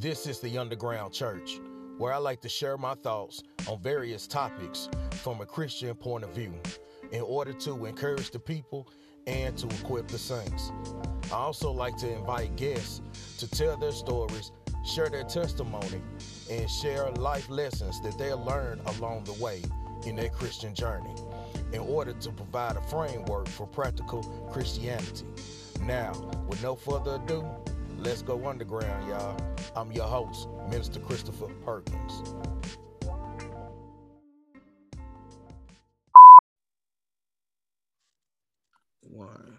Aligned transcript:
This 0.00 0.26
is 0.26 0.40
the 0.40 0.56
Underground 0.56 1.12
Church, 1.12 1.60
where 1.98 2.14
I 2.14 2.16
like 2.16 2.40
to 2.40 2.48
share 2.48 2.78
my 2.78 2.94
thoughts 2.94 3.42
on 3.68 3.82
various 3.82 4.26
topics 4.26 4.88
from 5.16 5.42
a 5.42 5.44
Christian 5.44 5.94
point 5.94 6.24
of 6.24 6.30
view 6.30 6.54
in 7.12 7.20
order 7.20 7.52
to 7.52 7.84
encourage 7.84 8.30
the 8.30 8.38
people 8.38 8.88
and 9.26 9.54
to 9.58 9.66
equip 9.66 10.08
the 10.08 10.16
saints. 10.16 10.72
I 11.30 11.34
also 11.34 11.70
like 11.70 11.98
to 11.98 12.10
invite 12.10 12.56
guests 12.56 13.02
to 13.36 13.50
tell 13.50 13.76
their 13.76 13.92
stories, 13.92 14.52
share 14.86 15.10
their 15.10 15.24
testimony, 15.24 16.00
and 16.50 16.70
share 16.70 17.10
life 17.10 17.50
lessons 17.50 18.00
that 18.00 18.16
they 18.16 18.32
learned 18.32 18.80
along 18.96 19.24
the 19.24 19.34
way 19.34 19.62
in 20.06 20.16
their 20.16 20.30
Christian 20.30 20.74
journey 20.74 21.14
in 21.74 21.80
order 21.80 22.14
to 22.14 22.30
provide 22.30 22.76
a 22.76 22.82
framework 22.84 23.48
for 23.48 23.66
practical 23.66 24.22
Christianity. 24.50 25.26
Now, 25.82 26.12
with 26.48 26.62
no 26.62 26.74
further 26.74 27.20
ado, 27.22 27.44
let's 28.00 28.22
go 28.22 28.48
underground, 28.48 29.08
y'all. 29.08 29.36
I'm 29.76 29.92
your 29.92 30.06
host, 30.06 30.48
Minister 30.70 31.00
Christopher 31.00 31.48
Perkins. 31.64 32.34
One. 39.02 39.58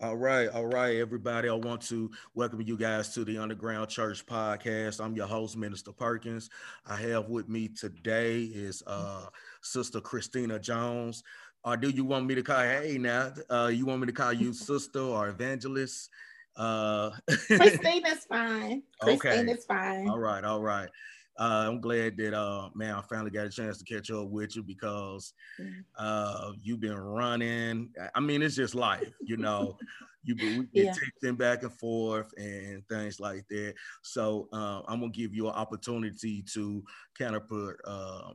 All 0.00 0.16
right, 0.16 0.48
all 0.48 0.66
right, 0.66 0.96
everybody. 0.96 1.48
I 1.48 1.54
want 1.54 1.80
to 1.82 2.10
welcome 2.34 2.60
you 2.60 2.76
guys 2.76 3.12
to 3.14 3.24
the 3.24 3.38
Underground 3.38 3.88
Church 3.88 4.24
podcast. 4.26 5.04
I'm 5.04 5.16
your 5.16 5.26
host, 5.26 5.56
Minister 5.56 5.92
Perkins. 5.92 6.50
I 6.86 6.96
have 6.96 7.28
with 7.28 7.48
me 7.48 7.68
today 7.68 8.42
is 8.42 8.82
uh, 8.86 9.26
Sister 9.62 10.00
Christina 10.00 10.58
Jones. 10.58 11.24
Or 11.64 11.76
do 11.76 11.88
you 11.88 12.04
want 12.04 12.26
me 12.26 12.34
to 12.34 12.42
call? 12.42 12.60
Hey, 12.60 12.98
now, 12.98 13.32
uh, 13.50 13.70
you 13.72 13.86
want 13.86 14.02
me 14.02 14.06
to 14.06 14.12
call 14.12 14.32
you 14.32 14.52
sister 14.52 15.00
or 15.00 15.28
evangelist? 15.28 16.10
Uh, 16.56 17.10
Christina's 17.46 18.24
fine. 18.28 18.82
Christina's 19.00 19.66
okay. 19.70 19.78
fine. 19.80 20.08
All 20.08 20.18
right, 20.18 20.44
all 20.44 20.62
right. 20.62 20.88
Uh, 21.36 21.64
I'm 21.66 21.80
glad 21.80 22.16
that 22.16 22.32
uh, 22.32 22.68
man, 22.74 22.94
I 22.94 23.02
finally 23.02 23.30
got 23.30 23.46
a 23.46 23.50
chance 23.50 23.78
to 23.78 23.84
catch 23.84 24.10
up 24.10 24.28
with 24.28 24.54
you 24.54 24.62
because 24.62 25.32
mm-hmm. 25.60 25.80
uh, 25.98 26.52
you've 26.62 26.80
been 26.80 26.96
running. 26.96 27.90
I 28.14 28.20
mean, 28.20 28.42
it's 28.42 28.54
just 28.54 28.74
life, 28.74 29.12
you 29.20 29.36
know. 29.36 29.76
you 30.24 30.34
we 30.40 30.66
been 30.66 30.68
yeah. 30.72 30.92
texting 30.92 31.36
back 31.36 31.62
and 31.62 31.72
forth 31.72 32.32
and 32.36 32.86
things 32.88 33.20
like 33.20 33.46
that. 33.48 33.74
So 34.02 34.48
uh, 34.52 34.80
I'm 34.88 35.00
gonna 35.00 35.12
give 35.12 35.34
you 35.34 35.48
an 35.48 35.54
opportunity 35.54 36.42
to 36.54 36.82
kind 37.18 37.36
of 37.36 37.46
put, 37.48 37.76
uh, 37.84 38.32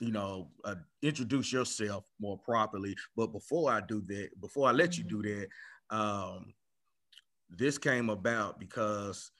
you 0.00 0.12
know, 0.12 0.50
uh, 0.64 0.74
introduce 1.02 1.52
yourself 1.52 2.04
more 2.20 2.38
properly. 2.38 2.94
But 3.16 3.28
before 3.28 3.72
I 3.72 3.80
do 3.80 4.02
that, 4.08 4.28
before 4.40 4.68
I 4.68 4.72
let 4.72 4.98
you 4.98 5.04
do 5.04 5.22
mm-hmm. 5.22 5.40
that, 5.40 5.96
um, 5.96 6.52
this 7.56 7.78
came 7.78 8.10
about 8.10 8.58
because 8.58 9.30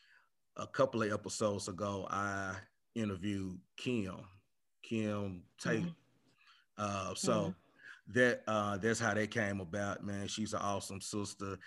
a 0.56 0.66
couple 0.66 1.02
of 1.02 1.12
episodes 1.12 1.68
ago, 1.68 2.06
I 2.10 2.54
interviewed 2.94 3.58
Kim, 3.76 4.16
Kim 4.82 5.42
Taylor. 5.60 5.80
Mm-hmm. 5.80 5.88
Uh, 6.78 7.14
so 7.14 7.32
mm-hmm. 7.32 8.12
that 8.12 8.42
uh, 8.46 8.76
that's 8.78 9.00
how 9.00 9.14
that 9.14 9.30
came 9.30 9.60
about, 9.60 10.04
man. 10.04 10.26
She's 10.28 10.54
an 10.54 10.60
awesome 10.60 11.00
sister. 11.00 11.58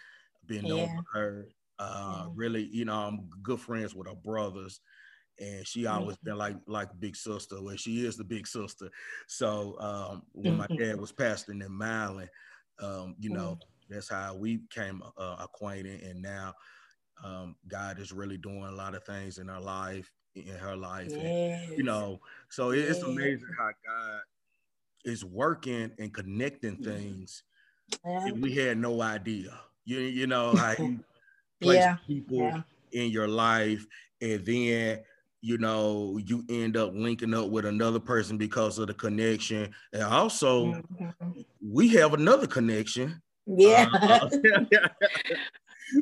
Been 0.46 0.66
known 0.66 0.80
yeah. 0.80 1.02
her. 1.14 1.48
Uh, 1.80 2.24
yeah. 2.26 2.32
Really, 2.34 2.70
you 2.72 2.86
know, 2.86 2.96
I'm 2.96 3.30
good 3.44 3.60
friends 3.60 3.94
with 3.94 4.08
her 4.08 4.16
brothers, 4.16 4.80
and 5.40 5.66
she 5.68 5.86
always 5.86 6.18
mm-hmm. 6.18 6.30
been 6.30 6.38
like 6.38 6.56
like 6.66 6.90
big 7.00 7.16
sister. 7.16 7.62
Well, 7.62 7.76
she 7.76 8.06
is 8.06 8.18
the 8.18 8.24
big 8.24 8.48
sister. 8.48 8.90
So 9.28 9.76
um, 9.80 10.24
when 10.32 10.58
my 10.58 10.68
mm-hmm. 10.68 10.84
dad 10.84 11.00
was 11.00 11.12
pastoring 11.12 11.66
in 11.66 11.78
Maryland, 11.78 12.30
um, 12.80 13.16
you 13.20 13.30
know, 13.30 13.58
mm-hmm. 13.60 13.77
That's 13.90 14.10
how 14.10 14.36
we 14.36 14.60
came 14.70 15.02
uh, 15.18 15.38
acquainted, 15.40 16.04
and 16.04 16.22
now 16.22 16.54
um, 17.24 17.56
God 17.68 18.00
is 18.00 18.12
really 18.12 18.38
doing 18.38 18.64
a 18.64 18.72
lot 18.72 18.96
of 18.96 19.04
things 19.04 19.38
in 19.38 19.48
her 19.48 19.60
life 19.60 20.12
in 20.46 20.56
her 20.56 20.76
life. 20.76 21.12
Yes. 21.12 21.68
And, 21.70 21.78
you 21.78 21.84
know, 21.84 22.20
so 22.50 22.72
it's 22.72 23.00
yes. 23.00 23.04
amazing 23.04 23.50
how 23.58 23.68
God 23.68 24.22
is 25.06 25.26
working 25.26 25.92
and 25.98 26.14
connecting 26.14 26.76
mm-hmm. 26.76 26.84
things. 26.84 27.44
Yeah. 28.06 28.32
we 28.32 28.54
had 28.54 28.78
no 28.78 29.02
idea. 29.02 29.58
You, 29.86 30.00
you 30.00 30.28
know, 30.28 30.52
places 31.62 31.86
yeah. 31.86 31.98
people 32.06 32.38
yeah. 32.38 32.62
in 32.92 33.10
your 33.10 33.28
life 33.28 33.86
and 34.22 34.46
then 34.46 35.00
you 35.42 35.58
know 35.58 36.20
you 36.26 36.44
end 36.50 36.76
up 36.76 36.92
linking 36.94 37.34
up 37.34 37.50
with 37.50 37.66
another 37.66 38.00
person 38.00 38.38
because 38.38 38.80
of 38.80 38.88
the 38.88 38.94
connection 38.94 39.72
and 39.94 40.04
also 40.04 40.66
mm-hmm. 40.66 41.42
we 41.62 41.88
have 41.90 42.14
another 42.16 42.48
connection 42.48 43.22
yeah 43.48 43.88
uh, 43.94 44.30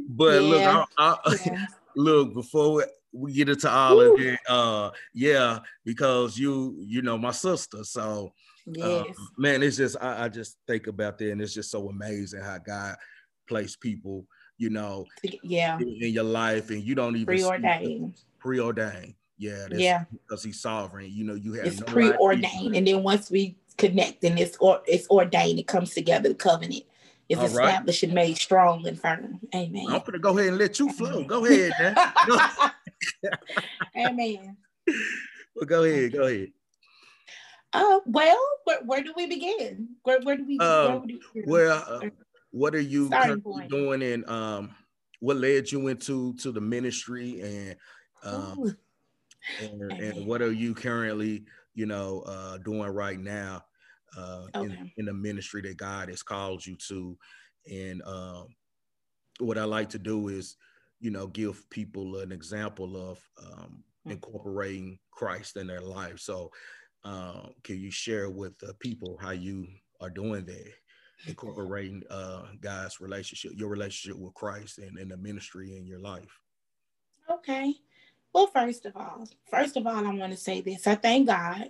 but 0.09 0.41
look 0.41 0.87
I, 0.97 1.15
I, 1.25 1.67
look 1.95 2.33
before 2.33 2.83
we 3.15 3.33
get 3.33 3.49
into 3.49 3.71
all 3.71 3.95
Woo. 3.95 4.13
of 4.13 4.19
it. 4.19 4.39
Uh, 4.47 4.91
yeah, 5.13 5.59
because 5.83 6.37
you, 6.37 6.75
you 6.85 7.01
know, 7.01 7.17
my 7.17 7.31
sister. 7.31 7.83
So, 7.83 8.33
uh, 8.67 9.03
yes. 9.05 9.05
uh, 9.09 9.23
man, 9.37 9.63
it's 9.63 9.77
just 9.77 9.95
I, 10.01 10.25
I, 10.25 10.29
just 10.29 10.57
think 10.67 10.87
about 10.87 11.17
that, 11.19 11.31
and 11.31 11.41
it's 11.41 11.53
just 11.53 11.71
so 11.71 11.89
amazing 11.89 12.41
how 12.41 12.57
God 12.57 12.95
placed 13.47 13.79
people, 13.79 14.25
you 14.57 14.69
know, 14.69 15.05
yeah, 15.43 15.77
in, 15.79 15.87
in 16.01 16.13
your 16.13 16.23
life, 16.23 16.69
and 16.69 16.83
you 16.83 16.95
don't 16.95 17.15
even 17.15 17.25
preordained. 17.25 18.15
Preordained. 18.39 19.13
Yeah, 19.37 19.67
yeah, 19.71 20.03
because 20.11 20.43
he's 20.43 20.61
sovereign. 20.61 21.11
You 21.11 21.25
know, 21.25 21.35
you 21.35 21.53
have 21.53 21.67
it's 21.67 21.79
no 21.79 21.85
preordained, 21.85 22.45
idea. 22.45 22.77
and 22.77 22.87
then 22.87 23.03
once 23.03 23.29
we 23.29 23.57
connect 23.77 24.23
and 24.23 24.39
it's 24.39 24.57
or 24.57 24.81
it's 24.85 25.09
ordained, 25.09 25.59
it 25.59 25.67
comes 25.67 25.93
together. 25.93 26.29
The 26.29 26.35
covenant 26.35 26.83
is 27.29 27.39
All 27.39 27.45
established 27.45 28.03
right. 28.03 28.07
and 28.07 28.15
made 28.15 28.37
strong 28.37 28.87
and 28.87 28.99
firm. 28.99 29.39
Amen. 29.53 29.85
I'm 29.89 30.01
gonna 30.01 30.19
go 30.19 30.37
ahead 30.37 30.49
and 30.49 30.57
let 30.57 30.79
you 30.79 30.91
flow. 30.91 31.23
Go 31.23 31.45
ahead, 31.45 31.71
man. 31.79 31.95
Amen. 34.07 34.57
Well, 35.55 35.65
go 35.65 35.83
ahead. 35.83 36.13
Go 36.13 36.23
ahead. 36.23 36.51
Uh, 37.73 37.99
well, 38.05 38.39
where, 38.63 38.79
where 38.85 39.03
do 39.03 39.13
we 39.17 39.27
begin? 39.27 39.89
Where, 40.03 40.21
where 40.21 40.37
do 40.37 40.45
we? 40.45 40.57
Um, 40.59 40.91
where 40.91 40.99
we 41.01 41.43
well, 41.45 41.83
uh, 41.87 42.09
what 42.51 42.73
are 42.73 42.81
you 42.81 43.09
doing, 43.69 44.01
and 44.01 44.29
um, 44.29 44.75
what 45.19 45.37
led 45.37 45.71
you 45.71 45.87
into 45.87 46.33
to 46.35 46.51
the 46.51 46.61
ministry, 46.61 47.41
and 47.41 47.75
um, 48.23 48.75
and, 49.61 49.91
and, 49.91 50.25
what 50.25 50.41
are 50.41 50.51
you 50.51 50.73
currently, 50.73 51.43
you 51.73 51.85
know, 51.85 52.23
uh, 52.25 52.57
doing 52.59 52.89
right 52.89 53.19
now 53.19 53.63
uh, 54.17 54.45
okay. 54.55 54.65
in, 54.65 54.91
in 54.97 55.05
the 55.05 55.13
ministry 55.13 55.61
that 55.61 55.77
God 55.77 56.09
has 56.09 56.23
called 56.23 56.65
you 56.65 56.75
to, 56.87 57.17
and 57.71 58.01
um, 58.03 58.47
what 59.39 59.57
I 59.57 59.63
like 59.63 59.89
to 59.89 59.99
do 59.99 60.29
is 60.29 60.55
you 60.99 61.11
know, 61.11 61.27
give 61.27 61.69
people 61.69 62.17
an 62.17 62.31
example 62.31 63.11
of 63.11 63.19
um, 63.45 63.83
mm. 64.07 64.11
incorporating 64.11 64.97
Christ 65.11 65.57
in 65.57 65.67
their 65.67 65.81
life. 65.81 66.19
So, 66.19 66.51
uh, 67.03 67.49
can 67.63 67.79
you 67.79 67.91
share 67.91 68.29
with 68.29 68.57
the 68.57 68.73
people 68.79 69.17
how 69.21 69.31
you 69.31 69.67
are 70.01 70.09
doing 70.09 70.45
that, 70.45 70.71
incorporating 71.27 72.01
uh, 72.09 72.45
God's 72.59 72.99
relationship, 72.99 73.51
your 73.55 73.69
relationship 73.69 74.19
with 74.19 74.33
Christ, 74.33 74.79
and 74.79 74.97
in 74.97 75.09
the 75.09 75.17
ministry 75.17 75.77
in 75.77 75.85
your 75.85 75.99
life? 75.99 76.39
Okay. 77.29 77.75
Well, 78.33 78.47
first 78.47 78.85
of 78.85 78.97
all, 78.97 79.27
first 79.49 79.77
of 79.77 79.85
all, 79.85 80.05
I 80.05 80.11
want 80.11 80.31
to 80.31 80.37
say 80.37 80.61
this. 80.61 80.87
I 80.87 80.95
thank 80.95 81.27
God 81.27 81.69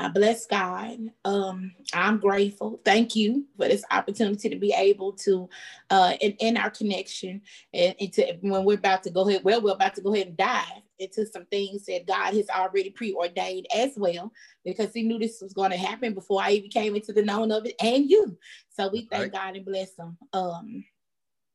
I 0.00 0.08
bless 0.08 0.46
God. 0.46 0.98
Um, 1.26 1.72
I'm 1.92 2.18
grateful. 2.18 2.80
Thank 2.86 3.14
you 3.14 3.46
for 3.58 3.68
this 3.68 3.84
opportunity 3.90 4.48
to 4.48 4.56
be 4.56 4.72
able 4.72 5.12
to, 5.24 5.48
uh, 5.90 6.14
in, 6.22 6.32
in 6.40 6.56
our 6.56 6.70
connection, 6.70 7.42
and, 7.74 7.94
and 8.00 8.12
to, 8.14 8.38
when 8.40 8.64
we're 8.64 8.78
about 8.78 9.02
to 9.02 9.10
go 9.10 9.28
ahead, 9.28 9.44
well, 9.44 9.60
we're 9.60 9.72
about 9.72 9.94
to 9.96 10.00
go 10.00 10.14
ahead 10.14 10.28
and 10.28 10.36
dive 10.38 10.82
into 10.98 11.26
some 11.26 11.44
things 11.46 11.84
that 11.84 12.06
God 12.06 12.32
has 12.34 12.48
already 12.48 12.90
preordained 12.90 13.66
as 13.76 13.92
well, 13.98 14.32
because 14.64 14.94
He 14.94 15.02
knew 15.02 15.18
this 15.18 15.42
was 15.42 15.52
going 15.52 15.70
to 15.70 15.76
happen 15.76 16.14
before 16.14 16.42
I 16.42 16.52
even 16.52 16.70
came 16.70 16.96
into 16.96 17.12
the 17.12 17.22
known 17.22 17.52
of 17.52 17.66
it, 17.66 17.74
and 17.82 18.08
you. 18.08 18.38
So 18.70 18.88
we 18.88 19.02
thank 19.10 19.22
right. 19.24 19.32
God 19.32 19.56
and 19.56 19.66
bless 19.66 19.98
Him. 19.98 20.16
Um, 20.32 20.84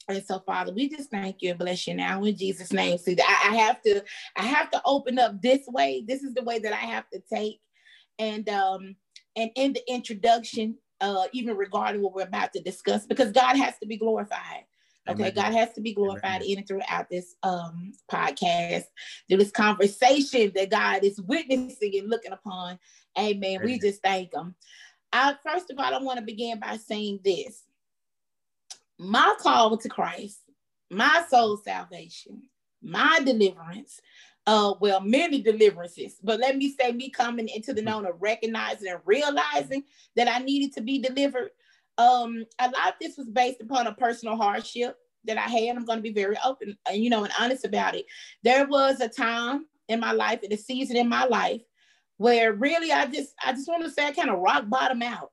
and 0.08 0.24
so, 0.24 0.40
Father, 0.46 0.72
we 0.72 0.88
just 0.88 1.10
thank 1.10 1.42
you 1.42 1.50
and 1.50 1.60
bless 1.60 1.88
you 1.88 1.96
now 1.96 2.24
in 2.24 2.38
Jesus' 2.38 2.72
name. 2.72 3.00
See, 3.00 3.18
I, 3.20 3.50
I 3.52 3.56
have 3.56 3.82
to, 3.82 4.03
I 4.36 4.44
have 4.44 4.70
to 4.70 4.82
open 4.86 5.18
up 5.18 5.41
this 5.41 5.62
way. 5.68 6.03
This 6.08 6.22
is 6.22 6.36
the 6.36 6.44
way 6.44 6.59
that 6.59 6.74
I 6.74 6.76
have 6.76 7.09
to 7.09 7.20
take 7.22 7.59
and 8.20 8.47
um, 8.50 8.96
and 9.35 9.52
in 9.56 9.73
the 9.73 9.82
introduction, 9.91 10.78
uh, 11.02 11.26
even 11.34 11.58
regarding 11.58 12.02
what 12.02 12.14
we're 12.14 12.23
about 12.23 12.53
to 12.53 12.62
discuss, 12.62 13.06
because 13.06 13.32
God 13.32 13.58
has 13.58 13.78
to 13.79 13.88
be 13.88 13.97
glorified. 13.97 14.66
Okay, 15.08 15.22
Amen. 15.22 15.35
God 15.35 15.53
has 15.53 15.72
to 15.73 15.82
be 15.82 15.94
glorified 15.94 16.41
Amen. 16.41 16.50
in 16.50 16.58
and 16.59 16.67
throughout 16.67 17.09
this 17.12 17.35
um, 17.44 17.91
podcast, 18.12 18.85
through 19.28 19.38
this 19.38 19.52
conversation 19.52 20.52
that 20.56 20.72
God 20.72 21.03
is 21.03 21.22
witnessing 21.22 22.00
and 22.00 22.09
looking 22.09 22.32
upon. 22.32 22.79
Amen. 23.17 23.44
Amen. 23.44 23.62
We 23.64 23.78
just 23.78 24.02
thank 24.02 24.34
Him. 24.34 24.56
I, 25.14 25.35
first 25.46 25.70
of 25.70 25.78
all, 25.78 25.94
I 25.94 26.00
want 26.00 26.17
to 26.20 26.26
begin 26.26 26.59
by 26.59 26.78
saying 26.78 27.20
this 27.23 27.64
my 28.97 29.35
call 29.40 29.78
to 29.78 29.90
Christ, 29.90 30.40
my 30.90 31.23
soul 31.29 31.58
salvation, 31.58 32.41
my 32.82 33.20
deliverance 33.23 34.00
uh 34.47 34.74
well 34.80 35.02
many 35.02 35.42
deliverances 35.42 36.18
but 36.24 36.40
let 36.40 36.58
me 36.58 36.74
say 36.80 36.92
me 36.92 37.09
coming 37.09 37.50
into 37.50 37.74
the 37.74 37.82
known 37.82 38.06
of 38.06 38.14
recognizing 38.20 38.90
and 38.90 39.00
realizing 39.06 39.84
that 40.16 40.28
i 40.28 40.38
needed 40.40 40.74
to 40.74 40.82
be 40.82 41.00
delivered 41.00 41.50
um 41.97 42.46
a 42.59 42.66
lot 42.66 42.90
of 42.90 42.94
this 43.02 43.18
was 43.18 43.30
based 43.30 43.62
upon 43.62 43.88
a 43.88 43.94
personal 43.94 44.36
hardship 44.36 44.97
that 45.26 45.38
I 45.38 45.50
had. 45.50 45.76
I'm 45.76 45.86
going 45.86 46.00
to 46.00 46.03
be 46.03 46.14
very 46.14 46.38
open, 46.44 46.78
and 46.90 47.03
you 47.03 47.09
know, 47.09 47.24
and 47.24 47.34
honest 47.40 47.66
about 47.66 47.96
it. 47.96 48.06
There 48.44 48.68
was 48.68 49.02
a 49.02 49.09
time 49.09 49.66
in 49.88 50.00
my 50.00 50.12
life, 50.12 50.44
in 50.44 50.53
a 50.53 50.58
season 50.58 50.96
in 50.96 51.09
my 51.09 51.26
life, 51.26 51.62
where 52.18 52.53
really 52.53 52.91
I 52.91 53.06
just, 53.08 53.34
I 53.44 53.52
just 53.52 53.68
want 53.68 53.84
to 53.84 53.91
say 53.91 54.08
I 54.08 54.12
kind 54.12 54.30
of 54.30 54.40
rock 54.40 54.68
bottom 54.68 55.02
out 55.02 55.32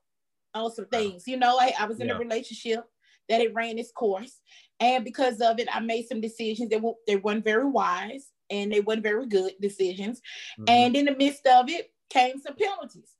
on 0.53 0.71
some 0.71 0.85
things. 0.87 1.27
You 1.27 1.37
know, 1.37 1.57
I, 1.59 1.73
I 1.79 1.85
was 1.85 1.99
in 1.99 2.07
yeah. 2.07 2.15
a 2.15 2.19
relationship 2.19 2.83
that 3.29 3.41
it 3.41 3.53
ran 3.53 3.79
its 3.79 3.91
course, 3.91 4.39
and 4.79 5.03
because 5.03 5.39
of 5.41 5.59
it, 5.59 5.67
I 5.73 5.79
made 5.79 6.07
some 6.07 6.21
decisions 6.21 6.69
that 6.69 6.81
were, 6.81 6.93
they 7.07 7.15
weren't 7.15 7.45
very 7.45 7.65
wise 7.65 8.27
and 8.53 8.71
they 8.71 8.79
weren't 8.79 9.03
very 9.03 9.25
good 9.25 9.53
decisions. 9.59 10.21
Mm-hmm. 10.59 10.65
And 10.67 10.95
in 10.95 11.05
the 11.05 11.15
midst 11.15 11.45
of 11.47 11.69
it 11.69 11.91
came 12.09 12.39
some 12.39 12.55
penalties 12.55 13.15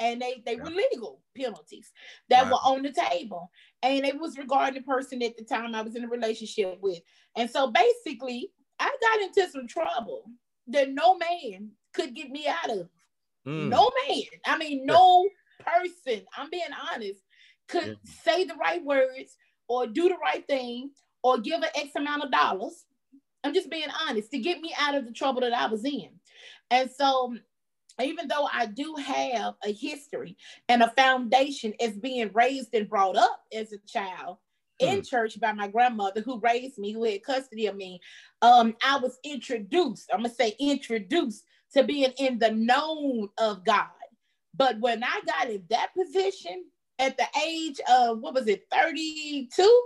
and 0.00 0.20
they 0.20 0.42
they 0.44 0.56
yeah. 0.56 0.62
were 0.62 0.70
legal 0.70 1.20
penalties 1.36 1.92
that 2.28 2.44
wow. 2.44 2.50
were 2.50 2.72
on 2.72 2.82
the 2.82 2.92
table 2.92 3.50
and 3.82 4.04
it 4.04 4.18
was 4.18 4.38
regarding 4.38 4.80
the 4.80 4.86
person 4.86 5.22
at 5.22 5.36
the 5.36 5.44
time 5.44 5.74
i 5.74 5.82
was 5.82 5.96
in 5.96 6.04
a 6.04 6.08
relationship 6.08 6.78
with 6.80 7.00
and 7.36 7.50
so 7.50 7.70
basically 7.70 8.50
i 8.78 8.90
got 9.00 9.22
into 9.22 9.50
some 9.50 9.66
trouble 9.66 10.24
that 10.66 10.90
no 10.90 11.16
man 11.16 11.70
could 11.92 12.14
get 12.14 12.30
me 12.30 12.46
out 12.46 12.70
of 12.70 12.88
mm. 13.46 13.68
no 13.68 13.90
man 14.08 14.22
i 14.46 14.56
mean 14.56 14.84
no 14.84 15.26
person 15.60 16.22
i'm 16.36 16.50
being 16.50 16.62
honest 16.92 17.20
could 17.68 17.88
yeah. 17.88 18.12
say 18.24 18.44
the 18.44 18.54
right 18.54 18.84
words 18.84 19.36
or 19.68 19.86
do 19.86 20.08
the 20.08 20.16
right 20.22 20.46
thing 20.46 20.90
or 21.22 21.38
give 21.38 21.60
an 21.60 21.70
x 21.74 21.90
amount 21.96 22.24
of 22.24 22.30
dollars 22.30 22.84
i'm 23.44 23.54
just 23.54 23.70
being 23.70 23.88
honest 24.08 24.30
to 24.30 24.38
get 24.38 24.60
me 24.60 24.74
out 24.78 24.94
of 24.94 25.06
the 25.06 25.12
trouble 25.12 25.40
that 25.40 25.52
i 25.52 25.66
was 25.66 25.84
in 25.84 26.10
and 26.70 26.90
so 26.90 27.34
even 28.02 28.28
though 28.28 28.48
I 28.52 28.66
do 28.66 28.94
have 28.94 29.54
a 29.64 29.72
history 29.72 30.36
and 30.68 30.82
a 30.82 30.90
foundation 30.90 31.74
as 31.80 31.96
being 31.96 32.30
raised 32.32 32.74
and 32.74 32.88
brought 32.88 33.16
up 33.16 33.42
as 33.52 33.72
a 33.72 33.78
child 33.86 34.38
in 34.78 34.96
hmm. 34.96 35.02
church 35.02 35.40
by 35.40 35.52
my 35.52 35.68
grandmother 35.68 36.20
who 36.20 36.40
raised 36.40 36.78
me, 36.78 36.92
who 36.92 37.04
had 37.04 37.24
custody 37.24 37.66
of 37.66 37.76
me, 37.76 38.00
um, 38.42 38.76
I 38.84 38.98
was 38.98 39.18
introduced, 39.24 40.10
I'm 40.12 40.22
gonna 40.22 40.34
say 40.34 40.54
introduced 40.60 41.44
to 41.74 41.82
being 41.82 42.12
in 42.18 42.38
the 42.38 42.50
known 42.50 43.28
of 43.38 43.64
God. 43.64 43.88
But 44.54 44.80
when 44.80 45.02
I 45.02 45.20
got 45.26 45.50
in 45.50 45.64
that 45.70 45.90
position 45.94 46.64
at 46.98 47.16
the 47.16 47.26
age 47.44 47.80
of 47.90 48.20
what 48.20 48.34
was 48.34 48.46
it, 48.46 48.66
32? 48.72 49.82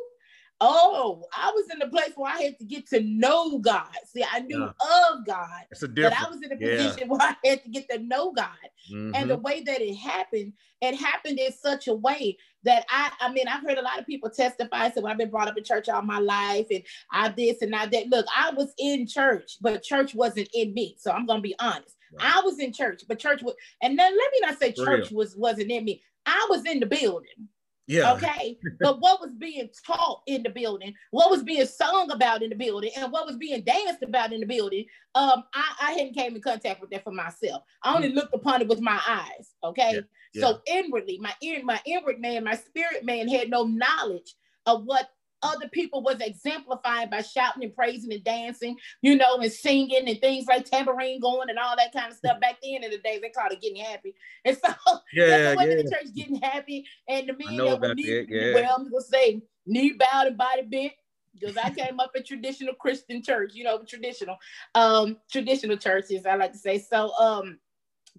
Oh, 0.64 1.24
I 1.36 1.50
was 1.50 1.66
in 1.72 1.80
the 1.80 1.88
place 1.88 2.12
where 2.14 2.32
I 2.32 2.40
had 2.40 2.58
to 2.60 2.64
get 2.64 2.86
to 2.90 3.00
know 3.00 3.58
God. 3.58 3.88
See, 4.06 4.24
I 4.30 4.38
knew 4.38 4.60
yeah. 4.60 5.10
of 5.10 5.26
God, 5.26 5.64
but 5.80 6.12
I 6.12 6.30
was 6.30 6.40
in 6.40 6.52
a 6.52 6.56
position 6.56 6.98
yeah. 7.00 7.06
where 7.08 7.20
I 7.20 7.34
had 7.44 7.64
to 7.64 7.68
get 7.68 7.90
to 7.90 7.98
know 7.98 8.32
God. 8.32 8.46
Mm-hmm. 8.92 9.10
And 9.16 9.28
the 9.28 9.38
way 9.38 9.62
that 9.62 9.80
it 9.80 9.96
happened, 9.96 10.52
it 10.80 10.94
happened 10.94 11.40
in 11.40 11.52
such 11.52 11.88
a 11.88 11.94
way 11.94 12.38
that 12.62 12.86
I, 12.88 13.10
I 13.20 13.32
mean, 13.32 13.48
I've 13.48 13.62
heard 13.62 13.78
a 13.78 13.82
lot 13.82 13.98
of 13.98 14.06
people 14.06 14.30
testify. 14.30 14.90
So 14.90 15.04
I've 15.04 15.18
been 15.18 15.30
brought 15.30 15.48
up 15.48 15.58
in 15.58 15.64
church 15.64 15.88
all 15.88 16.02
my 16.02 16.20
life, 16.20 16.68
and 16.70 16.84
I 17.10 17.30
this 17.30 17.60
and 17.60 17.74
I 17.74 17.86
that. 17.86 18.06
Look, 18.06 18.26
I 18.36 18.50
was 18.50 18.72
in 18.78 19.08
church, 19.08 19.56
but 19.60 19.82
church 19.82 20.14
wasn't 20.14 20.48
in 20.54 20.72
me. 20.74 20.94
So 21.00 21.10
I'm 21.10 21.26
gonna 21.26 21.42
be 21.42 21.56
honest. 21.58 21.96
Right. 22.12 22.36
I 22.36 22.40
was 22.42 22.60
in 22.60 22.72
church, 22.72 23.02
but 23.08 23.18
church 23.18 23.42
was, 23.42 23.54
and 23.82 23.98
then 23.98 24.16
let 24.16 24.32
me 24.32 24.38
not 24.42 24.60
say 24.60 24.70
church 24.72 25.10
was 25.10 25.34
wasn't 25.36 25.72
in 25.72 25.84
me. 25.84 26.02
I 26.24 26.46
was 26.50 26.64
in 26.66 26.78
the 26.78 26.86
building. 26.86 27.48
Yeah. 27.86 28.12
Okay. 28.14 28.58
but 28.80 29.00
what 29.00 29.20
was 29.20 29.32
being 29.38 29.68
taught 29.86 30.22
in 30.26 30.42
the 30.42 30.50
building, 30.50 30.94
what 31.10 31.30
was 31.30 31.42
being 31.42 31.66
sung 31.66 32.10
about 32.10 32.42
in 32.42 32.50
the 32.50 32.56
building, 32.56 32.90
and 32.96 33.10
what 33.12 33.26
was 33.26 33.36
being 33.36 33.62
danced 33.62 34.02
about 34.02 34.32
in 34.32 34.40
the 34.40 34.46
building, 34.46 34.84
um, 35.14 35.44
I, 35.54 35.74
I 35.80 35.92
hadn't 35.92 36.14
came 36.14 36.34
in 36.34 36.42
contact 36.42 36.80
with 36.80 36.90
that 36.90 37.04
for 37.04 37.12
myself. 37.12 37.62
I 37.82 37.94
only 37.94 38.10
mm. 38.10 38.14
looked 38.14 38.34
upon 38.34 38.62
it 38.62 38.68
with 38.68 38.80
my 38.80 39.00
eyes. 39.06 39.54
Okay. 39.64 39.94
Yeah. 39.94 40.00
Yeah. 40.34 40.40
So 40.42 40.60
inwardly, 40.66 41.18
my 41.18 41.34
ear, 41.42 41.60
my 41.64 41.80
inward 41.84 42.20
man, 42.20 42.44
my 42.44 42.56
spirit 42.56 43.04
man 43.04 43.28
had 43.28 43.50
no 43.50 43.64
knowledge 43.64 44.34
of 44.66 44.84
what 44.84 45.10
other 45.42 45.68
people 45.68 46.02
was 46.02 46.20
exemplifying 46.20 47.10
by 47.10 47.22
shouting 47.22 47.64
and 47.64 47.74
praising 47.74 48.12
and 48.12 48.24
dancing, 48.24 48.76
you 49.00 49.16
know, 49.16 49.38
and 49.38 49.52
singing 49.52 50.08
and 50.08 50.20
things 50.20 50.46
like 50.46 50.64
tambourine 50.64 51.20
going 51.20 51.50
and 51.50 51.58
all 51.58 51.76
that 51.76 51.92
kind 51.92 52.10
of 52.10 52.16
stuff. 52.16 52.40
Back 52.40 52.56
then 52.62 52.84
in 52.84 52.90
the 52.90 52.98
days, 52.98 53.20
they 53.20 53.30
called 53.30 53.52
it 53.52 53.60
getting 53.60 53.82
happy. 53.82 54.14
And 54.44 54.56
so 54.56 54.72
yeah, 55.12 55.50
the 55.50 55.56
women 55.56 55.70
yeah. 55.70 55.78
in 55.78 55.84
the 55.84 55.90
church 55.90 56.14
getting 56.14 56.40
happy 56.40 56.84
and 57.08 57.28
the 57.28 57.32
men 57.32 57.56
that 57.56 57.80
were 57.80 57.94
knee, 57.94 58.26
yeah. 58.28 58.54
well, 58.54 58.74
I'm 58.76 58.90
gonna 58.90 59.02
say 59.02 59.40
knee 59.66 59.92
bowed 59.92 60.26
and 60.26 60.36
body 60.36 60.62
bent. 60.62 60.92
Because 61.34 61.56
I 61.56 61.70
came 61.70 61.98
up 61.98 62.10
in 62.14 62.24
traditional 62.24 62.74
Christian 62.74 63.22
church, 63.22 63.52
you 63.54 63.64
know, 63.64 63.82
traditional, 63.88 64.36
um, 64.74 65.16
traditional 65.30 65.78
churches, 65.78 66.26
I 66.26 66.34
like 66.34 66.52
to 66.52 66.58
say. 66.58 66.78
So 66.78 67.14
um 67.14 67.58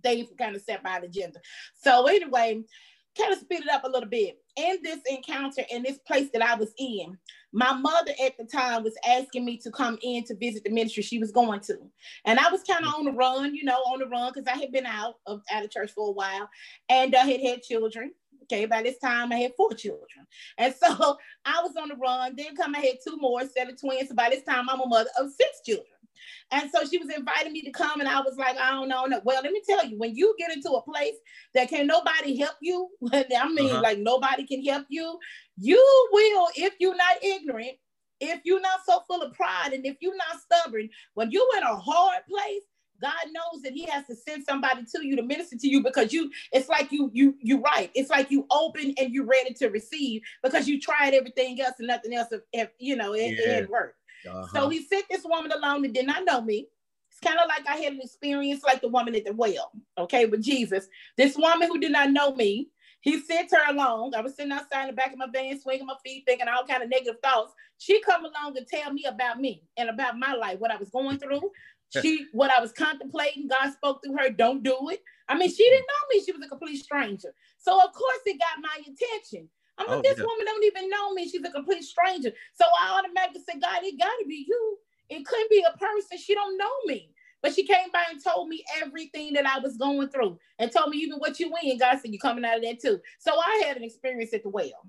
they 0.02 0.28
kind 0.38 0.56
of 0.56 0.62
set 0.62 0.84
by 0.84 1.00
the 1.00 1.08
agenda. 1.08 1.40
So 1.76 2.08
anyway, 2.08 2.64
kind 3.18 3.34
of 3.34 3.40
speed 3.40 3.62
it 3.62 3.70
up 3.70 3.84
a 3.84 3.90
little 3.90 4.10
bit. 4.10 4.43
In 4.56 4.78
this 4.84 5.00
encounter, 5.10 5.64
in 5.72 5.82
this 5.82 5.98
place 6.06 6.30
that 6.34 6.44
I 6.44 6.56
was 6.56 6.74
in, 6.78 7.18
my 7.54 7.74
mother 7.74 8.12
at 8.24 8.38
the 8.38 8.46
time 8.46 8.84
was 8.84 8.96
asking 9.08 9.46
me 9.46 9.58
to 9.60 9.72
come 9.72 9.98
in 10.02 10.24
to 10.26 10.36
visit 10.36 10.64
the 10.64 10.72
ministry 10.72 11.04
she 11.04 11.20
was 11.20 11.32
going 11.32 11.60
to. 11.62 11.78
And 12.26 12.40
I 12.40 12.50
was 12.50 12.62
kind 12.64 12.86
of 12.86 12.94
on 12.96 13.06
the 13.06 13.12
run, 13.12 13.56
you 13.56 13.64
know, 13.64 13.78
on 13.78 14.00
the 14.00 14.08
run 14.08 14.32
because 14.34 14.48
I 14.48 14.58
had 14.58 14.72
been 14.72 14.86
out 14.86 15.16
of 15.28 15.42
out 15.52 15.64
of 15.64 15.72
church 15.72 15.92
for 15.92 16.10
a 16.10 16.12
while 16.12 16.50
and 16.90 17.16
I 17.16 17.26
had 17.26 17.42
had 17.42 17.62
children. 17.62 18.12
Okay, 18.44 18.66
by 18.66 18.84
this 18.84 18.98
time 19.00 19.32
I 19.32 19.38
had 19.38 19.54
four 19.56 19.74
children. 19.74 20.28
And 20.58 20.74
so 20.76 21.18
I 21.46 21.62
was 21.62 21.76
on 21.80 21.90
the 21.90 21.96
run. 21.96 22.36
Then 22.36 22.56
come 22.56 22.76
I 22.76 22.80
had 22.80 22.98
two 23.08 23.18
more, 23.18 23.42
set 23.48 23.70
of 23.70 23.80
twins. 23.80 24.10
So 24.10 24.16
by 24.16 24.30
this 24.30 24.44
time 24.44 24.70
I'm 24.70 24.82
a 24.82 24.88
mother 24.88 25.10
of 25.20 25.32
six 25.32 25.62
children. 25.66 25.88
And 26.52 26.70
so 26.72 26.86
she 26.88 26.98
was 26.98 27.10
inviting 27.10 27.54
me 27.54 27.62
to 27.64 27.72
come, 27.72 28.00
and 28.00 28.10
I 28.10 28.22
was 28.22 28.36
like, 28.38 28.58
I 28.58 28.72
don't 28.72 28.90
know. 28.90 29.22
Well, 29.24 29.42
let 29.42 29.52
me 29.52 29.62
tell 29.68 29.86
you, 29.86 29.98
when 29.98 30.16
you 30.16 30.36
get 30.38 30.52
into 30.52 30.70
a 30.70 30.82
place 30.82 31.16
that 31.54 31.70
can 31.70 31.88
nobody 31.88 32.38
help 32.38 32.56
you, 32.62 32.90
I 33.14 33.50
mean, 33.50 33.72
uh-huh. 33.72 33.82
like 33.82 34.00
nobody 34.00 34.46
can 34.46 34.64
help 34.64 34.86
you, 34.90 35.18
you 35.58 36.10
will, 36.12 36.50
if 36.56 36.74
you're 36.80 36.96
not 36.96 37.24
ignorant, 37.24 37.74
if 38.20 38.42
you're 38.44 38.62
not 38.62 38.80
so 38.86 39.02
full 39.08 39.22
of 39.22 39.34
pride, 39.34 39.72
and 39.74 39.86
if 39.86 39.98
you're 40.00 40.16
not 40.16 40.40
stubborn, 40.40 40.90
when 41.14 41.32
you're 41.32 41.58
in 41.58 41.64
a 41.64 41.76
hard 41.76 42.22
place, 42.30 42.64
God 43.02 43.14
knows 43.32 43.62
that 43.64 43.74
He 43.74 43.86
has 43.86 44.06
to 44.08 44.16
send 44.16 44.46
somebody 44.48 44.84
to 44.96 45.06
you 45.06 45.16
to 45.18 45.24
minister 45.24 45.58
to 45.58 45.68
you 45.68 45.84
because 45.84 46.14
you, 46.14 46.32
it's 46.52 46.70
like 46.70 46.92
you, 46.92 47.12
you, 47.14 47.36
you 47.42 47.60
right. 47.60 47.92
It's 47.96 48.10
like 48.10 48.32
you 48.32 48.46
open 48.50 48.94
and 48.98 49.14
you're 49.14 49.26
ready 49.26 49.54
to 49.56 49.68
receive 49.68 50.22
because 50.42 50.68
you 50.68 50.80
tried 50.80 51.14
everything 51.14 51.60
else 51.60 51.76
and 51.80 51.88
nothing 51.88 52.14
else, 52.14 52.30
if, 52.54 52.70
you 52.80 52.96
know, 52.96 53.14
it, 53.14 53.20
yeah. 53.20 53.28
it 53.28 53.36
didn't 53.36 53.72
work. 53.72 53.96
Uh-huh. 54.28 54.48
So 54.54 54.70
he 54.70 54.84
sent 54.84 55.06
this 55.10 55.24
woman 55.26 55.52
along 55.52 55.84
that 55.84 55.94
did 55.94 56.08
not 56.08 56.26
know 56.26 56.42
me. 56.42 56.68
It's 57.10 57.20
kind 57.20 57.40
of 57.40 57.48
like 57.48 57.68
I 57.68 57.76
had 57.82 57.94
an 57.94 58.02
experience 58.02 58.64
like 58.64 58.82
the 58.82 58.88
woman 58.88 59.16
at 59.16 59.26
the 59.26 59.34
well, 59.34 59.72
okay, 59.98 60.26
with 60.26 60.42
Jesus. 60.44 60.88
This 61.16 61.38
woman 61.38 61.68
who 61.68 61.80
did 61.80 61.92
not 61.92 62.12
know 62.12 62.34
me, 62.36 62.70
he 63.02 63.20
sent 63.20 63.52
her 63.52 63.72
along. 63.72 64.16
I 64.16 64.22
was 64.22 64.36
sitting 64.36 64.52
outside 64.52 64.84
in 64.84 64.88
the 64.88 64.94
back 64.94 65.12
of 65.12 65.20
my 65.20 65.28
van, 65.32 65.60
swinging 65.60 65.86
my 65.86 65.96
feet, 66.04 66.24
thinking 66.26 66.48
all 66.48 66.66
kind 66.66 66.82
of 66.82 66.90
negative 66.90 67.18
thoughts. 67.22 67.54
She 67.78 68.02
come 68.02 68.26
along 68.26 68.56
to 68.56 68.66
tell 68.66 68.92
me 68.92 69.06
about 69.06 69.40
me 69.40 69.64
and 69.78 69.90
about 69.90 70.18
my 70.18 70.34
life, 70.34 70.60
what 70.60 70.72
I 70.72 70.78
was 70.78 70.90
going 70.90 71.20
through. 71.20 71.42
She, 72.02 72.26
what 72.32 72.50
I 72.50 72.60
was 72.60 72.72
contemplating. 72.72 73.48
God 73.48 73.72
spoke 73.72 74.02
through 74.04 74.18
her. 74.18 74.32
Don't 74.32 74.64
do 74.64 74.90
it. 74.90 75.04
I 75.30 75.38
mean, 75.38 75.48
she 75.48 75.64
didn't 75.64 75.86
know 75.86 76.16
me. 76.18 76.24
She 76.26 76.32
was 76.32 76.44
a 76.44 76.50
complete 76.50 76.78
stranger. 76.78 77.36
So 77.60 77.80
of 77.80 77.94
course 77.94 78.20
it 78.26 78.40
got 78.40 78.64
my 78.64 78.82
attention. 78.82 79.48
I'm 79.78 79.88
like, 79.88 80.00
oh, 80.00 80.02
this 80.04 80.18
yeah. 80.18 80.26
woman 80.26 80.46
don't 80.46 80.64
even 80.64 80.90
know 80.90 81.14
me. 81.14 81.28
She's 81.28 81.44
a 81.44 81.52
complete 81.52 81.84
stranger. 81.84 82.32
So 82.54 82.66
I 82.66 83.00
automatically 83.00 83.42
said, 83.50 83.62
God, 83.62 83.84
it 83.84 84.00
gotta 84.00 84.26
be 84.28 84.46
you. 84.48 84.78
It 85.10 85.26
couldn't 85.26 85.50
be 85.50 85.64
a 85.68 85.78
person. 85.78 86.18
She 86.18 86.34
don't 86.34 86.58
know 86.58 86.72
me. 86.86 87.10
But 87.42 87.54
she 87.54 87.66
came 87.66 87.92
by 87.92 88.06
and 88.10 88.24
told 88.24 88.48
me 88.48 88.64
everything 88.82 89.34
that 89.34 89.46
I 89.46 89.60
was 89.60 89.76
going 89.76 90.08
through 90.10 90.40
and 90.60 90.72
told 90.72 90.92
me 90.92 90.98
even 91.00 91.20
what 91.20 91.40
you 91.40 91.54
in. 91.62 91.78
God 91.78 92.00
said, 92.00 92.12
You're 92.12 92.20
coming 92.20 92.46
out 92.46 92.58
of 92.58 92.64
that 92.64 92.80
too. 92.80 93.00
So 93.20 93.34
I 93.38 93.64
had 93.66 93.76
an 93.76 93.84
experience 93.84 94.34
at 94.34 94.44
the 94.44 94.50
well. 94.50 94.88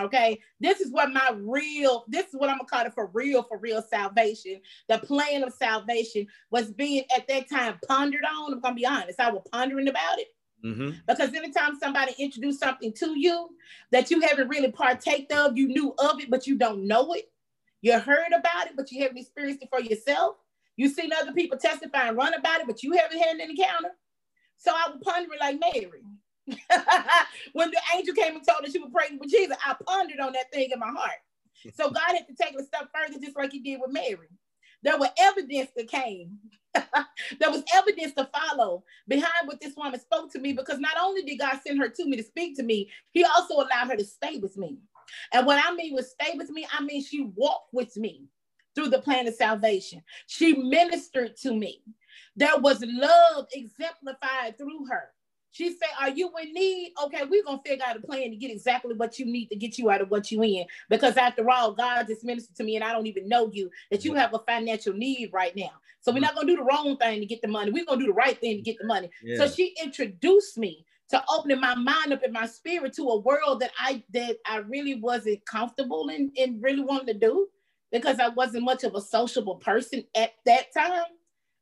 Okay, 0.00 0.40
this 0.58 0.80
is 0.80 0.90
what 0.90 1.12
my 1.12 1.36
real, 1.38 2.04
this 2.08 2.26
is 2.28 2.34
what 2.34 2.48
I'm 2.48 2.56
gonna 2.56 2.68
call 2.68 2.86
it 2.86 2.94
for 2.94 3.10
real, 3.12 3.42
for 3.42 3.58
real 3.58 3.82
salvation. 3.82 4.58
The 4.88 4.98
plan 4.98 5.44
of 5.44 5.52
salvation 5.52 6.26
was 6.50 6.72
being 6.72 7.04
at 7.14 7.28
that 7.28 7.50
time 7.50 7.78
pondered 7.86 8.24
on. 8.24 8.54
I'm 8.54 8.60
gonna 8.60 8.74
be 8.74 8.86
honest, 8.86 9.20
I 9.20 9.30
was 9.30 9.42
pondering 9.52 9.88
about 9.88 10.18
it. 10.18 10.28
Mm-hmm. 10.64 10.90
Because 11.06 11.34
anytime 11.34 11.78
somebody 11.78 12.14
introduced 12.18 12.60
something 12.60 12.92
to 12.94 13.18
you 13.18 13.50
that 13.90 14.10
you 14.10 14.20
haven't 14.20 14.48
really 14.48 14.70
partaked 14.70 15.32
of, 15.32 15.56
you 15.56 15.68
knew 15.68 15.94
of 15.98 16.20
it, 16.20 16.30
but 16.30 16.46
you 16.46 16.56
don't 16.56 16.86
know 16.86 17.12
it. 17.14 17.30
You 17.80 17.98
heard 17.98 18.32
about 18.32 18.68
it, 18.68 18.76
but 18.76 18.90
you 18.92 19.02
haven't 19.02 19.18
experienced 19.18 19.62
it 19.62 19.68
for 19.70 19.80
yourself. 19.80 20.36
You've 20.76 20.94
seen 20.94 21.12
other 21.12 21.32
people 21.32 21.58
testify 21.58 22.08
and 22.08 22.16
run 22.16 22.34
about 22.34 22.60
it, 22.60 22.66
but 22.66 22.82
you 22.82 22.92
haven't 22.92 23.18
had 23.18 23.36
an 23.36 23.50
encounter. 23.50 23.90
So 24.56 24.70
I 24.72 24.90
was 24.90 25.00
pondering 25.02 25.40
like 25.40 25.58
Mary. 25.60 26.02
when 27.52 27.70
the 27.70 27.80
angel 27.94 28.14
came 28.14 28.36
and 28.36 28.46
told 28.46 28.64
her 28.64 28.70
she 28.70 28.78
was 28.78 28.90
pregnant 28.92 29.20
with 29.20 29.30
Jesus, 29.30 29.56
I 29.64 29.76
pondered 29.84 30.20
on 30.20 30.32
that 30.32 30.50
thing 30.52 30.70
in 30.72 30.78
my 30.78 30.88
heart. 30.88 31.18
So 31.74 31.90
God 31.90 32.02
had 32.06 32.26
to 32.26 32.34
take 32.34 32.54
it 32.54 32.60
a 32.60 32.64
step 32.64 32.88
further, 32.94 33.18
just 33.20 33.36
like 33.36 33.52
he 33.52 33.60
did 33.60 33.80
with 33.80 33.92
Mary. 33.92 34.28
There 34.82 34.98
were 34.98 35.10
evidence 35.18 35.70
that 35.76 35.88
came. 35.88 36.38
there 36.74 37.50
was 37.50 37.62
evidence 37.74 38.14
to 38.14 38.28
follow 38.32 38.82
behind 39.06 39.46
what 39.46 39.60
this 39.60 39.76
woman 39.76 39.98
spoke 40.00 40.32
to 40.32 40.40
me 40.40 40.52
because 40.52 40.78
not 40.78 40.96
only 41.00 41.22
did 41.22 41.38
God 41.38 41.58
send 41.64 41.78
her 41.80 41.88
to 41.88 42.04
me 42.06 42.16
to 42.16 42.22
speak 42.22 42.56
to 42.56 42.62
me, 42.62 42.90
he 43.10 43.24
also 43.24 43.54
allowed 43.56 43.88
her 43.88 43.96
to 43.96 44.04
stay 44.04 44.38
with 44.38 44.56
me. 44.56 44.78
And 45.32 45.46
what 45.46 45.62
I 45.64 45.74
mean 45.74 45.94
with 45.94 46.06
stay 46.06 46.32
with 46.36 46.50
me, 46.50 46.66
I 46.72 46.82
mean 46.82 47.02
she 47.02 47.30
walked 47.36 47.72
with 47.72 47.96
me 47.96 48.26
through 48.74 48.88
the 48.88 49.00
plan 49.00 49.26
of 49.26 49.34
salvation. 49.34 50.02
She 50.26 50.54
ministered 50.54 51.36
to 51.38 51.54
me. 51.54 51.82
There 52.36 52.58
was 52.58 52.82
love 52.86 53.46
exemplified 53.52 54.56
through 54.56 54.86
her. 54.86 55.10
She 55.52 55.68
said, 55.70 55.88
Are 56.00 56.08
you 56.08 56.30
in 56.42 56.52
need? 56.54 56.94
Okay, 57.04 57.24
we're 57.24 57.44
gonna 57.44 57.60
figure 57.64 57.84
out 57.86 57.96
a 57.96 58.00
plan 58.00 58.30
to 58.30 58.36
get 58.36 58.50
exactly 58.50 58.94
what 58.94 59.18
you 59.18 59.26
need 59.26 59.46
to 59.48 59.56
get 59.56 59.78
you 59.78 59.90
out 59.90 60.00
of 60.00 60.10
what 60.10 60.32
you 60.32 60.42
in. 60.42 60.64
Because 60.88 61.16
after 61.16 61.48
all, 61.48 61.72
God 61.72 62.06
just 62.08 62.24
ministered 62.24 62.56
to 62.56 62.64
me 62.64 62.76
and 62.76 62.84
I 62.84 62.92
don't 62.92 63.06
even 63.06 63.28
know 63.28 63.50
you 63.52 63.70
that 63.90 64.04
you 64.04 64.14
have 64.14 64.34
a 64.34 64.38
financial 64.40 64.94
need 64.94 65.30
right 65.32 65.54
now. 65.54 65.70
So 66.00 66.10
we're 66.10 66.20
not 66.20 66.34
gonna 66.34 66.48
do 66.48 66.56
the 66.56 66.64
wrong 66.64 66.96
thing 66.96 67.20
to 67.20 67.26
get 67.26 67.42
the 67.42 67.48
money. 67.48 67.70
We're 67.70 67.84
gonna 67.84 68.00
do 68.00 68.06
the 68.06 68.14
right 68.14 68.38
thing 68.40 68.56
to 68.56 68.62
get 68.62 68.78
the 68.78 68.86
money. 68.86 69.10
Yeah. 69.22 69.36
So 69.36 69.48
she 69.48 69.74
introduced 69.82 70.56
me 70.56 70.86
to 71.10 71.22
opening 71.28 71.60
my 71.60 71.74
mind 71.74 72.14
up 72.14 72.22
in 72.22 72.32
my 72.32 72.46
spirit 72.46 72.94
to 72.94 73.02
a 73.10 73.18
world 73.20 73.60
that 73.60 73.72
I 73.78 74.02
that 74.14 74.38
I 74.46 74.58
really 74.58 74.94
wasn't 74.94 75.44
comfortable 75.44 76.08
in 76.08 76.32
and 76.38 76.62
really 76.62 76.80
wanted 76.80 77.08
to 77.08 77.26
do 77.26 77.48
because 77.92 78.18
I 78.18 78.28
wasn't 78.28 78.64
much 78.64 78.84
of 78.84 78.94
a 78.94 79.02
sociable 79.02 79.56
person 79.56 80.04
at 80.16 80.32
that 80.46 80.72
time. 80.72 81.04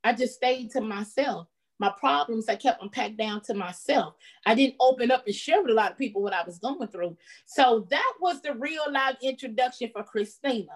I 0.04 0.12
just 0.12 0.36
stayed 0.36 0.70
to 0.70 0.80
myself 0.80 1.48
my 1.80 1.90
problems, 1.98 2.48
I 2.48 2.56
kept 2.56 2.80
them 2.80 2.90
packed 2.90 3.16
down 3.16 3.40
to 3.44 3.54
myself. 3.54 4.14
I 4.44 4.54
didn't 4.54 4.76
open 4.80 5.10
up 5.10 5.26
and 5.26 5.34
share 5.34 5.62
with 5.62 5.70
a 5.70 5.74
lot 5.74 5.90
of 5.90 5.98
people 5.98 6.22
what 6.22 6.34
I 6.34 6.44
was 6.44 6.58
going 6.58 6.86
through. 6.88 7.16
So 7.46 7.86
that 7.90 8.12
was 8.20 8.42
the 8.42 8.54
real 8.54 8.84
live 8.90 9.16
introduction 9.22 9.90
for 9.92 10.04
Christina 10.04 10.72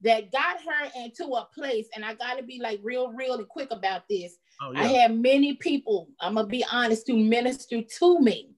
that 0.00 0.32
got 0.32 0.56
her 0.62 0.90
into 0.96 1.24
a 1.34 1.46
place. 1.54 1.86
And 1.94 2.02
I 2.02 2.14
got 2.14 2.38
to 2.38 2.42
be 2.42 2.60
like 2.62 2.80
real, 2.82 3.12
real 3.12 3.34
and 3.34 3.46
quick 3.46 3.68
about 3.70 4.08
this. 4.08 4.38
Oh, 4.62 4.72
yeah. 4.72 4.80
I 4.80 4.84
had 4.84 5.20
many 5.20 5.54
people, 5.56 6.08
I'm 6.18 6.34
going 6.34 6.46
to 6.46 6.50
be 6.50 6.64
honest, 6.72 7.06
who 7.06 7.18
minister 7.18 7.82
to 7.82 8.18
me, 8.18 8.48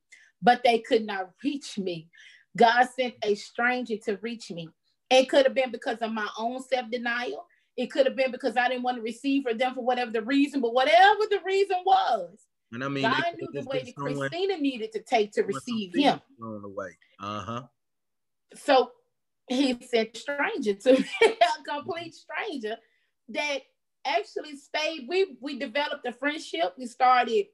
but 0.40 0.62
they 0.64 0.78
could 0.78 1.04
not 1.04 1.30
reach 1.42 1.76
me. 1.76 2.08
God 2.56 2.86
sent 2.96 3.14
a 3.24 3.34
stranger 3.34 3.96
to 4.04 4.16
reach 4.22 4.52
me. 4.52 4.68
It 5.10 5.28
could 5.28 5.44
have 5.44 5.54
been 5.54 5.72
because 5.72 5.98
of 5.98 6.12
my 6.12 6.28
own 6.38 6.62
self 6.62 6.88
denial. 6.88 7.46
It 7.80 7.90
could 7.90 8.04
have 8.04 8.14
been 8.14 8.30
because 8.30 8.58
I 8.58 8.68
didn't 8.68 8.82
want 8.82 8.98
to 8.98 9.02
receive 9.02 9.44
for 9.44 9.54
them 9.54 9.74
for 9.74 9.82
whatever 9.82 10.10
the 10.10 10.20
reason, 10.20 10.60
but 10.60 10.74
whatever 10.74 11.22
the 11.30 11.40
reason 11.46 11.78
was, 11.86 12.36
and 12.72 12.84
I 12.84 12.88
mean, 12.88 13.04
God 13.04 13.22
knew 13.38 13.48
the 13.52 13.66
way 13.66 13.84
that 13.84 13.96
Christina 13.96 14.58
needed 14.58 14.92
to 14.92 15.00
take 15.00 15.32
to 15.32 15.42
receive 15.42 15.94
him. 15.94 16.20
On 16.42 16.60
the 16.60 16.68
way. 16.68 16.90
Uh 17.18 17.40
huh. 17.40 17.62
So 18.54 18.90
he 19.48 19.78
sent 19.82 20.14
stranger 20.14 20.74
to 20.74 20.92
me, 20.92 21.06
a 21.22 21.64
complete 21.66 22.14
stranger 22.14 22.76
that 23.30 23.60
actually 24.04 24.56
stayed. 24.56 25.06
We 25.08 25.38
we 25.40 25.58
developed 25.58 26.06
a 26.06 26.12
friendship. 26.12 26.74
We 26.76 26.84
started 26.84 27.46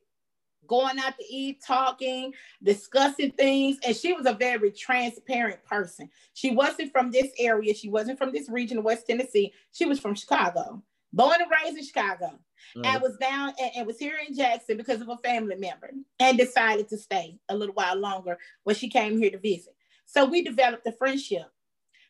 going 0.67 0.99
out 0.99 1.17
to 1.19 1.25
eat, 1.29 1.63
talking, 1.65 2.33
discussing 2.63 3.33
things. 3.33 3.79
And 3.85 3.97
she 3.97 4.13
was 4.13 4.27
a 4.27 4.33
very 4.33 4.71
transparent 4.71 5.65
person. 5.65 6.11
She 6.35 6.51
wasn't 6.51 6.93
from 6.93 7.11
this 7.11 7.29
area. 7.39 7.75
She 7.75 7.89
wasn't 7.89 8.19
from 8.19 8.33
this 8.33 8.49
region 8.49 8.79
of 8.79 8.85
West 8.85 9.07
Tennessee. 9.07 9.53
She 9.73 9.87
was 9.87 9.99
from 9.99 10.15
Chicago, 10.15 10.83
born 11.13 11.41
and 11.41 11.51
raised 11.51 11.79
in 11.79 11.85
Chicago. 11.85 12.39
Mm. 12.77 12.87
And 12.87 13.03
was 13.03 13.17
down 13.19 13.53
and, 13.61 13.71
and, 13.77 13.87
was 13.87 13.99
here 13.99 14.17
in 14.27 14.35
Jackson 14.35 14.77
because 14.77 15.01
of 15.01 15.09
a 15.09 15.17
family 15.19 15.57
member 15.57 15.91
and 16.19 16.39
decided 16.39 16.89
to 16.89 16.97
stay 16.97 17.39
a 17.49 17.57
little 17.57 17.75
while 17.75 17.97
longer 17.97 18.39
when 18.65 18.75
she 18.75 18.89
came 18.89 19.19
here 19.19 19.31
to 19.31 19.39
visit. 19.39 19.75
So 20.07 20.25
we 20.25 20.43
developed 20.43 20.87
a 20.87 20.93
friendship. 20.93 21.47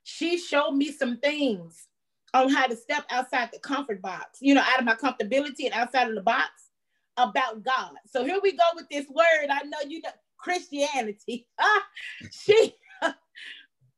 She 0.05 0.39
showed 0.39 0.73
me 0.73 0.93
some 0.93 1.19
things 1.19 1.89
on 2.33 2.49
how 2.49 2.67
to 2.67 2.77
step 2.77 3.05
outside 3.11 3.51
the 3.53 3.59
comfort 3.59 4.03
box, 4.03 4.39
you 4.41 4.55
know, 4.55 4.63
out 4.63 4.79
of 4.79 4.85
my 4.85 4.95
comfortability 4.95 5.65
and 5.65 5.75
outside 5.75 6.09
of 6.09 6.15
the 6.15 6.23
box 6.23 6.66
about 7.17 7.65
God. 7.65 7.93
So 8.07 8.25
here 8.25 8.41
we 8.43 8.53
go 8.53 8.65
with 8.75 8.89
this 8.91 9.07
word. 9.09 9.49
I 9.51 9.63
know 9.65 9.79
you 9.87 10.01
know 10.03 10.11
Christianity. 10.39 11.47
she 12.31 12.75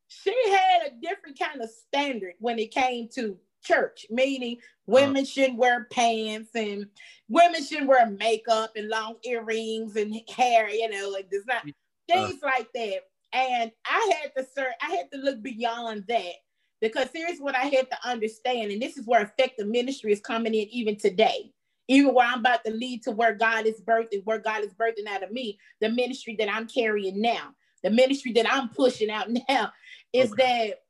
she 0.09 0.35
had 0.51 0.89
a 0.89 1.01
different 1.01 1.39
kind 1.39 1.61
of 1.61 1.71
standard 1.71 2.35
when 2.39 2.59
it 2.59 2.71
came 2.71 3.09
to 3.15 3.37
church, 3.63 4.07
meaning 4.11 4.59
women 4.87 5.23
uh, 5.23 5.27
shouldn't 5.27 5.59
wear 5.59 5.87
pants 5.91 6.51
and 6.55 6.87
women 7.29 7.63
shouldn't 7.63 7.89
wear 7.89 8.07
makeup 8.11 8.73
and 8.77 8.89
long 8.89 9.17
earrings 9.25 9.97
and 9.97 10.15
hair, 10.35 10.71
you 10.71 10.89
know, 10.89 11.11
like 11.11 11.29
there's 11.31 11.47
not 11.47 11.65
things 12.09 12.41
like 12.43 12.69
that. 12.75 13.01
And 13.33 13.71
I 13.85 14.21
had 14.23 14.35
to 14.37 14.49
sir, 14.55 14.73
I 14.83 14.91
had 14.95 15.11
to 15.13 15.19
look 15.19 15.43
beyond 15.43 16.05
that 16.09 16.35
because 16.81 17.09
here's 17.13 17.41
what 17.41 17.57
I 17.57 17.65
had 17.65 17.91
to 17.91 18.09
understand, 18.09 18.71
and 18.71 18.81
this 18.81 18.97
is 18.97 19.07
where 19.07 19.23
effective 19.23 19.67
ministry 19.67 20.13
is 20.13 20.21
coming 20.21 20.55
in 20.55 20.69
even 20.69 20.97
today 20.97 21.53
even 21.89 22.15
where 22.15 22.27
I'm 22.27 22.41
about 22.41 22.65
to 22.65 22.71
lead 22.71 23.03
to 23.05 23.11
where 23.11 23.35
God 23.35 23.67
is 23.67 23.81
birthing, 23.81 24.25
where 24.25 24.39
God 24.39 24.63
is 24.63 24.75
birthing 24.75 25.09
out 25.09 25.23
of 25.23 25.33
me, 25.33 25.59
the 25.81 25.89
ministry 25.89 26.37
that 26.39 26.53
I'm 26.53 26.69
carrying 26.69 27.21
now, 27.21 27.55
the 27.83 27.91
ministry 27.91 28.33
that 28.33 28.51
I'm 28.51 28.69
pushing 28.69 29.11
out 29.11 29.29
now 29.49 29.73
is 30.13 30.31
okay. 30.33 30.69
that 30.69 30.83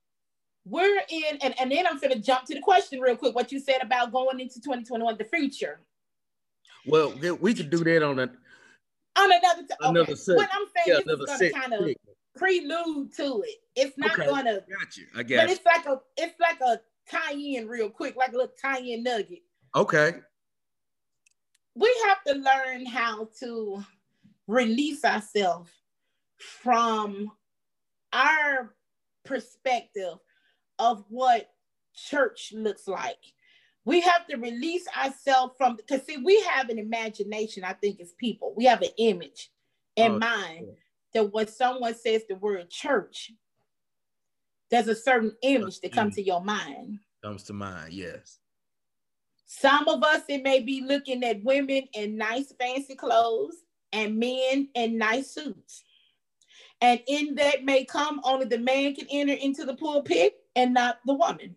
we're 0.64 1.00
in, 1.08 1.38
and, 1.40 1.54
and 1.58 1.70
then 1.70 1.86
I'm 1.86 1.98
going 1.98 2.12
to 2.12 2.18
jump 2.18 2.44
to 2.46 2.54
the 2.54 2.60
question 2.60 3.00
real 3.00 3.16
quick 3.16 3.34
what 3.34 3.52
you 3.52 3.60
said 3.60 3.78
about 3.80 4.12
going 4.12 4.40
into 4.40 4.56
2021, 4.56 5.16
the 5.16 5.24
future. 5.24 5.80
Well, 6.84 7.14
we 7.40 7.54
could 7.54 7.70
do 7.70 7.84
that 7.84 8.02
on 8.02 8.18
a 8.18 8.30
on 9.16 9.32
another 9.32 9.62
t- 9.62 9.74
another 9.80 10.00
okay. 10.00 10.14
set. 10.14 10.36
What 10.36 10.48
I'm 10.52 10.66
saying 10.76 11.02
yeah, 11.06 11.12
is 11.12 11.24
going 11.24 11.38
to 11.38 11.50
kind 11.50 11.72
of 11.74 11.94
prelude 12.36 13.14
to 13.16 13.42
it. 13.46 13.56
It's 13.74 13.98
not 13.98 14.12
okay. 14.12 14.26
going 14.26 14.44
to. 14.44 14.64
Got 14.78 14.96
you. 14.96 15.06
I 15.14 15.22
guess. 15.22 15.42
But 15.42 15.50
it's 15.50 15.66
like 15.66 15.86
a 15.86 16.00
it's 16.16 16.40
like 16.40 16.60
a 16.60 16.80
tie 17.10 17.32
in 17.32 17.66
real 17.68 17.90
quick, 17.90 18.16
like 18.16 18.30
a 18.30 18.36
little 18.36 18.52
tie 18.60 18.78
in 18.78 19.02
nugget. 19.02 19.40
Okay 19.74 20.14
we 21.74 21.94
have 22.06 22.22
to 22.24 22.34
learn 22.40 22.86
how 22.86 23.28
to 23.40 23.82
release 24.46 25.04
ourselves 25.04 25.70
from 26.38 27.30
our 28.12 28.74
perspective 29.24 30.14
of 30.78 31.04
what 31.08 31.50
church 31.94 32.52
looks 32.54 32.88
like. 32.88 33.18
We 33.84 34.00
have 34.00 34.26
to 34.28 34.36
release 34.36 34.86
ourselves 34.96 35.54
from 35.56 35.76
because 35.76 36.04
see, 36.04 36.18
we 36.18 36.40
have 36.42 36.68
an 36.68 36.78
imagination, 36.78 37.64
I 37.64 37.72
think, 37.72 38.00
as 38.00 38.12
people. 38.12 38.54
We 38.56 38.64
have 38.64 38.82
an 38.82 38.90
image 38.98 39.50
in 39.96 40.12
oh, 40.12 40.18
mind 40.18 40.66
that 41.14 41.32
when 41.32 41.48
someone 41.48 41.94
says 41.94 42.22
the 42.28 42.36
word 42.36 42.68
church, 42.70 43.32
there's 44.70 44.88
a 44.88 44.94
certain 44.94 45.32
image 45.42 45.80
that 45.80 45.92
comes 45.92 46.12
mm. 46.12 46.16
to 46.16 46.22
your 46.22 46.44
mind. 46.44 46.98
Comes 47.22 47.44
to 47.44 47.52
mind, 47.52 47.92
yes. 47.92 48.38
Some 49.50 49.88
of 49.88 50.02
us, 50.02 50.22
it 50.28 50.42
may 50.42 50.60
be 50.60 50.82
looking 50.82 51.24
at 51.24 51.42
women 51.42 51.82
in 51.94 52.18
nice 52.18 52.52
fancy 52.60 52.94
clothes 52.94 53.56
and 53.94 54.18
men 54.18 54.68
in 54.74 54.98
nice 54.98 55.30
suits. 55.30 55.84
And 56.82 57.00
in 57.08 57.34
that 57.36 57.64
may 57.64 57.86
come 57.86 58.20
only 58.24 58.44
the 58.44 58.58
man 58.58 58.94
can 58.94 59.06
enter 59.10 59.32
into 59.32 59.64
the 59.64 59.74
pulpit 59.74 60.34
and 60.54 60.74
not 60.74 60.98
the 61.06 61.14
woman. 61.14 61.56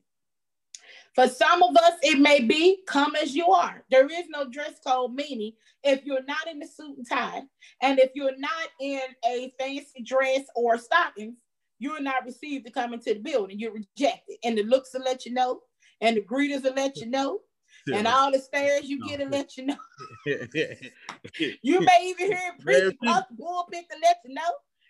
For 1.16 1.28
some 1.28 1.62
of 1.62 1.76
us, 1.76 1.96
it 2.02 2.18
may 2.18 2.40
be 2.40 2.82
come 2.88 3.18
as 3.22 3.36
you 3.36 3.48
are. 3.48 3.84
There 3.92 4.08
is 4.08 4.30
no 4.30 4.50
dress 4.50 4.80
code, 4.88 5.14
meaning 5.14 5.52
if 5.84 6.06
you're 6.06 6.24
not 6.24 6.48
in 6.50 6.60
the 6.60 6.68
suit 6.68 6.98
and 6.98 7.08
tie, 7.08 7.44
and 7.82 8.00
if 8.00 8.12
you're 8.16 8.38
not 8.38 8.70
in 8.80 9.02
a 9.26 9.52
fancy 9.60 10.02
dress 10.02 10.46
or 10.56 10.78
stockings, 10.78 11.36
you're 11.78 12.02
not 12.02 12.24
received 12.26 12.66
to 12.68 12.72
come 12.72 12.94
into 12.94 13.16
the 13.16 13.20
building. 13.20 13.60
You're 13.60 13.74
rejected. 13.74 14.38
And 14.46 14.58
the 14.58 14.64
looks 14.64 14.94
will 14.94 15.02
let 15.02 15.26
you 15.26 15.34
know, 15.34 15.60
and 16.00 16.16
the 16.16 16.22
greeters 16.22 16.64
will 16.64 16.74
let 16.74 16.96
you 16.96 17.08
know, 17.08 17.42
and 17.88 18.08
all 18.08 18.32
the 18.32 18.40
stares 18.40 18.90
you 18.90 19.08
get 19.08 19.20
to 19.20 19.26
let 19.26 19.58
you 19.58 19.66
know. 19.68 19.78
you 20.26 21.80
may 21.82 22.00
even 22.04 22.28
hear 22.28 22.54
a 22.58 22.62
preacher 22.62 22.88
across 22.90 23.24
the 23.30 23.44
pulpit 23.44 23.86
to 23.90 23.98
let 24.02 24.18
you 24.26 24.34
know 24.34 24.42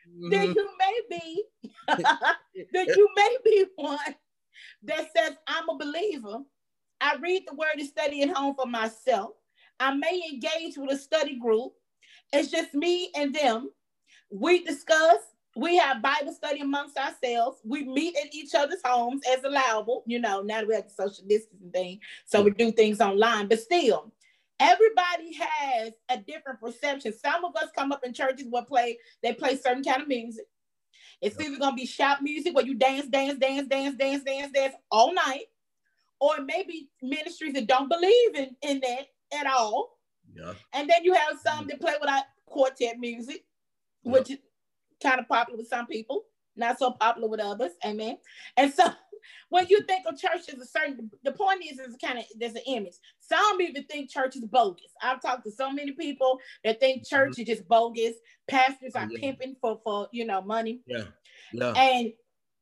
mm-hmm. 0.07 0.29
that 0.29 0.47
you 0.55 0.69
may 0.79 1.01
be 1.09 1.43
that 1.87 2.95
you 2.95 3.09
may 3.15 3.37
be 3.43 3.65
one 3.75 4.15
that 4.83 5.09
says 5.15 5.33
I'm 5.47 5.69
a 5.69 5.77
believer. 5.77 6.39
I 6.99 7.15
read 7.19 7.43
the 7.47 7.55
word 7.55 7.77
and 7.77 7.87
study 7.87 8.21
at 8.21 8.29
home 8.29 8.55
for 8.55 8.67
myself. 8.67 9.31
I 9.79 9.93
may 9.95 10.21
engage 10.31 10.77
with 10.77 10.91
a 10.91 10.97
study 10.97 11.39
group. 11.39 11.73
It's 12.31 12.51
just 12.51 12.73
me 12.75 13.11
and 13.15 13.33
them. 13.33 13.71
We 14.29 14.63
discuss 14.63 15.19
we 15.55 15.77
have 15.77 16.01
Bible 16.01 16.33
study 16.33 16.61
amongst 16.61 16.97
ourselves. 16.97 17.59
We 17.65 17.83
meet 17.83 18.15
at 18.15 18.33
each 18.33 18.55
other's 18.55 18.79
homes 18.83 19.21
as 19.31 19.43
allowable. 19.43 20.03
You 20.05 20.19
know, 20.19 20.41
now 20.41 20.63
we 20.63 20.75
have 20.75 20.85
the 20.85 20.93
social 20.93 21.25
distancing 21.27 21.71
thing, 21.71 21.99
so 22.25 22.41
we 22.41 22.51
do 22.51 22.71
things 22.71 23.01
online. 23.01 23.47
But 23.47 23.59
still, 23.59 24.11
everybody 24.59 25.33
has 25.33 25.93
a 26.09 26.17
different 26.17 26.61
perception. 26.61 27.13
Some 27.13 27.43
of 27.43 27.55
us 27.55 27.69
come 27.75 27.91
up 27.91 28.03
in 28.05 28.13
churches 28.13 28.47
where 28.49 28.63
play 28.63 28.97
they 29.21 29.33
play 29.33 29.57
certain 29.57 29.83
kind 29.83 30.01
of 30.01 30.07
music. 30.07 30.45
It's 31.21 31.39
either 31.39 31.57
gonna 31.57 31.75
be 31.75 31.85
shop 31.85 32.19
music 32.21 32.55
where 32.55 32.65
you 32.65 32.75
dance, 32.75 33.07
dance, 33.07 33.37
dance, 33.37 33.67
dance, 33.67 33.95
dance, 33.97 34.23
dance, 34.23 34.51
dance 34.53 34.73
all 34.89 35.13
night, 35.13 35.45
or 36.19 36.39
maybe 36.39 36.89
ministries 37.01 37.53
that 37.53 37.67
don't 37.67 37.89
believe 37.89 38.35
in 38.35 38.55
in 38.61 38.79
that 38.79 39.07
at 39.37 39.47
all. 39.47 39.97
Yeah. 40.33 40.53
And 40.73 40.89
then 40.89 41.03
you 41.03 41.13
have 41.13 41.39
some 41.43 41.65
mm. 41.65 41.69
that 41.69 41.81
play 41.81 41.95
without 41.99 42.23
quartet 42.45 42.99
music, 42.99 43.43
which 44.03 44.31
kind 45.01 45.19
of 45.19 45.27
popular 45.27 45.57
with 45.57 45.67
some 45.67 45.87
people, 45.87 46.23
not 46.55 46.79
so 46.79 46.91
popular 46.91 47.27
with 47.27 47.39
others. 47.39 47.71
Amen. 47.85 48.17
And 48.57 48.73
so 48.73 48.85
when 49.49 49.67
you 49.69 49.81
think 49.83 50.05
of 50.07 50.19
church 50.19 50.49
as 50.53 50.59
a 50.59 50.65
certain, 50.65 51.09
the 51.23 51.31
point 51.31 51.63
is, 51.63 51.79
is 51.79 51.95
kind 52.03 52.19
of 52.19 52.25
there's 52.37 52.55
an 52.55 52.61
image. 52.67 52.95
Some 53.19 53.61
even 53.61 53.83
think 53.85 54.09
church 54.09 54.35
is 54.35 54.45
bogus. 54.45 54.91
I've 55.01 55.21
talked 55.21 55.45
to 55.45 55.51
so 55.51 55.71
many 55.71 55.91
people 55.91 56.39
that 56.63 56.79
think 56.79 57.07
church 57.07 57.33
mm-hmm. 57.33 57.41
is 57.41 57.47
just 57.47 57.67
bogus. 57.67 58.13
Pastors 58.47 58.93
are 58.95 59.05
oh, 59.05 59.09
yeah. 59.11 59.19
pimping 59.19 59.55
for 59.61 59.79
for 59.83 60.07
you 60.11 60.25
know 60.25 60.41
money. 60.41 60.81
Yeah, 60.87 61.05
yeah. 61.53 61.73
And 61.73 62.13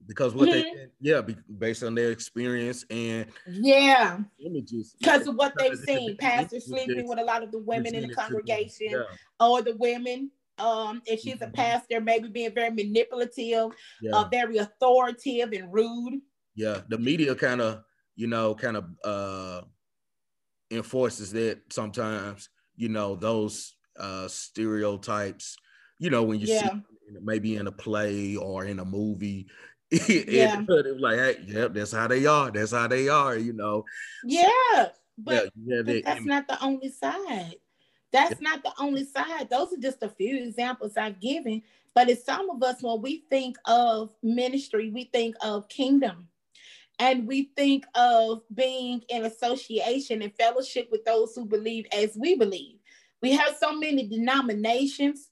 because 0.07 0.33
what 0.33 0.49
mm-hmm. 0.49 0.77
they 0.77 0.87
yeah 1.01 1.21
based 1.57 1.83
on 1.83 1.93
their 1.93 2.11
experience 2.11 2.85
and 2.89 3.25
yeah 3.47 4.17
images 4.45 4.95
because 4.97 5.27
of 5.27 5.35
what 5.35 5.53
they've 5.57 5.77
seen 5.85 6.15
pastors 6.17 6.67
sleeping 6.67 7.07
with 7.07 7.19
a 7.19 7.23
lot 7.23 7.43
of 7.43 7.51
the 7.51 7.59
women 7.59 7.93
in 7.93 8.07
the 8.07 8.13
congregation 8.13 8.91
yeah. 8.91 9.03
or 9.39 9.61
the 9.61 9.75
women 9.75 10.31
um 10.59 11.01
if 11.05 11.21
she's 11.21 11.35
mm-hmm. 11.35 11.45
a 11.45 11.51
pastor 11.51 12.01
maybe 12.01 12.27
being 12.27 12.53
very 12.53 12.69
manipulative 12.69 13.71
yeah. 14.01 14.11
uh, 14.13 14.27
very 14.29 14.57
authoritative 14.57 15.51
and 15.53 15.73
rude 15.73 16.19
yeah 16.55 16.81
the 16.89 16.97
media 16.97 17.35
kind 17.35 17.61
of 17.61 17.81
you 18.15 18.27
know 18.27 18.55
kind 18.55 18.77
of 18.77 18.85
uh 19.03 19.61
enforces 20.71 21.31
that 21.31 21.59
sometimes 21.69 22.49
you 22.75 22.89
know 22.89 23.15
those 23.15 23.75
uh 23.99 24.27
stereotypes 24.27 25.57
you 25.99 26.09
know 26.09 26.23
when 26.23 26.39
you 26.39 26.47
yeah. 26.47 26.69
see 26.69 26.81
maybe 27.23 27.55
in 27.55 27.67
a 27.67 27.71
play 27.71 28.35
or 28.35 28.65
in 28.65 28.79
a 28.79 28.85
movie 28.85 29.47
yeah. 30.07 30.61
it, 30.69 31.01
like, 31.01 31.17
hey, 31.17 31.37
yep, 31.47 31.73
that's 31.73 31.93
how 31.93 32.07
they 32.07 32.23
are. 32.27 32.51
That's 32.51 32.73
how 32.73 32.87
they 32.87 33.09
are, 33.09 33.35
you 33.35 33.53
know. 33.53 33.85
Yeah, 34.23 34.89
but, 35.17 35.49
yeah, 35.65 35.81
but 35.83 36.03
that's 36.05 36.25
not 36.25 36.47
the 36.47 36.63
only 36.63 36.91
side. 36.91 37.55
That's 38.11 38.41
not 38.41 38.63
the 38.63 38.73
only 38.79 39.05
side. 39.05 39.49
Those 39.49 39.73
are 39.73 39.81
just 39.81 40.03
a 40.03 40.09
few 40.09 40.43
examples 40.43 40.97
I've 40.97 41.19
given. 41.19 41.61
But 41.93 42.09
it's 42.09 42.25
some 42.25 42.49
of 42.49 42.61
us 42.63 42.81
when 42.81 43.01
we 43.01 43.23
think 43.29 43.57
of 43.65 44.13
ministry, 44.23 44.89
we 44.89 45.05
think 45.05 45.35
of 45.41 45.69
kingdom. 45.69 46.27
And 46.99 47.27
we 47.27 47.51
think 47.55 47.85
of 47.95 48.41
being 48.53 49.03
in 49.09 49.25
association 49.25 50.21
and 50.21 50.33
fellowship 50.35 50.89
with 50.91 51.05
those 51.05 51.33
who 51.33 51.45
believe 51.45 51.85
as 51.93 52.17
we 52.17 52.35
believe. 52.35 52.77
We 53.21 53.31
have 53.31 53.55
so 53.59 53.77
many 53.77 54.07
denominations, 54.07 55.29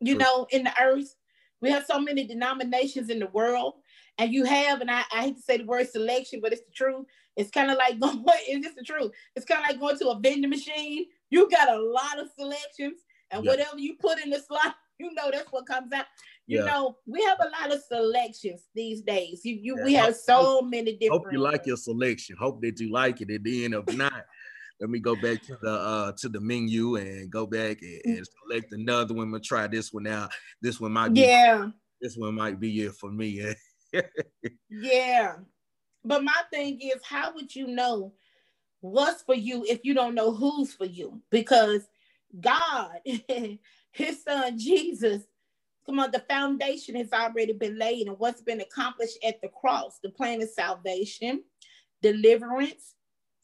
you 0.00 0.14
True. 0.14 0.24
know, 0.24 0.46
in 0.50 0.64
the 0.64 0.72
earth 0.80 1.16
we 1.60 1.70
have 1.70 1.86
so 1.86 1.98
many 1.98 2.26
denominations 2.26 3.10
in 3.10 3.18
the 3.18 3.26
world, 3.28 3.74
and 4.18 4.32
you 4.32 4.44
have, 4.44 4.80
and 4.80 4.90
I, 4.90 5.02
I 5.12 5.22
hate 5.22 5.36
to 5.36 5.42
say 5.42 5.58
the 5.58 5.64
word 5.64 5.88
selection, 5.88 6.40
but 6.40 6.52
it's 6.52 6.62
the 6.62 6.72
truth. 6.72 7.06
It's 7.36 7.50
kind 7.50 7.70
of 7.70 7.78
like 7.78 7.98
going, 8.00 8.18
it's 8.24 8.64
just 8.64 8.76
the 8.76 8.84
truth. 8.84 9.12
It's 9.34 9.46
kind 9.46 9.60
of 9.62 9.70
like 9.70 9.80
going 9.80 9.98
to 9.98 10.08
a 10.10 10.18
vending 10.18 10.50
machine. 10.50 11.06
You 11.30 11.48
got 11.50 11.68
a 11.68 11.80
lot 11.80 12.18
of 12.18 12.28
selections, 12.38 13.02
and 13.30 13.44
yeah. 13.44 13.50
whatever 13.50 13.78
you 13.78 13.96
put 13.96 14.22
in 14.22 14.30
the 14.30 14.40
slot, 14.40 14.74
you 14.98 15.12
know 15.14 15.30
that's 15.30 15.50
what 15.50 15.66
comes 15.66 15.92
out. 15.92 16.06
You 16.46 16.60
yeah. 16.60 16.66
know, 16.66 16.96
we 17.06 17.22
have 17.24 17.38
a 17.40 17.50
lot 17.60 17.74
of 17.74 17.82
selections 17.82 18.62
these 18.74 19.02
days. 19.02 19.40
You, 19.44 19.58
you, 19.60 19.76
yeah. 19.78 19.84
we 19.84 19.94
have 19.94 20.14
so 20.14 20.62
many 20.62 20.96
different. 20.96 21.24
Hope 21.24 21.32
you 21.32 21.40
like 21.40 21.66
your 21.66 21.76
selection. 21.76 22.36
Hope 22.38 22.62
that 22.62 22.78
you 22.78 22.92
like 22.92 23.20
it. 23.20 23.30
At 23.30 23.42
the 23.42 23.64
end 23.64 23.74
of 23.74 23.92
not, 23.96 24.24
let 24.80 24.90
me 24.90 25.00
go 25.00 25.16
back 25.16 25.42
to 25.42 25.56
the 25.60 25.70
uh 25.70 26.12
to 26.18 26.28
the 26.28 26.40
menu 26.40 26.96
and 26.96 27.30
go 27.30 27.46
back 27.46 27.78
and, 27.82 28.00
and 28.04 28.26
select 28.42 28.72
another 28.72 29.14
one. 29.14 29.34
I'm 29.34 29.42
try 29.42 29.66
this 29.66 29.92
one 29.92 30.06
out. 30.06 30.30
This 30.62 30.80
one 30.80 30.92
might 30.92 31.12
be 31.12 31.20
yeah. 31.22 31.68
This 32.00 32.16
one 32.16 32.34
might 32.34 32.60
be 32.60 32.82
it 32.82 32.94
for 32.94 33.10
me. 33.10 33.54
yeah. 34.70 35.36
But 36.04 36.22
my 36.22 36.42
thing 36.52 36.78
is, 36.80 37.00
how 37.02 37.34
would 37.34 37.54
you 37.54 37.66
know 37.66 38.12
what's 38.92 39.22
for 39.22 39.34
you 39.34 39.64
if 39.68 39.80
you 39.84 39.94
don't 39.94 40.14
know 40.14 40.32
who's 40.32 40.72
for 40.72 40.86
you? 40.86 41.20
Because 41.30 41.82
God, 42.40 43.00
his 43.92 44.22
son 44.24 44.58
Jesus, 44.58 45.22
come 45.84 46.00
on, 46.00 46.10
the 46.10 46.24
foundation 46.28 46.96
has 46.96 47.12
already 47.12 47.52
been 47.52 47.78
laid, 47.78 48.08
and 48.08 48.18
what's 48.18 48.42
been 48.42 48.60
accomplished 48.60 49.18
at 49.24 49.40
the 49.40 49.48
cross, 49.48 49.98
the 50.02 50.10
plan 50.10 50.42
of 50.42 50.48
salvation, 50.50 51.42
deliverance, 52.02 52.94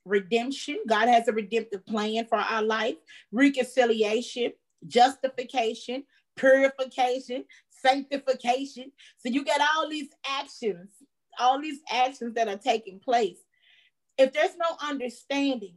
redemption. 0.05 0.79
God 0.89 1.09
has 1.09 1.29
a 1.29 1.33
redemptive 1.33 1.87
plan 1.87 2.27
for 2.27 2.39
our 2.39 2.63
life, 2.63 2.97
reconciliation, 3.31 4.53
justification, 4.87 6.05
purification, 6.37 7.45
sanctification. 7.71 8.93
So 9.19 9.29
you 9.29 9.45
get 9.45 9.61
all 9.61 9.89
these 9.89 10.09
actions, 10.29 10.89
all 11.39 11.61
these 11.61 11.81
actions 11.91 12.35
that 12.35 12.49
are 12.49 12.59
taking 12.59 12.99
place. 12.99 13.39
If 14.23 14.33
there's 14.33 14.57
no 14.57 14.77
understanding 14.81 15.75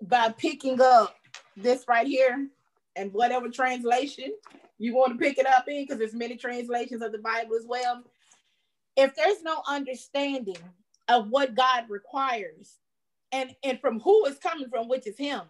by 0.00 0.30
picking 0.30 0.80
up 0.80 1.14
this 1.58 1.84
right 1.86 2.06
here 2.06 2.48
and 2.96 3.12
whatever 3.12 3.50
translation 3.50 4.32
you 4.78 4.94
want 4.96 5.12
to 5.12 5.18
pick 5.18 5.36
it 5.36 5.46
up 5.46 5.68
in, 5.68 5.82
because 5.82 5.98
there's 5.98 6.14
many 6.14 6.38
translations 6.38 7.02
of 7.02 7.12
the 7.12 7.18
Bible 7.18 7.54
as 7.54 7.66
well. 7.66 8.02
If 8.96 9.14
there's 9.14 9.42
no 9.42 9.60
understanding 9.68 10.56
of 11.08 11.28
what 11.28 11.54
God 11.54 11.84
requires 11.90 12.78
and, 13.30 13.54
and 13.62 13.78
from 13.78 14.00
who 14.00 14.24
it's 14.24 14.38
coming 14.38 14.70
from, 14.70 14.88
which 14.88 15.06
is 15.06 15.18
him, 15.18 15.42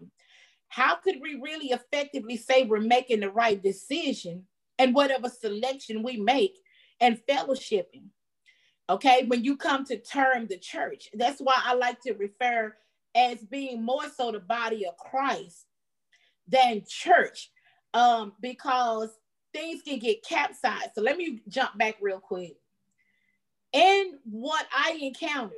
how 0.66 0.96
could 0.96 1.20
we 1.22 1.40
really 1.40 1.68
effectively 1.68 2.36
say 2.36 2.64
we're 2.64 2.80
making 2.80 3.20
the 3.20 3.30
right 3.30 3.62
decision 3.62 4.46
and 4.80 4.96
whatever 4.96 5.28
selection 5.28 6.02
we 6.02 6.16
make 6.16 6.58
and 7.00 7.20
fellowshipping? 7.28 8.08
Okay, 8.90 9.24
when 9.28 9.44
you 9.44 9.56
come 9.56 9.84
to 9.86 9.98
term 9.98 10.46
the 10.46 10.58
church, 10.58 11.08
that's 11.14 11.40
why 11.40 11.60
I 11.64 11.74
like 11.74 12.00
to 12.02 12.12
refer 12.14 12.74
as 13.14 13.38
being 13.44 13.82
more 13.82 14.08
so 14.16 14.32
the 14.32 14.40
body 14.40 14.86
of 14.86 14.96
Christ 14.98 15.66
than 16.48 16.82
church, 16.88 17.50
um, 17.94 18.32
because 18.40 19.10
things 19.54 19.82
can 19.82 19.98
get 19.98 20.24
capsized. 20.24 20.90
So 20.94 21.02
let 21.02 21.16
me 21.16 21.40
jump 21.48 21.78
back 21.78 21.96
real 22.00 22.20
quick. 22.20 22.56
And 23.72 24.14
what 24.24 24.66
I 24.76 24.98
encountered, 25.00 25.56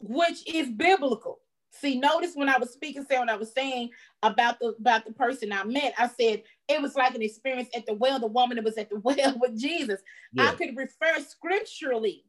which 0.00 0.46
is 0.48 0.70
biblical, 0.70 1.40
See, 1.74 1.98
notice 1.98 2.32
when 2.34 2.50
I 2.50 2.58
was 2.58 2.70
speaking, 2.72 3.04
say 3.08 3.18
what 3.18 3.30
I 3.30 3.36
was 3.36 3.52
saying 3.52 3.90
about 4.22 4.58
the 4.60 4.74
about 4.78 5.06
the 5.06 5.12
person 5.12 5.52
I 5.52 5.64
met, 5.64 5.94
I 5.98 6.08
said 6.08 6.42
it 6.68 6.82
was 6.82 6.94
like 6.94 7.14
an 7.14 7.22
experience 7.22 7.70
at 7.74 7.86
the 7.86 7.94
well, 7.94 8.18
the 8.20 8.26
woman 8.26 8.56
that 8.56 8.64
was 8.64 8.76
at 8.76 8.90
the 8.90 9.00
well 9.00 9.38
with 9.40 9.58
Jesus. 9.58 10.00
Yeah. 10.32 10.50
I 10.50 10.54
could 10.54 10.76
refer 10.76 11.18
scripturally. 11.26 12.24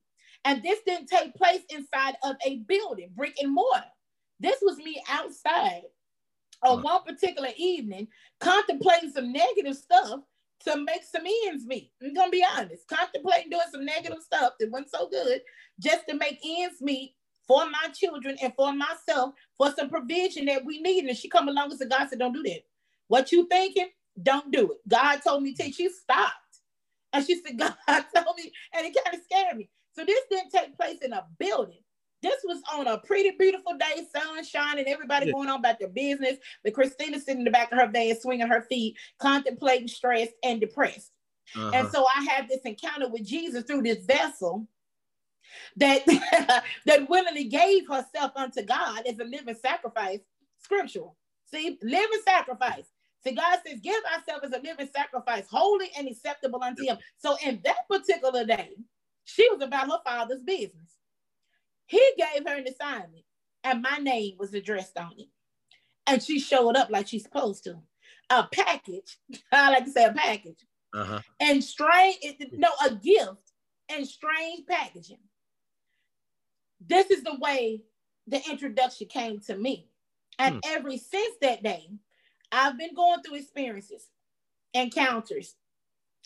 And 0.46 0.64
this 0.64 0.80
didn't 0.86 1.08
take 1.08 1.36
place 1.36 1.62
inside 1.70 2.16
of 2.24 2.36
a 2.46 2.58
building, 2.68 3.12
brick 3.16 3.36
and 3.42 3.54
mortar. 3.54 3.86
This 4.40 4.58
was 4.62 4.78
me 4.78 5.02
outside 5.10 5.84
on 6.64 6.82
one 6.82 7.04
particular 7.04 7.50
evening, 7.58 8.08
contemplating 8.40 9.12
some 9.12 9.32
negative 9.32 9.76
stuff 9.76 10.22
to 10.66 10.78
make 10.78 11.04
some 11.04 11.24
ends 11.48 11.66
meet. 11.66 11.92
I'm 12.02 12.14
gonna 12.14 12.30
be 12.32 12.46
honest, 12.58 12.88
contemplating 12.88 13.50
doing 13.50 13.64
some 13.72 13.86
negative 13.86 14.22
stuff 14.22 14.54
that 14.60 14.72
wasn't 14.72 14.92
so 14.92 15.08
good 15.10 15.42
just 15.80 16.08
to 16.10 16.16
make 16.16 16.40
ends 16.46 16.82
meet 16.82 17.16
for 17.48 17.66
my 17.66 17.90
children 17.94 18.38
and 18.42 18.54
for 18.56 18.74
myself 18.74 19.34
for 19.58 19.74
some 19.74 19.90
provision 19.90 20.46
that 20.46 20.66
we 20.66 20.82
need. 20.82 21.06
And 21.06 21.18
she 21.18 21.30
come 21.30 21.48
along 21.48 21.72
and 21.72 21.80
said, 21.80 21.90
God 21.90 22.10
said, 22.10 22.20
don't 22.20 22.34
do 22.34 22.44
that. 22.44 22.62
What 23.08 23.32
you 23.32 23.48
thinking? 23.48 23.90
Don't 24.22 24.52
do 24.52 24.74
it. 24.74 24.78
God 24.88 25.22
told 25.24 25.44
me 25.44 25.54
to. 25.56 25.72
She 25.72 25.90
stopped. 25.90 26.34
And 27.14 27.26
she 27.26 27.42
said, 27.42 27.58
God 27.60 27.76
told 27.88 28.38
me, 28.38 28.52
and 28.74 28.86
it 28.86 28.96
kind 29.04 29.16
of 29.16 29.24
scared 29.24 29.58
me. 29.58 29.70
So 29.94 30.04
this 30.06 30.22
didn't 30.30 30.52
take 30.52 30.78
place 30.78 31.00
in 31.02 31.14
a 31.14 31.26
building. 31.40 31.80
This 32.22 32.40
was 32.46 32.62
on 32.74 32.88
a 32.88 33.00
pretty 33.00 33.32
beautiful 33.38 33.74
day, 33.78 34.06
sun 34.16 34.44
shining, 34.46 34.88
everybody 34.88 35.28
yeah. 35.28 35.34
going 35.34 35.50
on 35.50 35.60
about 35.60 35.78
their 35.78 35.90
business. 35.90 36.38
But 36.64 36.74
Christina 36.74 37.20
sitting 37.20 37.40
in 37.40 37.44
the 37.44 37.52
back 37.52 37.72
of 37.72 37.80
her 37.80 37.90
van, 37.92 38.20
swinging 38.20 38.48
her 38.48 38.62
feet, 38.62 38.96
contemplating, 39.20 39.90
stressed, 39.90 40.32
and 40.42 40.62
depressed. 40.62 41.12
Uh-huh. 41.56 41.72
And 41.74 41.90
so 41.90 42.06
I 42.16 42.24
had 42.24 42.48
this 42.48 42.62
encounter 42.64 43.10
with 43.10 43.26
Jesus 43.26 43.66
through 43.66 43.82
this 43.82 44.06
vessel 44.06 44.66
that 45.76 46.06
that 46.86 47.10
willingly 47.10 47.46
gave 47.46 47.88
herself 47.88 48.32
unto 48.38 48.64
God 48.64 49.06
as 49.06 49.20
a 49.20 49.26
living 49.26 49.56
sacrifice, 49.56 50.20
scriptural. 50.60 51.18
See, 51.52 51.78
living 51.84 52.22
sacrifice. 52.26 52.86
See, 53.26 53.34
God 53.34 53.60
says, 53.66 53.80
give 53.82 54.02
ourselves 54.06 54.46
as 54.46 54.52
a 54.54 54.64
living 54.64 54.90
sacrifice, 54.94 55.46
holy 55.50 55.90
and 55.98 56.08
acceptable 56.08 56.62
unto 56.64 56.84
him. 56.84 56.98
So 57.18 57.38
in 57.46 57.62
that 57.64 57.88
particular 57.90 58.46
day, 58.46 58.72
she 59.26 59.48
was 59.50 59.62
about 59.62 59.90
her 59.90 60.00
father's 60.06 60.42
business. 60.42 60.98
He 61.86 62.02
gave 62.18 62.48
her 62.48 62.56
an 62.56 62.68
assignment, 62.68 63.26
and 63.64 63.82
my 63.82 63.98
name 63.98 64.36
was 64.40 64.54
addressed 64.54 64.98
on 64.98 65.14
it. 65.18 65.28
And 66.08 66.22
she 66.22 66.40
showed 66.40 66.76
up 66.76 66.90
like 66.90 67.08
she's 67.08 67.24
supposed 67.24 67.64
to. 67.66 67.80
A 68.30 68.48
package, 68.52 69.18
I 69.52 69.70
like 69.70 69.86
to 69.86 69.92
say 69.92 70.06
a 70.06 70.14
package. 70.14 70.66
Uh-huh. 70.94 71.20
And 71.40 71.64
strange, 71.64 72.18
no, 72.52 72.70
a 72.86 72.92
gift 72.92 73.52
and 73.90 74.08
strange 74.08 74.66
packaging 74.68 75.18
this 76.88 77.10
is 77.10 77.24
the 77.24 77.36
way 77.40 77.82
the 78.28 78.42
introduction 78.50 79.08
came 79.08 79.40
to 79.42 79.56
me. 79.56 79.88
And 80.40 80.56
hmm. 80.56 80.60
ever 80.66 80.92
since 80.92 81.36
that 81.42 81.64
day, 81.64 81.88
I've 82.52 82.78
been 82.78 82.94
going 82.96 83.22
through 83.22 83.38
experiences, 83.38 84.08
encounters, 84.74 85.56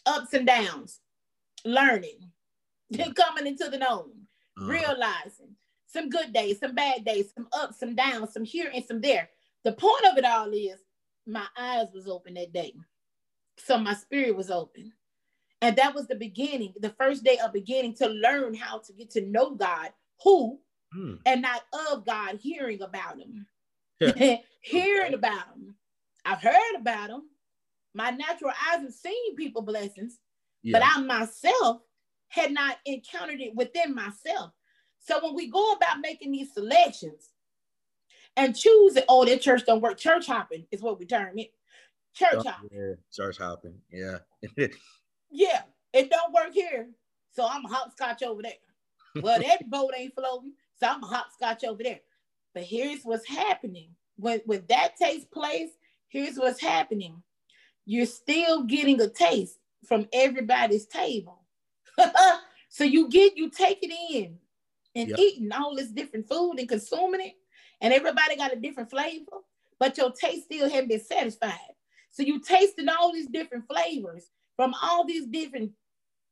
ups 0.05 0.33
and 0.33 0.47
downs, 0.47 0.99
learning, 1.65 2.31
then 2.89 3.13
coming 3.13 3.47
into 3.47 3.69
the 3.69 3.77
known, 3.77 4.11
uh-huh. 4.57 4.67
realizing 4.67 5.55
some 5.87 6.09
good 6.09 6.33
days, 6.33 6.59
some 6.59 6.75
bad 6.75 7.05
days, 7.05 7.31
some 7.33 7.47
ups, 7.53 7.79
some 7.79 7.95
downs, 7.95 8.33
some 8.33 8.43
here 8.43 8.71
and 8.73 8.83
some 8.85 9.01
there. 9.01 9.29
The 9.63 9.73
point 9.73 10.05
of 10.11 10.17
it 10.17 10.25
all 10.25 10.51
is 10.53 10.79
my 11.25 11.45
eyes 11.57 11.87
was 11.93 12.07
open 12.07 12.35
that 12.35 12.53
day. 12.53 12.73
So 13.57 13.77
my 13.77 13.93
spirit 13.93 14.35
was 14.35 14.51
open. 14.51 14.93
And 15.61 15.75
that 15.77 15.95
was 15.95 16.07
the 16.07 16.15
beginning, 16.15 16.73
the 16.79 16.93
first 16.99 17.23
day 17.23 17.39
of 17.43 17.51
beginning 17.51 17.95
to 17.95 18.07
learn 18.07 18.53
how 18.53 18.79
to 18.79 18.93
get 18.93 19.09
to 19.11 19.21
know 19.21 19.55
God 19.55 19.89
who 20.23 20.59
mm. 20.95 21.17
and 21.25 21.41
not 21.41 21.63
of 21.91 22.05
God 22.05 22.37
hearing 22.39 22.81
about 22.81 23.17
him. 23.19 23.47
hearing 24.61 25.13
about 25.13 25.47
him. 25.55 25.75
I've 26.23 26.41
heard 26.41 26.75
about 26.79 27.09
him. 27.09 27.23
My 27.95 28.11
natural 28.11 28.51
eyes 28.51 28.81
have 28.81 28.93
seen 28.93 29.35
people 29.35 29.63
blessings, 29.63 30.19
yeah. 30.61 30.77
but 30.77 30.83
I 30.85 31.01
myself 31.01 31.81
had 32.29 32.51
not 32.51 32.77
encountered 32.85 33.41
it 33.41 33.55
within 33.55 33.95
myself. 33.95 34.51
So 34.99 35.19
when 35.23 35.35
we 35.35 35.49
go 35.49 35.71
about 35.73 36.01
making 36.01 36.31
these 36.31 36.53
selections 36.53 37.29
and 38.35 38.55
choosing, 38.55 39.03
oh, 39.07 39.25
that 39.25 39.41
church 39.41 39.65
don't 39.65 39.81
work, 39.81 39.97
church 39.97 40.27
hopping 40.27 40.65
is 40.71 40.81
what 40.81 40.99
we 40.99 41.05
term 41.05 41.37
it. 41.39 41.53
Church 42.13 42.33
oh, 42.33 42.43
hopping. 42.43 42.69
Yeah, 42.71 42.93
church 43.13 43.37
hopping. 43.37 43.75
Yeah. 43.91 44.17
yeah, 45.31 45.61
it 45.93 46.09
don't 46.09 46.33
work 46.33 46.53
here. 46.53 46.89
So 47.31 47.47
I'm 47.47 47.65
a 47.65 47.69
hopscotch 47.69 48.23
over 48.23 48.41
there. 48.41 49.21
Well, 49.21 49.39
that 49.39 49.69
boat 49.69 49.93
ain't 49.95 50.15
floating, 50.15 50.53
so 50.79 50.87
I'm 50.87 51.03
a 51.03 51.07
hopscotch 51.07 51.63
over 51.63 51.83
there. 51.83 51.99
But 52.53 52.63
here's 52.63 53.03
what's 53.03 53.27
happening. 53.27 53.89
When, 54.17 54.41
when 54.45 54.63
that 54.69 54.95
takes 54.95 55.25
place, 55.25 55.69
here's 56.09 56.37
what's 56.37 56.59
happening. 56.59 57.21
You're 57.85 58.07
still 58.07 58.63
getting 58.63 58.99
a 58.99 59.07
taste 59.07 59.59
from 59.85 60.07
everybody's 60.11 60.87
table. 60.87 61.43
so 62.69 62.83
you 62.83 63.09
get 63.09 63.37
you 63.37 63.49
take 63.49 63.79
it 63.81 63.93
in 64.13 64.37
and 64.95 65.09
yep. 65.09 65.19
eating 65.19 65.51
all 65.51 65.75
this 65.75 65.89
different 65.89 66.27
food 66.27 66.55
and 66.57 66.69
consuming 66.69 67.21
it, 67.21 67.33
and 67.81 67.93
everybody 67.93 68.35
got 68.35 68.53
a 68.53 68.59
different 68.59 68.89
flavor, 68.89 69.37
but 69.79 69.97
your 69.97 70.11
taste 70.11 70.45
still 70.45 70.69
haven't 70.69 70.89
been 70.89 70.99
satisfied. 70.99 71.53
So 72.09 72.23
you 72.23 72.39
tasting 72.39 72.89
all 72.89 73.13
these 73.13 73.27
different 73.27 73.65
flavors 73.67 74.31
from 74.55 74.73
all 74.81 75.05
these 75.05 75.27
different 75.27 75.71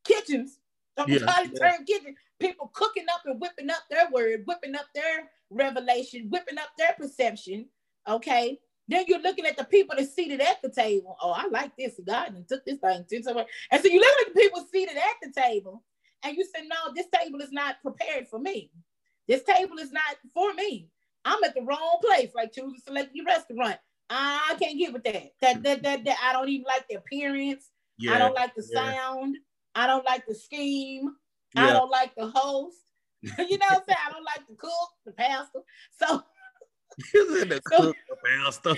kitchens. 0.04 0.58
I'm 0.98 1.10
yeah, 1.10 1.20
trying 1.20 1.50
to 1.52 1.60
turn 1.60 1.86
kitchen. 1.86 2.16
People 2.40 2.72
cooking 2.74 3.06
up 3.14 3.22
and 3.26 3.40
whipping 3.40 3.70
up 3.70 3.84
their 3.90 4.10
word, 4.12 4.44
whipping 4.46 4.76
up 4.76 4.86
their 4.96 5.30
revelation, 5.50 6.28
whipping 6.30 6.58
up 6.58 6.70
their 6.78 6.94
perception. 6.94 7.68
Okay. 8.08 8.60
Then 8.88 9.06
you're 9.08 9.22
looking 9.22 9.46
at 9.46 9.58
the 9.58 9.64
people 9.64 9.96
that 9.98 10.08
seated 10.10 10.42
at 10.42 10.62
the 10.62 10.70
table. 10.70 11.18
Oh, 11.22 11.32
I 11.32 11.48
like 11.48 11.76
this. 11.78 12.00
God 12.06 12.36
and 12.36 12.48
took 12.48 12.64
this 12.66 12.80
thing 12.80 13.06
to 13.10 13.24
somewhere. 13.24 13.46
And 13.72 13.82
so 13.82 13.90
you 13.90 14.00
look 14.00 14.28
at 14.28 14.34
the 14.34 14.40
people 14.40 14.66
seated 14.72 14.96
at 14.96 15.16
the 15.22 15.42
table 15.42 15.84
and 16.24 16.38
you 16.38 16.44
say, 16.44 16.68
no, 16.68 16.94
this 16.96 17.08
table 17.14 17.42
is 17.42 17.52
not 17.52 17.82
prepared 17.82 18.28
for 18.28 18.40
me. 18.40 18.72
This 19.28 19.44
table 19.44 19.78
is 19.80 19.92
not 19.92 20.04
for 20.34 20.54
me. 20.54 20.90
I'm 21.24 21.44
at 21.44 21.56
the 21.56 21.64
wrong 21.64 22.00
place, 22.02 22.30
like 22.36 22.54
choosing 22.54 22.76
a 22.78 22.82
select 22.82 23.16
your 23.16 23.26
restaurant. 23.26 23.78
I 24.10 24.56
can't 24.62 24.78
get 24.78 24.94
with 24.94 25.04
that. 25.06 25.32
That, 25.42 25.64
that, 25.64 25.82
that, 25.82 26.06
that. 26.06 26.18
I 26.24 26.34
don't 26.34 26.50
even 26.50 26.66
like 26.66 26.88
the 26.88 26.96
appearance. 26.96 27.72
Yeah, 27.98 28.14
I 28.14 28.18
don't 28.20 28.36
like 28.36 28.54
the 28.54 28.68
yeah. 28.72 28.94
sound. 28.94 29.38
I 29.74 29.88
don't 29.88 30.06
like 30.06 30.28
the 30.28 30.36
scheme. 30.36 31.16
Yeah. 31.56 31.70
I 31.70 31.74
don't 31.74 31.90
like 31.90 32.14
the 32.16 32.28
host. 32.28 32.78
you 33.24 33.58
know 33.58 33.66
what 33.70 33.78
I'm 33.78 33.82
saying? 33.88 33.98
I 34.08 34.12
don't 34.12 34.24
like 34.24 34.48
the 34.48 34.56
cook, 34.56 34.90
the 35.06 35.12
pastor. 35.14 35.60
So 35.92 36.24
the 37.14 37.62
cook, 37.66 37.96
the 38.10 38.16
pastor. 38.26 38.76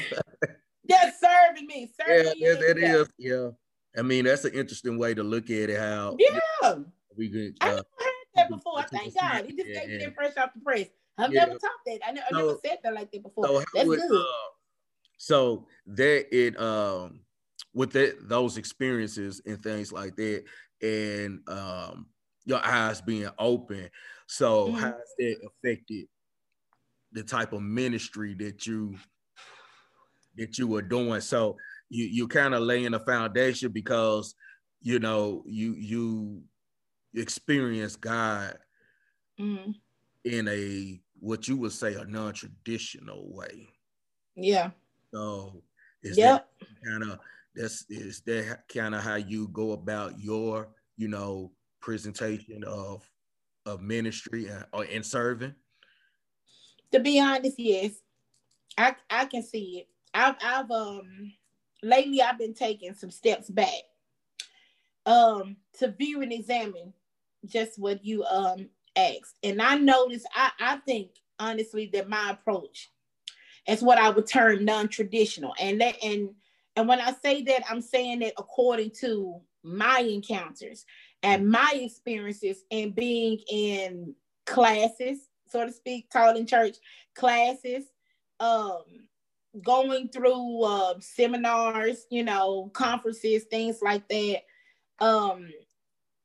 That's 0.88 1.20
serving 1.20 1.68
me. 1.68 1.92
Serving 2.00 2.34
yeah, 2.38 2.54
that, 2.54 2.60
that 2.60 2.78
is. 2.78 3.08
Yeah. 3.18 3.50
I 3.98 4.02
mean, 4.02 4.26
that's 4.26 4.46
an 4.46 4.54
interesting 4.54 4.98
way 4.98 5.14
to 5.14 5.24
look 5.24 5.46
at 5.46 5.70
it. 5.70 5.80
How 5.80 6.16
yeah, 6.20 6.76
we 7.18 7.30
could. 7.30 7.58
Uh, 7.62 7.66
I 7.66 7.70
never 7.70 7.78
heard 7.78 8.14
that 8.36 8.50
before. 8.50 8.84
Thank 8.84 9.20
God. 9.20 9.46
He 9.46 9.56
just 9.56 9.68
gave 9.68 9.90
me 9.90 9.98
that 9.98 10.16
fresh 10.16 10.38
off 10.38 10.52
the 10.54 10.62
press. 10.62 10.88
I've 11.18 11.32
never 11.32 11.54
taught 11.54 11.72
that. 11.88 12.00
I, 12.08 12.12
never, 12.12 12.28
so, 12.30 12.38
I 12.38 12.40
never 12.40 12.58
said 12.64 12.78
that 12.84 12.94
like 12.94 13.12
that 13.12 13.24
before. 13.24 13.46
So 13.46 13.64
that's 13.74 13.88
would, 13.88 14.00
good. 14.00 14.22
Uh, 14.22 14.26
so 15.18 15.68
that 15.88 16.28
it 16.32 16.60
um 16.60 17.22
with 17.74 17.92
that 17.94 18.30
those 18.30 18.58
experiences 18.58 19.42
and 19.46 19.62
things 19.62 19.92
like 19.92 20.16
that, 20.16 20.44
and 20.82 21.40
um 21.48 22.08
your 22.46 22.64
eyes 22.64 23.02
being 23.02 23.30
open. 23.40 23.90
So 24.28 24.68
mm-hmm. 24.68 24.78
how 24.78 24.88
has 24.88 25.14
that 25.18 25.50
affected 25.64 26.08
the 27.12 27.24
type 27.24 27.54
of 27.54 27.62
ministry 27.62 28.36
that 28.40 28.66
you 28.68 28.96
that 30.38 30.58
you 30.58 30.68
were 30.68 30.82
doing? 30.82 31.22
So 31.22 31.58
you 31.90 32.06
you 32.06 32.28
kind 32.28 32.54
of 32.54 32.62
laying 32.62 32.94
a 32.94 33.00
foundation 33.00 33.72
because 33.72 34.36
you 34.82 35.00
know 35.00 35.44
you 35.46 35.74
you 35.74 36.44
experience 37.16 37.96
God 37.96 38.58
mm-hmm. 39.40 39.72
in 40.24 40.48
a 40.48 41.02
what 41.20 41.48
you 41.48 41.58
would 41.58 41.72
say 41.72 41.96
a 41.96 42.06
non-traditional 42.06 43.34
way. 43.34 43.68
Yeah. 44.36 44.72
So 45.14 45.64
is 46.04 46.18
yep. 46.18 46.48
that 46.60 46.68
kind 46.86 47.04
of 47.04 47.20
that's 47.56 47.86
is 47.90 48.22
that 48.22 48.64
kind 48.72 48.94
of 48.94 49.02
how 49.02 49.16
you 49.16 49.48
go 49.50 49.72
about 49.72 50.20
your 50.20 50.70
you 50.96 51.08
know 51.08 51.52
presentation 51.82 52.64
of 52.64 53.10
of 53.66 53.82
ministry 53.82 54.48
and, 54.48 54.66
or 54.74 54.86
in 54.86 55.04
serving? 55.04 55.56
To 56.92 57.00
be 57.00 57.20
honest, 57.20 57.60
yes, 57.60 57.94
I 58.78 58.96
I 59.10 59.26
can 59.26 59.44
see 59.44 59.80
it. 59.80 59.90
I've 60.14 60.36
I've 60.42 60.72
um 60.72 61.34
lately 61.84 62.22
I've 62.22 62.40
been 62.40 62.54
taking 62.54 62.94
some 62.94 63.12
steps 63.12 63.50
back 63.50 63.84
um 65.06 65.58
to 65.80 65.92
view 65.92 66.22
and 66.22 66.32
examine 66.32 66.94
just 67.46 67.78
what 67.78 68.04
you 68.06 68.24
um 68.24 68.70
asked. 68.96 69.38
And 69.44 69.62
I 69.62 69.76
noticed 69.78 70.28
I, 70.34 70.52
I 70.60 70.78
think 70.78 71.12
honestly 71.40 71.90
that 71.94 72.10
my 72.10 72.32
approach 72.32 72.90
is 73.68 73.82
what 73.82 73.98
I 73.98 74.10
would 74.10 74.28
term 74.28 74.66
non-traditional. 74.66 75.54
And 75.60 75.82
that 75.82 75.96
and 76.04 76.30
and 76.76 76.88
when 76.88 77.02
I 77.02 77.14
say 77.24 77.42
that, 77.44 77.64
I'm 77.70 77.82
saying 77.82 78.20
that 78.20 78.34
according 78.38 78.92
to 79.02 79.42
my 79.64 80.00
encounters 80.00 80.86
and 81.24 81.50
my 81.50 81.72
experiences 81.76 82.64
in 82.70 82.92
being 82.92 83.40
in 83.50 84.16
classes, 84.46 85.27
so 85.50 85.66
to 85.66 85.72
speak, 85.72 86.10
taught 86.10 86.38
in 86.38 86.46
church 86.46 86.78
classes, 87.16 87.86
um, 88.40 88.84
going 89.64 90.10
through 90.10 90.64
uh, 90.64 90.94
seminars, 91.00 92.06
you 92.10 92.24
know, 92.24 92.70
conferences, 92.74 93.44
things 93.46 93.82
like 93.82 94.08
that. 94.10 94.44
Um, 95.00 95.50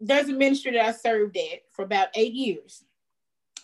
there's 0.00 0.28
a 0.28 0.32
ministry 0.32 0.72
that 0.72 0.84
I 0.84 0.92
served 0.92 1.36
at 1.36 1.60
for 1.70 1.84
about 1.84 2.08
eight 2.14 2.32
years. 2.32 2.84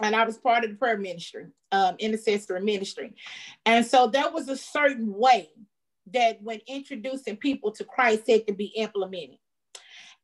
And 0.00 0.14
I 0.14 0.24
was 0.24 0.38
part 0.38 0.64
of 0.64 0.70
the 0.70 0.76
prayer 0.76 0.96
ministry, 0.96 1.46
um, 1.72 1.96
intercessory 1.98 2.60
ministry. 2.60 3.14
And 3.66 3.84
so 3.84 4.06
there 4.06 4.30
was 4.30 4.48
a 4.48 4.56
certain 4.56 5.12
way 5.12 5.50
that 6.12 6.40
when 6.40 6.60
introducing 6.66 7.36
people 7.36 7.72
to 7.72 7.84
Christ 7.84 8.22
had 8.28 8.46
to 8.46 8.52
be 8.52 8.66
implemented. 8.76 9.38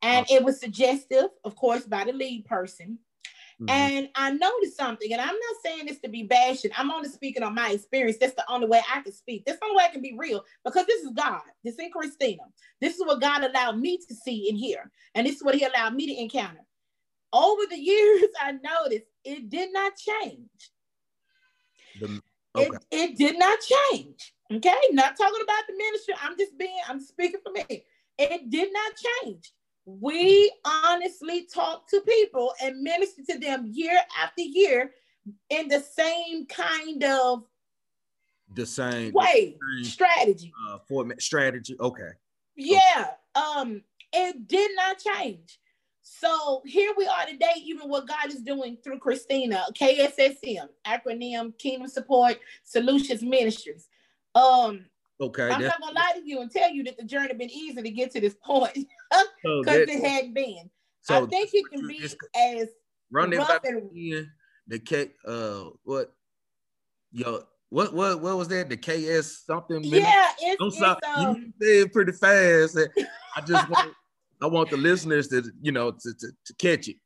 And 0.00 0.26
it 0.30 0.44
was 0.44 0.60
suggestive, 0.60 1.26
of 1.44 1.56
course, 1.56 1.84
by 1.84 2.04
the 2.04 2.12
lead 2.12 2.44
person. 2.44 2.98
Mm-hmm. 3.60 3.70
And 3.70 4.08
I 4.16 4.32
noticed 4.32 4.76
something, 4.76 5.12
and 5.12 5.20
I'm 5.20 5.28
not 5.28 5.62
saying 5.62 5.86
this 5.86 6.00
to 6.00 6.08
be 6.08 6.24
bashing. 6.24 6.72
I'm 6.76 6.90
only 6.90 7.08
speaking 7.08 7.44
on 7.44 7.54
my 7.54 7.70
experience. 7.70 8.18
That's 8.18 8.34
the 8.34 8.44
only 8.50 8.66
way 8.66 8.82
I 8.92 9.00
can 9.00 9.12
speak. 9.12 9.44
That's 9.44 9.60
the 9.60 9.66
only 9.66 9.76
way 9.76 9.84
I 9.88 9.92
can 9.92 10.02
be 10.02 10.16
real 10.18 10.44
because 10.64 10.86
this 10.86 11.02
is 11.02 11.12
God. 11.12 11.42
This 11.62 11.78
ain't 11.78 11.92
Christina. 11.92 12.42
This 12.80 12.96
is 12.96 13.00
what 13.06 13.20
God 13.20 13.44
allowed 13.44 13.78
me 13.78 13.98
to 14.08 14.14
see 14.14 14.48
and 14.48 14.58
hear. 14.58 14.90
And 15.14 15.26
this 15.26 15.36
is 15.36 15.44
what 15.44 15.54
He 15.54 15.64
allowed 15.64 15.94
me 15.94 16.06
to 16.06 16.20
encounter. 16.20 16.64
Over 17.32 17.62
the 17.70 17.78
years, 17.80 18.30
I 18.40 18.52
noticed 18.52 19.06
it 19.24 19.48
did 19.48 19.72
not 19.72 19.92
change. 19.96 20.70
The, 22.00 22.20
okay. 22.56 22.66
it, 22.66 22.84
it 22.90 23.16
did 23.16 23.38
not 23.38 23.58
change. 23.60 24.34
Okay. 24.52 24.74
Not 24.90 25.16
talking 25.16 25.42
about 25.42 25.62
the 25.68 25.76
ministry. 25.76 26.14
I'm 26.20 26.36
just 26.36 26.58
being, 26.58 26.80
I'm 26.88 27.00
speaking 27.00 27.40
for 27.44 27.52
me. 27.52 27.84
It 28.18 28.50
did 28.50 28.72
not 28.72 28.92
change 29.22 29.52
we 29.86 30.52
honestly 30.64 31.46
talk 31.52 31.88
to 31.88 32.00
people 32.02 32.52
and 32.62 32.80
minister 32.80 33.22
to 33.28 33.38
them 33.38 33.70
year 33.70 33.98
after 34.22 34.42
year 34.42 34.92
in 35.50 35.68
the 35.68 35.80
same 35.80 36.46
kind 36.46 37.02
of 37.04 37.44
the 38.54 38.64
same 38.64 39.12
way 39.12 39.56
same, 39.76 39.84
strategy. 39.84 40.52
uh, 40.68 40.78
format 40.86 41.20
strategy 41.20 41.76
okay. 41.80 42.10
Yeah 42.56 43.10
um 43.34 43.82
it 44.12 44.46
did 44.46 44.70
not 44.76 44.98
change. 44.98 45.58
So 46.02 46.62
here 46.64 46.92
we 46.96 47.06
are 47.06 47.26
today 47.26 47.54
even 47.62 47.88
what 47.88 48.06
god 48.06 48.28
is 48.28 48.42
doing 48.42 48.78
through 48.82 48.98
christina 49.00 49.64
kssm 49.74 50.68
acronym 50.86 51.56
kingdom 51.58 51.88
support 51.88 52.38
solutions 52.62 53.22
ministries. 53.22 53.88
Um 54.34 54.86
Okay. 55.20 55.50
I'm 55.50 55.62
not 55.62 55.80
gonna 55.80 55.94
lie 55.94 56.12
to 56.16 56.28
you 56.28 56.40
and 56.40 56.50
tell 56.50 56.70
you 56.70 56.82
that 56.84 56.96
the 56.96 57.04
journey 57.04 57.34
been 57.34 57.50
easy 57.50 57.80
to 57.80 57.90
get 57.90 58.10
to 58.12 58.20
this 58.20 58.34
point 58.44 58.74
because 58.74 59.26
so 59.44 59.62
it 59.66 60.04
had 60.04 60.34
been. 60.34 60.70
So 61.02 61.24
I 61.24 61.26
think 61.26 61.50
it 61.52 61.64
can 61.70 61.86
be 61.86 62.02
as 62.34 62.68
run 63.10 63.30
rough 63.30 63.60
and 63.64 63.90
the 64.66 64.78
K 64.78 65.10
uh 65.26 65.64
what 65.84 66.14
yo 67.12 67.42
what 67.68 67.94
what 67.94 68.20
what 68.20 68.36
was 68.36 68.48
that 68.48 68.68
the 68.68 68.76
KS 68.76 69.44
something 69.46 69.84
yeah 69.84 70.30
it's, 70.40 70.58
Don't 70.58 70.72
stop. 70.72 70.98
It's, 71.02 71.18
um, 71.18 71.52
you 71.60 71.82
said 71.82 71.92
pretty 71.92 72.12
fast 72.12 72.78
I 73.36 73.40
just 73.46 73.68
want 73.68 73.92
I 74.42 74.46
want 74.46 74.70
the 74.70 74.76
listeners 74.76 75.28
to 75.28 75.44
you 75.60 75.72
know 75.72 75.92
to, 75.92 76.14
to, 76.14 76.28
to 76.46 76.54
catch 76.54 76.88
it 76.88 76.96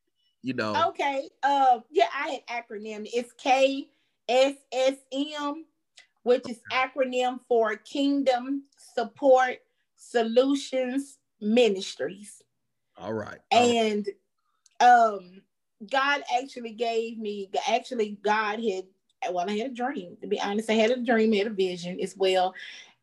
you 0.43 0.55
know 0.55 0.89
okay 0.89 1.29
uh 1.43 1.81
yeah 1.91 2.07
I 2.15 2.41
had 2.49 2.65
acronym 2.65 3.09
it's 3.13 3.33
K 3.33 3.89
S 4.29 4.55
S 4.73 4.97
M 5.13 5.65
which 6.29 6.47
is 6.47 6.61
acronym 6.71 7.41
for 7.49 7.75
Kingdom 7.77 8.65
Support 8.95 9.57
Solutions 9.97 11.17
Ministries. 11.41 12.43
All 12.99 13.15
right. 13.15 13.39
and 13.51 14.07
um 14.81 15.41
God 15.91 16.23
actually 16.37 16.73
gave 16.73 17.17
me 17.19 17.49
actually 17.67 18.19
God 18.23 18.63
had 18.63 18.85
well, 19.33 19.49
I 19.49 19.57
had 19.57 19.71
a 19.71 19.75
dream. 19.75 20.17
To 20.21 20.27
be 20.29 20.41
honest, 20.41 20.71
I 20.71 20.75
had 20.75 20.91
a 20.91 21.03
dream, 21.03 21.33
I 21.33 21.37
had 21.37 21.47
a 21.47 21.51
vision 21.51 21.99
as 22.01 22.15
well. 22.17 22.55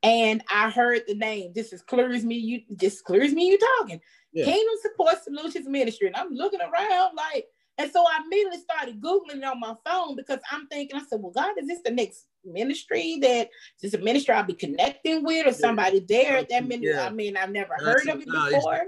And 0.03 0.43
I 0.51 0.69
heard 0.69 1.01
the 1.07 1.15
name. 1.15 1.51
This 1.53 1.73
is 1.73 1.81
clear 1.81 2.11
as 2.13 2.23
me, 2.23 2.35
you 2.35 2.61
just 2.75 3.03
clear 3.03 3.23
as 3.23 3.33
me 3.33 3.47
you 3.47 3.57
talking. 3.79 3.99
yeah. 4.31 4.45
Kingdom 4.45 4.75
Support 4.83 5.23
Solutions 5.23 5.67
Ministry. 5.67 6.07
And 6.07 6.15
I'm 6.15 6.31
looking 6.33 6.61
around 6.61 7.15
like, 7.15 7.47
and 7.77 7.91
so 7.91 8.05
I 8.07 8.21
immediately 8.23 8.59
started 8.59 9.01
Googling 9.01 9.37
it 9.37 9.43
on 9.43 9.59
my 9.59 9.73
phone 9.83 10.15
because 10.15 10.39
I'm 10.51 10.67
thinking, 10.67 10.95
I 10.95 11.03
said, 11.03 11.21
well, 11.21 11.31
God, 11.31 11.57
is 11.57 11.67
this 11.67 11.81
the 11.83 11.91
next 11.91 12.27
ministry 12.45 13.17
that 13.21 13.49
is 13.81 13.91
this 13.91 13.93
a 13.93 14.03
ministry 14.03 14.33
I'll 14.33 14.43
be 14.43 14.53
connecting 14.53 15.23
with 15.23 15.47
or 15.47 15.53
somebody 15.53 15.99
there 15.99 16.37
at 16.37 16.49
that 16.49 16.67
ministry? 16.67 16.95
Yeah. 16.95 17.05
I 17.05 17.09
mean, 17.09 17.37
I've 17.37 17.51
never 17.51 17.75
heard 17.77 18.07
of 18.07 18.21
it 18.21 18.27
no, 18.27 18.49
before. 18.49 18.83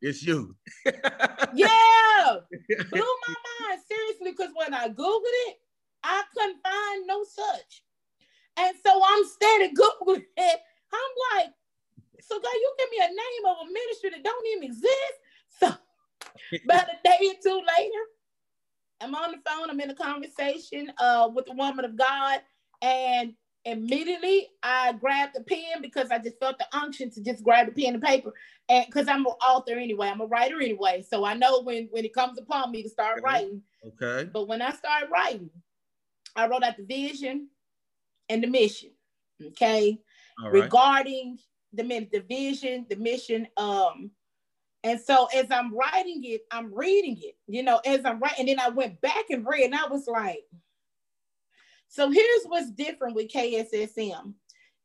It's 0.00 0.22
you. 0.22 0.54
yeah. 0.84 2.36
Blew 2.68 3.06
my 3.28 3.34
mind, 3.34 3.80
seriously, 3.88 4.32
because 4.32 4.50
when 4.54 4.74
I 4.74 4.88
Googled 4.88 5.22
it, 5.48 5.56
I 6.02 6.22
couldn't 6.34 6.58
find 6.62 7.06
no 7.06 7.24
such. 7.24 7.82
And 8.58 8.76
so 8.84 9.00
I'm 9.04 9.24
standing 9.24 9.74
Googling 9.80 10.24
it. 10.36 10.60
I'm 10.92 11.38
like, 11.38 11.52
so 12.20 12.38
God, 12.38 12.52
you 12.52 12.74
give 12.78 12.90
me 12.90 12.98
a 12.98 13.08
name 13.08 13.44
of 13.48 13.66
a 13.66 13.72
ministry 13.72 14.10
that 14.10 14.22
don't 14.22 14.46
even 14.48 14.64
exist. 14.64 15.14
So 15.58 15.66
about 16.64 16.88
a 16.88 16.98
day 17.02 17.18
or 17.22 17.34
two 17.42 17.62
later, 17.78 18.04
I'm 19.00 19.14
on 19.14 19.32
the 19.32 19.38
phone, 19.48 19.70
I'm 19.70 19.80
in 19.80 19.90
a 19.90 19.94
conversation 19.94 20.92
uh, 20.98 21.28
with 21.34 21.48
a 21.48 21.54
woman 21.54 21.84
of 21.84 21.96
God, 21.96 22.40
and 22.84 23.34
immediately 23.64 24.48
I 24.62 24.92
grabbed 24.92 25.34
the 25.34 25.42
pen 25.42 25.80
because 25.80 26.10
I 26.10 26.18
just 26.18 26.38
felt 26.38 26.58
the 26.58 26.66
unction 26.76 27.10
to 27.12 27.22
just 27.22 27.42
grab 27.42 27.66
the 27.66 27.82
pen 27.82 27.94
and 27.94 28.02
paper. 28.02 28.32
And 28.68 28.84
because 28.86 29.08
I'm 29.08 29.26
an 29.26 29.32
author 29.46 29.72
anyway, 29.72 30.08
I'm 30.08 30.20
a 30.20 30.26
writer 30.26 30.60
anyway. 30.60 31.04
So 31.08 31.24
I 31.24 31.34
know 31.34 31.62
when 31.62 31.88
when 31.90 32.04
it 32.04 32.14
comes 32.14 32.38
upon 32.38 32.70
me 32.70 32.82
to 32.82 32.88
start 32.90 33.18
okay. 33.18 33.24
writing. 33.24 33.62
Okay. 33.86 34.28
But 34.30 34.48
when 34.48 34.60
I 34.60 34.72
started 34.72 35.08
writing, 35.10 35.50
I 36.36 36.46
wrote 36.46 36.62
out 36.62 36.76
the 36.76 36.84
vision 36.84 37.48
and 38.28 38.42
the 38.42 38.48
mission. 38.48 38.90
Okay. 39.42 39.98
Regarding 40.50 41.38
the, 41.72 41.82
the 42.12 42.20
vision, 42.28 42.86
the 42.88 42.96
mission, 42.96 43.46
um, 43.56 44.10
and 44.82 45.00
so 45.00 45.28
as 45.34 45.46
I'm 45.50 45.74
writing 45.74 46.22
it, 46.24 46.42
I'm 46.50 46.72
reading 46.74 47.16
it, 47.18 47.36
you 47.46 47.62
know, 47.62 47.80
as 47.86 48.04
I'm 48.04 48.20
writing, 48.20 48.40
and 48.40 48.48
then 48.48 48.60
I 48.60 48.68
went 48.68 49.00
back 49.00 49.30
and 49.30 49.46
read, 49.46 49.64
and 49.64 49.74
I 49.74 49.86
was 49.86 50.06
like, 50.06 50.44
so 51.94 52.10
here's 52.10 52.42
what's 52.46 52.72
different 52.72 53.14
with 53.14 53.30
KSSM, 53.30 54.34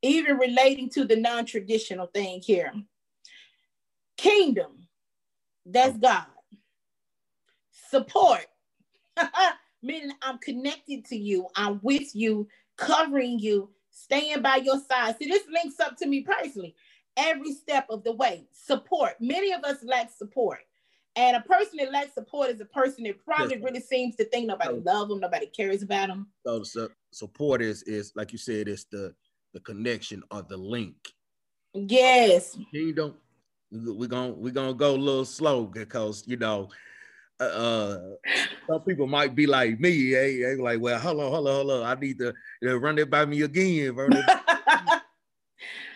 even 0.04 0.38
relating 0.38 0.92
to 0.92 1.06
the 1.06 1.16
non-traditional 1.16 2.06
thing 2.06 2.40
here. 2.44 2.72
Kingdom, 4.16 4.88
that's 5.66 5.96
oh. 5.96 6.00
God. 6.00 6.26
Support, 7.90 8.46
meaning 9.82 10.12
I'm 10.22 10.38
connected 10.38 11.04
to 11.06 11.18
you, 11.18 11.48
I'm 11.56 11.80
with 11.82 12.16
you, 12.16 12.48
covering 12.78 13.40
you, 13.40 13.72
staying 13.90 14.44
by 14.44 14.58
your 14.58 14.80
side. 14.80 15.16
See, 15.18 15.28
this 15.28 15.48
links 15.52 15.80
up 15.80 15.98
to 15.98 16.06
me 16.06 16.22
personally 16.22 16.76
every 17.18 17.54
step 17.54 17.88
of 17.90 18.04
the 18.04 18.12
way. 18.12 18.46
Support. 18.52 19.14
Many 19.20 19.52
of 19.52 19.64
us 19.64 19.84
lack 19.84 20.12
support. 20.16 20.60
And 21.16 21.36
a 21.36 21.42
person 21.42 21.80
that 21.80 21.92
lacks 21.92 22.14
support 22.14 22.52
is 22.52 22.62
a 22.62 22.66
person 22.66 23.04
that 23.06 23.24
probably 23.26 23.56
yes. 23.56 23.64
really 23.64 23.80
seems 23.80 24.16
to 24.18 24.26
think 24.26 24.46
nobody 24.46 24.76
oh. 24.76 24.84
loves 24.86 25.10
them, 25.10 25.20
nobody 25.20 25.48
cares 25.48 25.82
about 25.82 26.10
them. 26.10 26.28
Support 27.12 27.62
is 27.62 27.84
is 27.84 28.12
like 28.16 28.32
you 28.32 28.38
said, 28.38 28.68
it's 28.68 28.86
the 28.86 29.14
the 29.54 29.60
connection 29.62 30.24
or 30.32 30.42
the 30.42 30.58
link. 30.58 30.96
Yes. 31.74 32.58
You 32.72 32.94
don't 32.94 33.16
we're 33.72 34.08
gonna 34.08 34.34
we're 34.34 34.54
gonna 34.54 34.74
go 34.74 34.96
a 34.96 34.98
little 34.98 35.26
slow 35.26 35.66
because 35.66 36.24
you 36.28 36.38
know 36.38 36.70
uh, 37.40 37.44
uh 37.44 38.00
some 38.70 38.82
people 38.82 39.08
might 39.08 39.36
be 39.36 39.48
like 39.48 39.80
me, 39.80 40.12
hey, 40.12 40.40
hey 40.40 40.56
like, 40.56 40.80
well, 40.80 41.00
hold 41.00 41.20
on, 41.20 41.32
hold 41.32 41.48
on, 41.48 41.54
hold 41.54 41.72
on. 41.72 41.84
I 41.86 42.00
need 42.00 42.20
to 42.20 42.34
uh, 42.66 42.80
run 42.80 42.98
it 43.00 43.10
by 43.10 43.26
me 43.26 43.42
again. 43.42 43.96
Run 43.96 44.14
it 44.14 44.26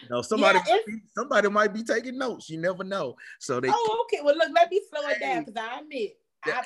You 0.02 0.10
know, 0.10 0.21
somebody 0.21 0.60
yeah, 0.67 0.73
might 0.73 0.86
be, 0.86 0.93
somebody 1.15 1.49
might 1.49 1.73
be 1.73 1.84
taking 1.84 2.17
notes. 2.17 2.49
You 2.49 2.60
never 2.60 2.84
know. 2.84 3.15
So 3.39 3.60
they. 3.60 3.69
Oh, 3.71 4.06
okay. 4.06 4.21
Well, 4.23 4.36
look, 4.36 4.49
let 4.54 4.71
me 4.71 4.82
slow 4.89 5.08
it 5.10 5.19
down 5.19 5.43
because 5.43 5.62
I 5.62 5.80
admit, 5.80 6.17
I, 6.45 6.63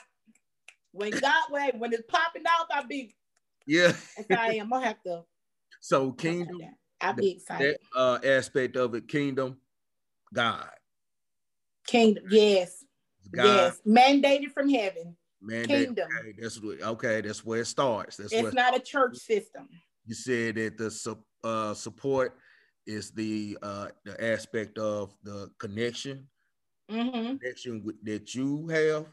when 0.91 1.11
God 1.11 1.43
when 1.49 1.79
when 1.79 1.93
it's 1.93 2.03
popping 2.07 2.43
off, 2.45 2.67
I 2.71 2.83
be. 2.83 3.13
Yeah. 3.67 3.93
I 4.31 4.55
am. 4.55 4.73
I 4.73 4.85
have 4.87 5.03
to. 5.03 5.23
So 5.81 6.11
kingdom. 6.13 6.61
I'll 6.99 7.13
be 7.13 7.31
excited. 7.33 7.77
That 7.93 7.99
uh, 7.99 8.19
aspect 8.23 8.75
of 8.75 8.95
it, 8.95 9.07
kingdom, 9.07 9.57
God. 10.33 10.69
Kingdom, 11.85 12.23
yes. 12.29 12.83
God. 13.31 13.45
Yes. 13.45 13.81
Mandated 13.85 14.51
from 14.51 14.69
heaven. 14.69 15.15
Mandated. 15.43 15.67
Kingdom. 15.67 16.07
Okay, 16.19 16.33
that's 16.39 16.61
what, 16.61 16.81
okay, 16.81 17.21
that's 17.21 17.45
where 17.45 17.61
it 17.61 17.67
starts. 17.67 18.17
That's 18.17 18.33
it's 18.33 18.55
not 18.55 18.75
a 18.75 18.79
church 18.79 19.17
system. 19.17 19.69
You 20.05 20.15
said 20.15 20.55
that 20.55 20.77
the 20.77 21.17
uh, 21.43 21.73
support 21.75 22.37
is 22.87 23.11
the 23.11 23.57
uh, 23.61 23.89
the 24.05 24.23
aspect 24.23 24.77
of 24.79 25.13
the 25.23 25.51
connection, 25.59 26.27
mm-hmm. 26.89 27.37
connection 27.37 27.83
with, 27.83 28.03
that 28.05 28.33
you 28.33 28.67
have, 28.69 29.05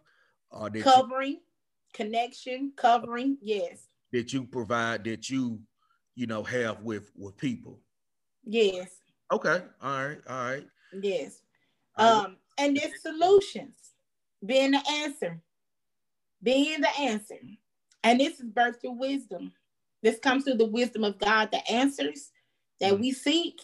or 0.51 0.71
that 0.71 0.83
covering, 0.83 1.33
you, 1.33 1.39
connection, 1.93 2.73
covering, 2.77 3.37
yes, 3.43 3.89
that 4.15 4.33
you 4.33 4.45
provide, 4.45 5.03
that 5.05 5.29
you, 5.29 5.59
you 6.15 6.29
know, 6.29 6.45
have 6.45 6.81
with 6.83 7.11
with 7.17 7.37
people. 7.37 7.81
Yes. 8.45 8.89
Okay. 9.33 9.61
All 9.83 10.07
right. 10.07 10.19
All 10.29 10.45
right. 10.45 10.67
Yes. 11.03 11.43
Um, 11.97 12.37
and 12.57 12.77
there's 12.77 13.03
solutions, 13.03 13.75
being 14.47 14.71
the 14.71 14.83
answer, 14.89 15.41
being 16.43 16.81
the 16.81 17.01
answer, 17.01 17.39
and 18.05 18.21
this 18.21 18.39
is 18.39 18.47
birth 18.47 18.81
through 18.81 18.99
wisdom. 18.99 19.53
This 20.03 20.21
comes 20.21 20.45
through 20.45 20.59
the 20.59 20.67
wisdom 20.67 21.03
of 21.03 21.19
God, 21.19 21.51
the 21.51 21.69
answers 21.69 22.31
that 22.81 22.93
mm-hmm. 22.93 23.03
we 23.03 23.13
seek, 23.13 23.63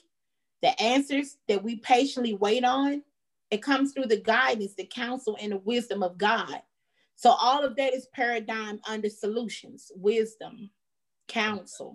the 0.62 0.80
answers 0.82 1.36
that 1.48 1.62
we 1.62 1.76
patiently 1.76 2.34
wait 2.34 2.64
on, 2.64 3.02
it 3.52 3.62
comes 3.62 3.92
through 3.92 4.06
the 4.06 4.20
guidance, 4.20 4.74
the 4.74 4.86
counsel, 4.86 5.36
and 5.40 5.52
the 5.52 5.58
wisdom 5.58 6.02
of 6.02 6.18
God. 6.18 6.60
So 7.20 7.33
all 7.33 7.62
of 7.62 7.76
that 7.76 7.92
is 7.92 8.06
paradigm 8.14 8.80
under 8.88 9.11
solutions, 9.11 9.92
wisdom, 9.94 10.70
counsel 11.28 11.94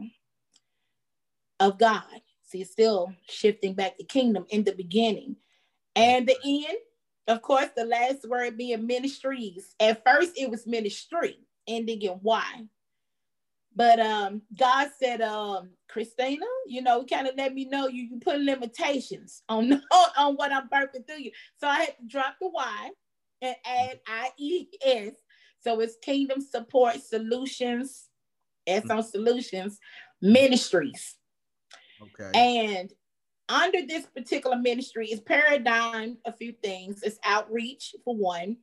of 1.59 1.79
God. 1.79 2.03
See, 2.43 2.63
still 2.63 3.11
shifting 3.27 3.73
back 3.73 3.97
the 3.97 4.03
kingdom 4.03 4.45
in 4.49 4.63
the 4.63 4.73
beginning. 4.73 5.38
And 5.95 6.27
the 6.27 6.38
end, 6.45 6.77
of 7.27 7.41
course, 7.41 7.69
the 7.75 7.85
last 7.85 8.29
word 8.29 8.55
being 8.55 8.85
ministries. 8.85 9.73
At 9.79 10.03
first, 10.03 10.33
it 10.38 10.47
was 10.47 10.67
ministry, 10.67 11.39
ending 11.67 12.03
in 12.03 12.19
Y. 12.21 12.67
But 13.75 13.99
um, 13.99 14.43
God 14.55 14.89
said, 14.99 15.21
um, 15.21 15.71
Christina, 15.89 16.45
you 16.67 16.83
know, 16.83 17.03
kind 17.03 17.27
of 17.27 17.33
let 17.35 17.55
me 17.55 17.65
know 17.65 17.88
you, 17.88 18.03
you 18.03 18.19
put 18.19 18.39
limitations 18.41 19.41
on, 19.49 19.73
on, 19.73 19.81
on 20.19 20.35
what 20.35 20.53
I'm 20.53 20.69
burping 20.69 21.07
through 21.07 21.21
you. 21.21 21.31
So 21.59 21.67
I 21.67 21.79
had 21.79 21.97
to 21.97 22.07
drop 22.07 22.35
the 22.39 22.47
Y 22.47 22.91
and 23.41 23.55
add 23.65 23.99
IES. 24.07 25.13
So 25.61 25.79
it's 25.79 25.97
Kingdom 26.01 26.41
Support 26.41 27.01
Solutions, 27.01 28.09
S 28.67 28.89
on 28.89 29.03
Solutions 29.03 29.79
Ministries. 30.21 31.15
Okay. 32.01 32.31
And 32.33 32.91
under 33.49 33.85
this 33.85 34.05
particular 34.05 34.57
ministry 34.57 35.07
is 35.07 35.19
paradigm, 35.21 36.17
a 36.25 36.31
few 36.31 36.53
things. 36.63 37.03
It's 37.03 37.19
outreach 37.23 37.95
for 38.03 38.15
one. 38.15 38.57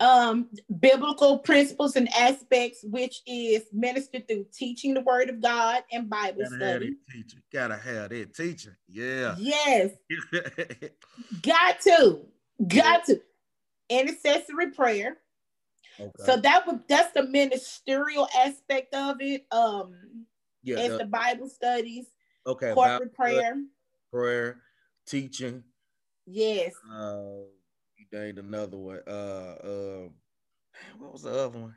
Um, 0.00 0.48
biblical 0.80 1.38
principles 1.38 1.96
and 1.96 2.08
aspects, 2.14 2.80
which 2.84 3.20
is 3.26 3.64
ministered 3.72 4.26
through 4.26 4.46
teaching 4.52 4.94
the 4.94 5.02
word 5.02 5.28
of 5.28 5.42
God 5.42 5.82
and 5.92 6.08
Bible 6.08 6.42
Gotta 6.44 6.56
study. 6.56 6.96
Teacher. 7.12 7.38
Gotta 7.52 7.76
have 7.76 8.10
that 8.10 8.34
teacher. 8.34 8.78
Yeah. 8.88 9.34
Yes. 9.38 9.90
Got 11.42 11.80
to. 11.82 12.20
Got 12.66 13.04
to. 13.06 13.20
Intercessory 13.88 14.70
prayer. 14.72 15.18
Okay. 16.00 16.10
So 16.24 16.36
that 16.36 16.66
would 16.66 16.80
that's 16.88 17.12
the 17.12 17.24
ministerial 17.24 18.28
aspect 18.36 18.94
of 18.94 19.16
it. 19.20 19.46
Um 19.50 20.26
yeah, 20.62 20.78
it's 20.78 20.90
the, 20.90 20.98
the 20.98 21.04
Bible 21.06 21.48
studies. 21.48 22.06
Okay. 22.46 22.72
Corporate 22.72 23.14
prayer. 23.14 23.54
Prayer, 24.12 24.60
teaching. 25.06 25.64
Yes. 26.26 26.74
Uh 26.92 27.44
you 27.98 28.06
named 28.12 28.38
another 28.38 28.76
one. 28.76 29.00
Uh, 29.06 29.10
uh, 29.10 30.08
what 30.98 31.12
was 31.12 31.22
the 31.22 31.30
other 31.30 31.58
one? 31.58 31.74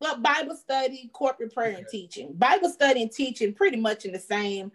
Well, 0.00 0.18
Bible 0.18 0.56
study, 0.56 1.10
corporate 1.12 1.54
prayer, 1.54 1.76
and 1.76 1.86
teaching. 1.90 2.32
Bible 2.34 2.70
study 2.70 3.02
and 3.02 3.12
teaching 3.12 3.52
pretty 3.52 3.76
much 3.76 4.04
in 4.04 4.12
the 4.12 4.18
same. 4.18 4.72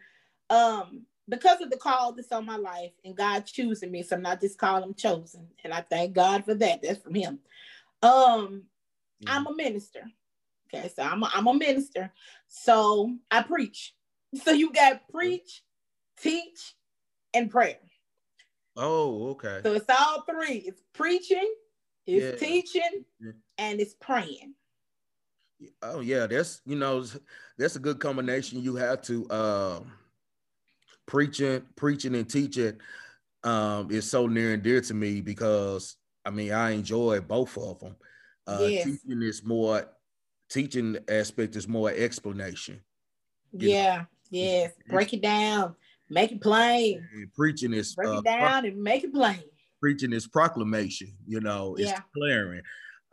Um, 0.49 1.05
because 1.27 1.61
of 1.61 1.69
the 1.69 1.77
call 1.77 2.13
that's 2.13 2.31
on 2.31 2.45
my 2.45 2.57
life 2.57 2.91
and 3.03 3.15
God 3.15 3.45
choosing 3.45 3.91
me, 3.91 4.03
so 4.03 4.15
I'm 4.15 4.21
not 4.21 4.41
just 4.41 4.57
calling 4.57 4.93
chosen, 4.93 5.47
and 5.63 5.73
I 5.73 5.81
thank 5.81 6.13
God 6.13 6.45
for 6.45 6.53
that. 6.55 6.81
That's 6.81 7.01
from 7.01 7.15
Him. 7.15 7.39
Um, 8.01 8.63
yeah. 9.19 9.35
I'm 9.35 9.47
a 9.47 9.55
minister. 9.55 10.03
Okay, 10.73 10.89
so 10.95 11.03
I'm 11.03 11.23
a, 11.23 11.31
I'm 11.33 11.47
a 11.47 11.53
minister. 11.53 12.11
So 12.47 13.15
I 13.31 13.41
preach. 13.43 13.93
So 14.43 14.51
you 14.51 14.73
got 14.73 15.07
preach, 15.07 15.63
teach, 16.19 16.75
and 17.33 17.49
prayer. 17.49 17.77
Oh, 18.75 19.29
okay. 19.29 19.61
So 19.63 19.71
it's 19.71 19.85
all 19.87 20.25
three. 20.29 20.57
It's 20.57 20.81
preaching, 20.93 21.53
it's 22.05 22.41
yeah. 22.41 22.47
teaching, 22.47 23.05
yeah. 23.21 23.31
and 23.57 23.79
it's 23.79 23.93
praying. 23.93 24.55
Oh 25.81 26.01
yeah, 26.01 26.27
that's 26.27 26.61
you 26.65 26.75
know 26.75 27.05
that's 27.57 27.77
a 27.77 27.79
good 27.79 27.99
combination. 27.99 28.61
You 28.61 28.75
have 28.75 29.01
to 29.03 29.25
uh, 29.29 29.79
preaching, 31.05 31.63
preaching 31.75 32.15
and 32.15 32.29
teaching 32.29 32.77
um, 33.43 33.91
is 33.91 34.09
so 34.09 34.27
near 34.27 34.53
and 34.53 34.63
dear 34.63 34.81
to 34.81 34.93
me 34.93 35.21
because 35.21 35.97
I 36.25 36.31
mean 36.31 36.51
I 36.51 36.71
enjoy 36.71 37.19
both 37.21 37.57
of 37.57 37.79
them. 37.79 37.95
Uh, 38.47 38.67
yes. 38.69 38.85
Teaching 38.85 39.21
is 39.21 39.43
more 39.43 39.89
teaching 40.49 40.97
aspect 41.07 41.55
is 41.55 41.67
more 41.67 41.91
explanation. 41.91 42.81
Yeah. 43.51 43.97
Know? 43.97 44.05
Yes. 44.31 44.73
Break 44.89 45.13
it 45.13 45.21
down. 45.21 45.75
Make 46.09 46.31
it 46.31 46.41
plain. 46.41 47.07
And 47.13 47.33
preaching 47.33 47.73
is 47.73 47.95
break 47.95 48.09
uh, 48.09 48.17
it 48.19 48.25
down 48.25 48.61
pro- 48.61 48.69
and 48.69 48.81
make 48.81 49.03
it 49.03 49.13
plain. 49.13 49.41
Preaching 49.79 50.13
is 50.13 50.27
proclamation. 50.27 51.13
You 51.25 51.39
know, 51.39 51.75
it's 51.75 51.89
yeah. 51.89 52.01
declaring. 52.13 52.61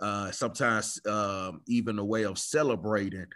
Uh, 0.00 0.30
sometimes 0.30 1.00
um, 1.06 1.60
even 1.68 1.98
a 1.98 2.04
way 2.04 2.24
of 2.24 2.38
celebrating 2.38 3.26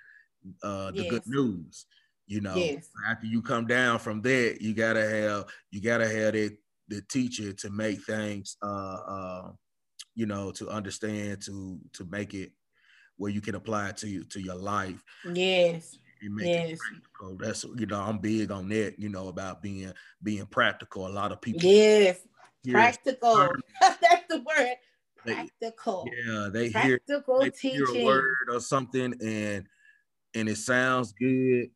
uh, 0.63 0.91
the 0.91 1.03
yes. 1.03 1.11
good 1.11 1.23
news. 1.27 1.87
You 2.27 2.41
know, 2.41 2.57
yes. 2.57 2.89
after 3.09 3.27
you 3.27 3.41
come 3.41 3.67
down 3.67 3.99
from 3.99 4.21
that, 4.23 4.59
you 4.61 4.75
gotta 4.75 5.09
have 5.09 5.47
you 5.71 5.81
gotta 5.81 6.09
have 6.09 6.35
it 6.35 6.59
the 6.89 7.03
teacher 7.03 7.53
to 7.53 7.71
make 7.71 8.03
things 8.05 8.57
uh, 8.63 8.67
uh, 8.67 9.51
you 10.15 10.27
know 10.27 10.51
to 10.53 10.69
understand 10.69 11.43
to 11.43 11.79
to 11.93 12.05
make 12.07 12.35
it 12.35 12.53
where 13.17 13.31
you 13.31 13.41
can 13.41 13.55
apply 13.55 13.89
it 13.89 13.97
to 13.97 14.09
you 14.09 14.25
to 14.25 14.41
your 14.41 14.55
life 14.55 15.03
yes 15.33 15.99
yes. 16.39 16.79
That's 17.39 17.65
you 17.65 17.87
know 17.87 18.01
I'm 18.01 18.19
big 18.19 18.51
on 18.51 18.69
that. 18.69 18.99
You 18.99 19.09
know 19.09 19.29
about 19.29 19.63
being 19.63 19.93
being 20.23 20.47
practical. 20.47 21.07
A 21.07 21.09
lot 21.09 21.33
of 21.33 21.41
people. 21.41 21.69
Yes, 21.69 22.21
practical. 22.69 23.53
That's 23.81 24.27
the 24.29 24.39
word. 24.39 24.77
Practical. 25.17 26.05
They, 26.05 26.33
yeah, 26.33 26.49
they 26.53 26.71
practical 26.71 27.41
hear, 27.41 27.51
they 27.51 27.51
teaching. 27.51 27.87
hear 27.87 28.03
a 28.03 28.05
word 28.05 28.49
or 28.51 28.61
something 28.61 29.15
and 29.23 29.67
and 30.35 30.49
it 30.49 30.57
sounds 30.57 31.13
good 31.13 31.71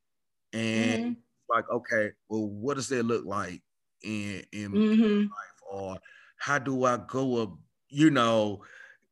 and 0.53 1.05
mm-hmm. 1.05 1.13
like 1.49 1.69
okay, 1.71 2.11
well, 2.29 2.47
what 2.49 2.75
does 2.75 2.89
that 2.89 3.05
look 3.05 3.25
like? 3.25 3.63
in 4.03 4.43
in 4.53 4.73
mm-hmm. 4.73 5.21
life, 5.23 5.61
or 5.71 5.99
how 6.37 6.59
do 6.59 6.85
I 6.85 6.99
go 7.09 7.43
up? 7.43 7.51
You 7.89 8.11
know, 8.11 8.63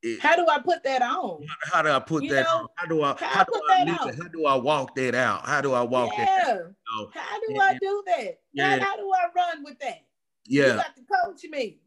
it, 0.02 0.20
how 0.20 0.36
do 0.36 0.46
I 0.48 0.58
put 0.58 0.82
that 0.84 1.02
on? 1.02 1.44
How 1.72 1.82
do 1.82 1.90
I 1.90 1.98
put 1.98 2.24
you 2.24 2.30
that 2.30 2.44
know, 2.44 2.58
on? 2.58 2.66
How 2.76 2.86
do 2.86 3.02
I 3.02 3.08
how, 3.08 3.16
how 3.18 3.44
do 3.44 3.62
I 3.68 3.84
how 3.86 4.28
do 4.28 4.46
I 4.46 4.54
walk 4.54 4.94
that 4.96 5.14
out? 5.14 5.46
How 5.46 5.60
do 5.60 5.72
I 5.72 5.82
walk 5.82 6.12
yeah. 6.16 6.24
that 6.24 6.48
out? 6.48 6.56
You 6.56 6.64
know? 6.96 7.10
How 7.14 7.40
do 7.40 7.46
and, 7.50 7.62
I 7.62 7.78
do 7.78 8.02
that? 8.06 8.38
Yeah. 8.52 8.78
How, 8.78 8.84
how, 8.84 8.96
do 8.96 9.10
I 9.12 9.26
run 9.34 9.64
with 9.64 9.78
that? 9.80 10.04
Yeah. 10.46 10.66
You 10.66 10.72
got 10.74 10.96
to 10.96 11.02
coach 11.02 11.44
me. 11.50 11.78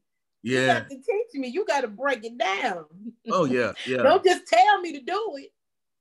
Yeah. 0.43 0.59
You 0.59 0.67
got 0.67 0.89
to 0.89 0.95
teach 0.95 1.33
me. 1.35 1.47
You 1.47 1.65
got 1.65 1.81
to 1.81 1.87
break 1.87 2.25
it 2.25 2.37
down. 2.37 2.85
Oh 3.31 3.45
yeah, 3.45 3.73
yeah. 3.85 3.97
Don't 3.97 4.23
just 4.23 4.47
tell 4.47 4.81
me 4.81 4.93
to 4.93 5.01
do 5.01 5.35
it. 5.37 5.51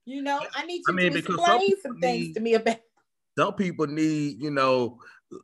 You 0.06 0.22
know, 0.22 0.40
I 0.54 0.66
need 0.66 0.78
you 0.78 0.84
I 0.88 0.92
mean, 0.92 1.12
to 1.12 1.18
explain 1.18 1.70
some, 1.70 1.80
some 1.82 2.00
things 2.00 2.34
to 2.34 2.40
me 2.40 2.54
about. 2.54 2.78
Some 3.38 3.54
people 3.54 3.86
need, 3.86 4.42
you 4.42 4.50
know, 4.50 4.98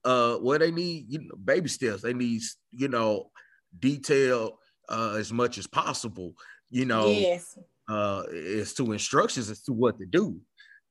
uh 0.05 0.37
what 0.37 0.61
they 0.61 0.71
need 0.71 1.07
you 1.09 1.21
know 1.21 1.37
baby 1.45 1.69
steps. 1.69 2.03
They 2.03 2.13
need 2.13 2.43
you 2.73 2.89
know 2.89 3.31
detail 3.79 4.59
uh 4.89 5.17
as 5.19 5.33
much 5.33 5.59
as 5.59 5.67
possible 5.67 6.35
you 6.71 6.85
know 6.85 7.09
yes. 7.09 7.59
uh 7.89 8.23
as 8.59 8.73
to 8.75 8.93
instructions 8.93 9.51
as 9.51 9.63
to 9.63 9.73
what 9.73 9.99
to 9.99 10.07
do 10.07 10.41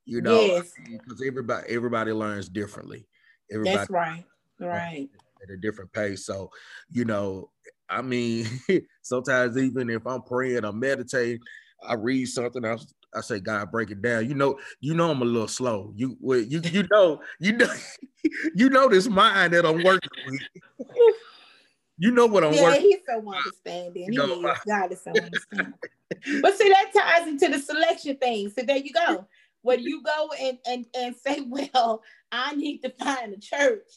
you 0.04 0.20
know 0.20 0.40
yes. 0.40 0.72
because 0.88 1.22
everybody 1.26 1.68
everybody 1.68 2.12
learns 2.12 2.48
differently. 2.48 3.06
Everybody 3.50 3.76
that's 3.76 3.90
right. 3.90 4.24
Right. 4.58 5.08
at 5.42 5.50
a 5.50 5.56
different 5.56 5.92
pace. 5.92 6.24
So 6.24 6.50
you 6.90 7.04
know 7.04 7.50
i 7.88 8.02
mean 8.02 8.48
sometimes 9.02 9.56
even 9.56 9.88
if 9.90 10.04
i'm 10.08 10.20
praying 10.22 10.64
or 10.64 10.72
meditating 10.72 11.38
i 11.86 11.94
read 11.94 12.26
something 12.26 12.64
I 12.64 12.76
I 13.16 13.20
say, 13.20 13.40
God, 13.40 13.70
break 13.70 13.90
it 13.90 14.02
down. 14.02 14.28
You 14.28 14.34
know, 14.34 14.58
you 14.80 14.94
know, 14.94 15.10
I'm 15.10 15.22
a 15.22 15.24
little 15.24 15.48
slow. 15.48 15.92
You, 15.96 16.16
you, 16.20 16.60
you 16.64 16.86
know, 16.90 17.20
you 17.40 17.52
know, 17.52 17.72
you 18.54 18.68
know 18.68 18.88
this 18.88 19.08
mind 19.08 19.54
that 19.54 19.64
I'm 19.64 19.82
working 19.82 20.10
with. 20.24 20.40
You 21.98 22.10
know 22.10 22.26
what 22.26 22.44
I'm 22.44 22.50
working. 22.50 22.62
yeah, 22.62 22.70
working. 22.72 22.90
he's 22.90 23.00
so 23.08 23.34
understanding. 23.34 24.12
He 24.12 24.18
is. 24.18 24.58
God 24.68 24.92
is 24.92 25.02
so 25.02 25.10
understanding. 25.22 25.72
but 26.42 26.54
see, 26.58 26.68
that 26.68 26.92
ties 26.94 27.26
into 27.26 27.48
the 27.48 27.58
selection 27.58 28.16
thing. 28.18 28.50
So 28.50 28.62
there 28.62 28.76
you 28.76 28.92
go. 28.92 29.26
When 29.62 29.80
you 29.80 30.02
go 30.02 30.30
and 30.38 30.58
and 30.68 30.84
and 30.94 31.16
say, 31.16 31.40
well, 31.48 32.02
I 32.30 32.54
need 32.54 32.82
to 32.82 32.90
find 32.90 33.32
a 33.32 33.40
church, 33.40 33.88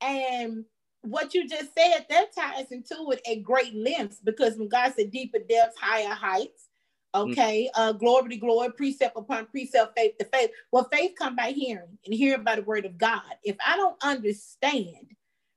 and 0.00 0.64
what 1.02 1.34
you 1.34 1.46
just 1.46 1.74
said, 1.74 2.06
that 2.08 2.34
ties 2.34 2.72
into 2.72 3.10
it 3.10 3.20
at 3.30 3.42
great 3.42 3.74
lengths 3.74 4.20
because 4.24 4.56
when 4.56 4.68
God 4.68 4.94
said 4.96 5.10
deeper 5.10 5.38
depths, 5.38 5.78
higher 5.78 6.14
heights, 6.14 6.68
Mm. 7.14 7.30
Okay, 7.30 7.70
uh, 7.74 7.92
glory 7.92 8.30
to 8.30 8.36
glory, 8.36 8.72
precept 8.72 9.16
upon 9.16 9.46
precept, 9.46 9.96
faith 9.96 10.18
to 10.18 10.24
faith. 10.26 10.50
Well, 10.72 10.88
faith 10.92 11.12
come 11.16 11.36
by 11.36 11.50
hearing, 11.50 11.98
and 12.04 12.14
hearing 12.14 12.42
by 12.42 12.56
the 12.56 12.62
word 12.62 12.84
of 12.84 12.98
God. 12.98 13.22
If 13.44 13.56
I 13.64 13.76
don't 13.76 13.96
understand 14.02 15.14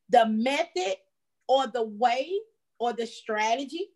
the 0.09 0.27
method 0.27 0.97
or 1.47 1.67
the 1.67 1.83
way 1.83 2.31
or 2.79 2.93
the 2.93 3.07
strategy 3.07 3.87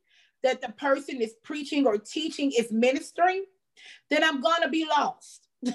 that 0.43 0.61
the 0.61 0.69
person 0.69 1.21
is 1.21 1.35
preaching 1.43 1.85
or 1.85 1.97
teaching 1.99 2.51
is 2.57 2.71
ministering, 2.71 3.45
then 4.09 4.23
I'm 4.23 4.41
gonna 4.41 4.69
be 4.69 4.85
lost. 4.85 5.47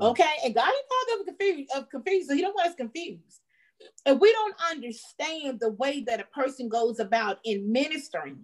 okay, 0.00 0.32
and 0.44 0.54
God 0.54 0.70
is 0.70 1.18
not 1.18 1.26
confused, 1.26 1.70
of 1.74 1.88
confused, 1.90 2.28
so 2.28 2.34
He 2.36 2.42
don't 2.42 2.54
want 2.54 2.68
us 2.68 2.74
confused. 2.76 3.40
If 4.06 4.20
we 4.20 4.32
don't 4.32 4.54
understand 4.70 5.58
the 5.60 5.70
way 5.70 6.02
that 6.06 6.20
a 6.20 6.24
person 6.24 6.68
goes 6.68 7.00
about 7.00 7.38
in 7.44 7.70
ministering, 7.72 8.38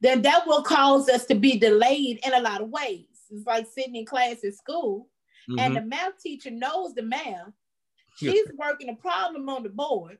then 0.00 0.22
that 0.22 0.46
will 0.46 0.62
cause 0.62 1.08
us 1.08 1.26
to 1.26 1.34
be 1.34 1.58
delayed 1.58 2.20
in 2.24 2.34
a 2.34 2.40
lot 2.40 2.60
of 2.60 2.70
ways. 2.70 3.06
It's 3.30 3.46
like 3.46 3.66
sitting 3.66 3.96
in 3.96 4.06
class 4.06 4.44
at 4.44 4.54
school, 4.54 5.08
mm-hmm. 5.48 5.58
and 5.58 5.76
the 5.76 5.82
math 5.82 6.20
teacher 6.20 6.50
knows 6.50 6.94
the 6.94 7.02
math. 7.02 7.52
She's 8.16 8.46
working 8.58 8.90
a 8.90 8.94
problem 8.94 9.48
on 9.48 9.62
the 9.62 9.68
board. 9.70 10.18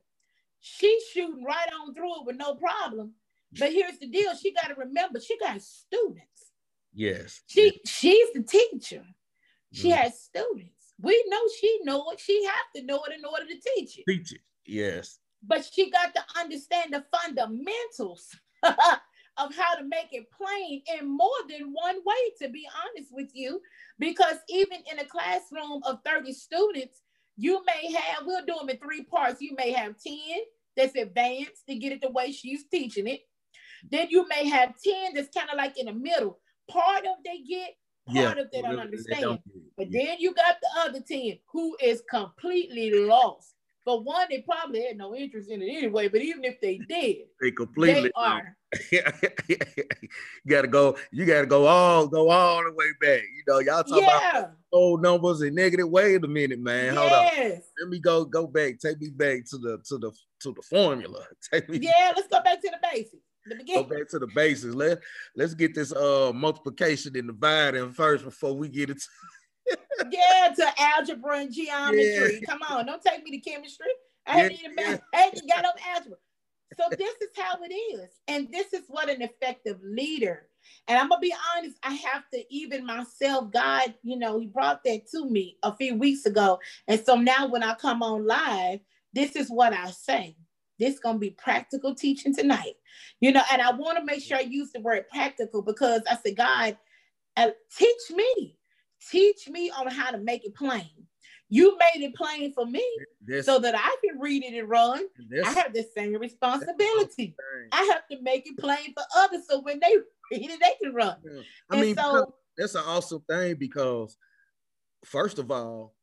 She's 0.60 1.02
shooting 1.12 1.44
right 1.44 1.68
on 1.80 1.94
through 1.94 2.20
it 2.20 2.26
with 2.26 2.36
no 2.36 2.54
problem. 2.54 3.12
But 3.58 3.72
here's 3.72 3.98
the 3.98 4.06
deal: 4.06 4.34
she 4.36 4.52
got 4.52 4.68
to 4.68 4.74
remember 4.74 5.20
she 5.20 5.38
got 5.38 5.60
students. 5.60 6.52
Yes. 6.92 7.42
She 7.46 7.80
she's 7.86 8.32
the 8.32 8.42
teacher. 8.42 9.04
She 9.72 9.90
mm. 9.90 9.96
has 9.96 10.20
students. 10.20 10.94
We 11.00 11.22
know 11.28 11.40
she 11.60 11.78
know 11.82 12.10
it. 12.10 12.20
She 12.20 12.44
have 12.44 12.72
to 12.76 12.82
know 12.82 13.02
it 13.08 13.18
in 13.18 13.24
order 13.24 13.46
to 13.46 13.74
teach 13.74 13.98
it. 13.98 14.04
Teach 14.08 14.32
it. 14.32 14.40
Yes. 14.66 15.18
But 15.42 15.68
she 15.72 15.90
got 15.90 16.14
to 16.14 16.22
understand 16.38 16.92
the 16.92 17.04
fundamentals 17.10 18.36
of 19.40 19.55
how 19.55 19.74
to 19.76 19.85
make 19.85 20.09
it 20.12 20.26
plain 20.31 20.83
in 20.98 21.09
more 21.09 21.29
than 21.48 21.72
one 21.72 21.96
way, 22.05 22.14
to 22.42 22.48
be 22.48 22.66
honest 22.85 23.11
with 23.12 23.31
you. 23.33 23.61
Because 23.98 24.37
even 24.48 24.79
in 24.90 24.98
a 24.98 25.05
classroom 25.05 25.81
of 25.85 25.98
30 26.05 26.33
students, 26.33 27.00
you 27.37 27.62
may 27.64 27.92
have, 27.92 28.24
we'll 28.26 28.44
do 28.44 28.55
them 28.59 28.68
in 28.68 28.79
three 28.79 29.05
parts. 29.05 29.40
You 29.40 29.55
may 29.57 29.72
have 29.72 29.94
10 29.98 30.14
that's 30.76 30.94
advanced 30.94 31.66
to 31.68 31.74
get 31.74 31.92
it 31.92 32.03
the 32.03 32.11
way 32.11 32.33
she's 32.33 32.64
teaching 32.70 33.07
it. 33.07 33.20
Then 33.90 34.09
you 34.11 34.29
may 34.29 34.46
have 34.48 34.74
10 34.85 35.14
that's 35.14 35.35
kind 35.35 35.48
of 35.50 35.57
like 35.57 35.79
in 35.79 35.87
the 35.87 35.94
middle. 35.94 36.38
Part 36.70 37.05
of 37.07 37.16
they 37.24 37.38
get, 37.38 37.70
part 38.07 38.37
yeah, 38.37 38.42
of 38.42 38.50
they 38.50 38.62
don't 38.62 38.79
understand. 38.79 39.18
They 39.18 39.22
don't, 39.22 39.40
but 39.76 39.90
yeah. 39.90 40.05
then 40.05 40.16
you 40.20 40.35
got 40.35 40.57
the 40.61 40.81
other 40.81 41.00
10 41.00 41.38
who 41.50 41.76
is 41.83 42.03
completely 42.11 42.92
lost. 43.07 43.55
For 43.85 44.03
one, 44.03 44.26
they 44.29 44.42
probably 44.42 44.85
had 44.85 44.98
no 44.98 45.14
interest 45.14 45.50
in 45.50 45.62
it 45.62 45.74
anyway, 45.74 46.09
but 46.09 46.20
even 46.20 46.44
if 46.44 46.61
they 46.61 46.76
did, 46.76 47.16
they 47.40 47.50
completely 47.50 48.03
they 48.03 48.11
are 48.14 48.55
you 48.92 49.02
gotta 50.46 50.68
go, 50.68 50.96
you 51.11 51.26
gotta 51.26 51.46
go 51.46 51.66
all 51.66 52.06
go 52.06 52.30
all 52.30 52.62
the 52.62 52.72
way 52.72 52.87
back. 53.00 53.22
You 53.22 53.42
know, 53.48 53.59
y'all 53.59 53.83
talk 53.83 54.00
yeah. 54.00 54.38
about 54.38 54.52
old 54.72 55.02
numbers 55.02 55.40
and 55.40 55.56
negative. 55.56 55.88
Wait 55.88 56.22
a 56.22 56.28
minute, 56.28 56.61
man. 56.61 56.94
Hold 56.94 57.11
yes. 57.11 57.56
on. 57.56 57.62
Let 57.80 57.88
me 57.88 57.98
go 57.98 58.24
go 58.24 58.46
back. 58.46 58.78
Take 58.78 59.00
me 59.00 59.09
back 59.11 59.44
to 59.50 59.59
the 59.59 59.78
to 59.88 59.98
the 59.98 60.12
to 60.42 60.52
the 60.52 60.62
formula. 60.62 61.24
Take 61.52 61.68
me 61.68 61.78
Yeah, 61.78 62.12
let's 62.14 62.28
go 62.28 62.40
back 62.42 62.61
to 62.61 62.70
the 62.70 62.88
basics. 62.92 63.24
The 63.46 63.64
go 63.64 63.83
back 63.83 64.09
to 64.11 64.18
the 64.20 64.28
basics. 64.28 64.74
Let 64.74 65.00
let's 65.35 65.54
get 65.54 65.74
this 65.74 65.92
uh 65.92 66.30
multiplication 66.33 67.16
and 67.16 67.26
dividing 67.26 67.90
first 67.90 68.24
before 68.24 68.54
we 68.54 68.68
get 68.68 68.90
it. 68.90 69.02
yeah, 70.11 70.54
to 70.54 70.72
algebra 70.78 71.38
and 71.38 71.52
geometry. 71.52 72.40
Yeah. 72.40 72.46
Come 72.46 72.61
on, 72.68 72.87
don't 72.87 73.02
take 73.02 73.24
me 73.24 73.40
to 73.40 73.50
chemistry. 73.50 73.87
I 74.26 74.42
ain't 74.42 74.52
yeah, 74.52 74.59
even 74.59 74.74
yeah. 74.78 74.98
I 75.12 75.22
ain't 75.24 75.48
got 75.48 75.62
no 75.62 75.70
algebra. 75.92 76.18
So 76.76 76.85
this 76.98 77.14
is 77.20 77.30
how 77.37 77.59
it 77.62 77.74
is. 77.74 78.11
And 78.28 78.48
this 78.52 78.72
is 78.72 78.85
what 78.88 79.11
an 79.11 79.22
effective 79.22 79.78
leader. 79.83 80.48
And 80.88 80.98
I'm 80.98 81.09
gonna 81.09 81.20
be 81.20 81.35
honest, 81.56 81.76
I 81.83 81.94
have 81.94 82.24
to 82.35 82.44
even 82.54 82.87
myself, 82.87 83.52
God, 83.52 83.94
you 84.02 84.18
know, 84.18 84.38
he 84.38 84.46
brought 84.46 84.85
that 84.85 85.09
to 85.12 85.26
me 85.28 85.59
a 85.62 85.74
few 85.76 85.96
weeks 85.96 86.26
ago. 86.26 86.61
And 86.88 87.00
so 87.04 87.16
now 87.16 87.48
when 87.48 87.62
I 87.62 87.74
come 87.74 88.02
on 88.02 88.26
live, 88.26 88.80
this 89.12 89.37
is 89.37 89.48
what 89.50 89.72
I 89.72 89.90
say. 89.90 90.37
This 90.78 90.94
is 90.94 91.00
gonna 91.00 91.18
be 91.18 91.30
practical 91.30 91.94
teaching 91.94 92.35
tonight. 92.35 92.74
You 93.20 93.33
know, 93.33 93.42
and 93.52 93.62
I 93.62 93.72
want 93.72 93.98
to 93.98 94.04
make 94.04 94.22
sure 94.22 94.38
I 94.38 94.42
use 94.42 94.72
the 94.72 94.80
word 94.80 95.09
practical 95.11 95.62
because 95.62 96.03
I 96.11 96.18
said, 96.24 96.36
God, 96.36 96.76
uh, 97.36 97.51
teach 97.76 98.11
me, 98.12 98.59
teach 99.11 99.49
me 99.49 99.70
on 99.70 99.88
how 99.88 100.11
to 100.12 100.18
make 100.18 100.45
it 100.47 100.55
plain. 100.57 100.90
You 101.51 101.76
made 101.78 102.05
it 102.05 102.14
plain 102.14 102.53
for 102.53 102.64
me 102.64 102.84
this, 103.22 103.44
so 103.44 103.59
that 103.59 103.74
I 103.74 103.96
can 104.05 104.18
read 104.18 104.44
it 104.44 104.59
and 104.59 104.68
run. 104.68 105.05
This, 105.28 105.46
I 105.46 105.51
have 105.53 105.74
the 105.74 105.84
same 105.96 106.14
responsibility. 106.14 107.34
I 107.72 107.82
have 107.92 108.07
to 108.11 108.22
make 108.22 108.46
it 108.46 108.57
plain 108.57 108.94
for 108.94 109.03
others 109.16 109.42
so 109.48 109.61
when 109.61 109.80
they 109.80 109.96
read 110.30 110.51
it, 110.51 110.61
they 110.61 110.74
can 110.82 110.94
run. 110.94 111.16
Yeah. 111.24 111.40
I 111.68 111.76
and 111.76 111.86
mean, 111.86 111.96
so 111.96 112.34
that's 112.57 112.74
an 112.76 112.84
awesome 112.86 113.22
thing 113.28 113.57
because, 113.57 114.16
first 115.05 115.38
of 115.38 115.51
all, 115.51 115.94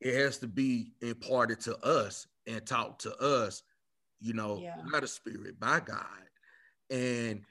it 0.00 0.14
has 0.14 0.38
to 0.38 0.48
be 0.48 0.92
imparted 1.00 1.60
to 1.60 1.78
us 1.78 2.26
and 2.46 2.66
taught 2.66 2.98
to 3.00 3.16
us 3.18 3.62
you 4.20 4.34
know, 4.34 4.58
yeah. 4.62 4.76
by 4.92 5.00
the 5.00 5.08
spirit, 5.08 5.58
by 5.58 5.80
God. 5.80 6.04
And 6.90 7.42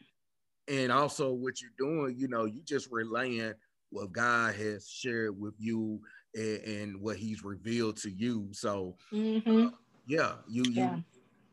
and 0.67 0.91
also 0.91 1.33
what 1.33 1.55
you're 1.61 1.71
doing, 1.77 2.15
you 2.17 2.27
know, 2.27 2.45
you 2.45 2.61
just 2.63 2.89
relaying 2.91 3.53
what 3.89 4.11
God 4.11 4.53
has 4.55 4.87
shared 4.87 5.39
with 5.39 5.55
you 5.57 5.99
and, 6.36 6.63
and 6.63 7.01
what 7.01 7.17
He's 7.17 7.43
revealed 7.43 7.97
to 7.97 8.11
you. 8.11 8.49
So, 8.51 8.95
mm-hmm. 9.11 9.67
uh, 9.67 9.69
yeah, 10.07 10.34
you 10.47 10.63
you 10.63 10.73
yeah. 10.73 10.99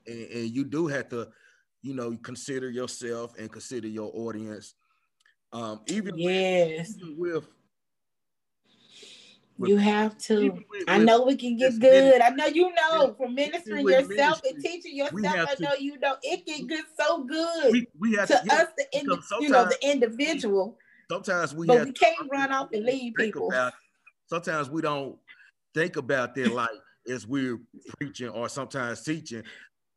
And, 0.08 0.30
and, 0.30 0.50
you 0.50 0.64
do 0.64 0.86
have 0.86 1.08
to, 1.08 1.28
you 1.82 1.94
know, 1.94 2.16
consider 2.22 2.70
yourself 2.70 3.34
and 3.38 3.50
consider 3.50 3.88
your 3.88 4.10
audience. 4.14 4.74
Um, 5.52 5.80
even 5.88 6.16
yes, 6.16 6.94
with, 6.94 7.02
even 7.02 7.18
with 7.18 7.48
you 9.58 9.76
have 9.76 10.18
to. 10.18 10.50
With, 10.50 10.84
I 10.88 10.98
know 10.98 11.24
we 11.24 11.36
can 11.36 11.56
get 11.56 11.78
good. 11.78 12.20
I 12.20 12.30
know 12.30 12.46
you 12.46 12.72
know 12.74 13.14
from 13.16 13.34
ministering 13.34 13.88
yourself 13.88 14.42
ministry, 14.42 14.50
and 14.50 14.62
teaching 14.62 14.96
yourself. 14.96 15.48
I 15.50 15.54
know 15.58 15.74
to, 15.74 15.82
you 15.82 15.98
know 15.98 16.16
it 16.22 16.46
can 16.46 16.66
get 16.66 16.84
so 16.98 17.24
good 17.24 17.72
we, 17.72 17.86
we 17.98 18.14
have 18.14 18.28
to, 18.28 18.34
to 18.34 18.42
yeah, 18.44 18.54
us, 18.54 18.66
the 18.76 18.98
indi- 18.98 19.16
you 19.40 19.48
know, 19.48 19.64
the 19.64 19.78
individual. 19.90 20.78
Sometimes 21.10 21.54
we, 21.54 21.66
but 21.66 21.84
we 21.84 21.92
can't 21.92 22.28
run 22.30 22.52
off 22.52 22.72
and 22.72 22.84
leave 22.84 23.14
people. 23.14 23.48
About, 23.48 23.72
sometimes 24.26 24.70
we 24.70 24.82
don't 24.82 25.16
think 25.74 25.96
about 25.96 26.34
their 26.34 26.48
life 26.48 26.68
as 27.08 27.26
we're 27.26 27.58
preaching 27.98 28.28
or 28.28 28.48
sometimes 28.48 29.02
teaching. 29.02 29.42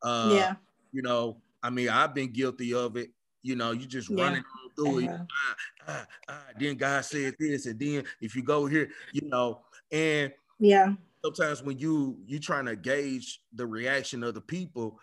Uh, 0.02 0.30
yeah. 0.32 0.54
You 0.92 1.02
know, 1.02 1.36
I 1.62 1.70
mean, 1.70 1.88
I've 1.88 2.14
been 2.14 2.32
guilty 2.32 2.74
of 2.74 2.96
it. 2.96 3.10
You 3.42 3.56
know, 3.56 3.72
you 3.72 3.86
just 3.86 4.10
yeah. 4.10 4.24
running 4.24 4.44
through 4.76 5.04
uh-huh. 5.06 5.14
it. 5.14 5.20
Ah, 5.32 5.56
ah, 5.88 6.06
ah. 6.28 6.46
Then 6.58 6.76
God 6.76 7.04
said 7.04 7.34
this, 7.38 7.66
and 7.66 7.78
then 7.78 8.04
if 8.20 8.36
you 8.36 8.42
go 8.42 8.66
here, 8.66 8.90
you 9.12 9.28
know, 9.28 9.60
and 9.90 10.32
yeah, 10.58 10.92
sometimes 11.24 11.62
when 11.62 11.78
you 11.78 12.18
you 12.26 12.38
trying 12.38 12.66
to 12.66 12.76
gauge 12.76 13.40
the 13.54 13.66
reaction 13.66 14.22
of 14.22 14.34
the 14.34 14.40
people, 14.40 14.98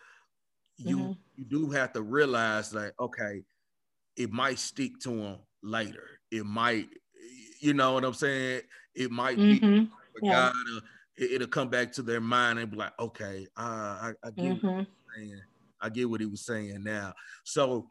you 0.77 0.97
mm-hmm. 0.97 1.11
you 1.35 1.45
do 1.45 1.69
have 1.71 1.93
to 1.93 2.01
realize 2.03 2.69
that 2.71 2.93
okay, 2.99 3.43
it 4.15 4.31
might 4.31 4.59
stick 4.59 4.99
to 5.01 5.09
them 5.09 5.37
later. 5.63 6.19
It 6.31 6.45
might, 6.45 6.89
you 7.59 7.73
know 7.73 7.93
what 7.93 8.05
I'm 8.05 8.13
saying? 8.13 8.61
It 8.97 9.11
might 9.11 9.37
mm-hmm. 9.37 9.83
be 9.83 9.89
yeah. 10.21 10.51
God. 10.51 10.53
Uh, 10.75 10.79
it, 11.17 11.39
will 11.39 11.47
come 11.47 11.69
back 11.69 11.91
to 11.93 12.01
their 12.01 12.21
mind 12.21 12.59
and 12.59 12.69
be 12.69 12.77
like, 12.77 12.93
okay, 12.99 13.47
uh, 13.57 13.61
I, 13.61 14.13
I 14.23 14.31
get 14.31 14.61
mm-hmm. 14.61 14.67
what 14.67 14.87
saying. 15.15 15.41
I 15.81 15.89
get 15.89 16.09
what 16.09 16.21
he 16.21 16.27
was 16.27 16.45
saying 16.45 16.83
now. 16.83 17.13
So 17.43 17.87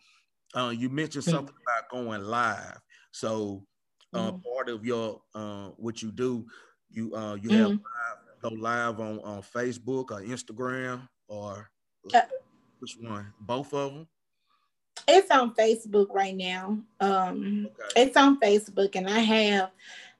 uh, 0.56 0.72
you 0.76 0.88
mentioned 0.88 1.24
mm. 1.24 1.30
something 1.30 1.54
about 1.66 1.88
going 1.90 2.22
live. 2.22 2.78
So 3.12 3.64
uh, 4.12 4.32
mm. 4.32 4.42
part 4.42 4.68
of 4.68 4.84
your 4.84 5.20
uh, 5.34 5.70
what 5.76 6.02
you 6.02 6.10
do, 6.10 6.46
you 6.90 7.14
uh, 7.14 7.34
you 7.34 7.50
mm. 7.50 7.58
have 7.58 7.70
live, 7.70 7.80
go 8.42 8.48
live 8.48 9.00
on 9.00 9.20
on 9.20 9.42
Facebook 9.42 10.10
or 10.10 10.22
Instagram 10.22 11.08
or 11.28 11.70
uh, 12.14 12.20
which 12.80 12.96
one? 13.00 13.32
Both 13.40 13.72
of 13.72 13.92
them. 13.92 14.08
It's 15.08 15.30
on 15.30 15.54
Facebook 15.54 16.12
right 16.12 16.34
now. 16.34 16.78
Um, 17.00 17.68
okay. 17.68 18.02
It's 18.02 18.16
on 18.16 18.40
Facebook, 18.40 18.96
and 18.96 19.08
I 19.08 19.20
have 19.20 19.70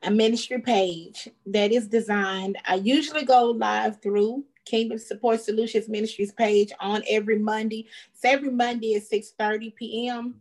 a 0.02 0.10
ministry 0.10 0.60
page 0.60 1.28
that 1.46 1.72
is 1.72 1.88
designed. 1.88 2.58
I 2.66 2.76
usually 2.76 3.24
go 3.24 3.50
live 3.50 4.00
through 4.02 4.44
Kingdom 4.64 4.98
Support 4.98 5.40
Solutions 5.40 5.88
Ministries 5.88 6.32
page 6.32 6.72
on 6.80 7.02
every 7.08 7.38
Monday. 7.38 7.88
It's 8.12 8.24
every 8.24 8.50
Monday 8.50 8.94
at 8.94 9.04
6 9.04 9.32
30 9.38 9.70
p.m. 9.70 10.34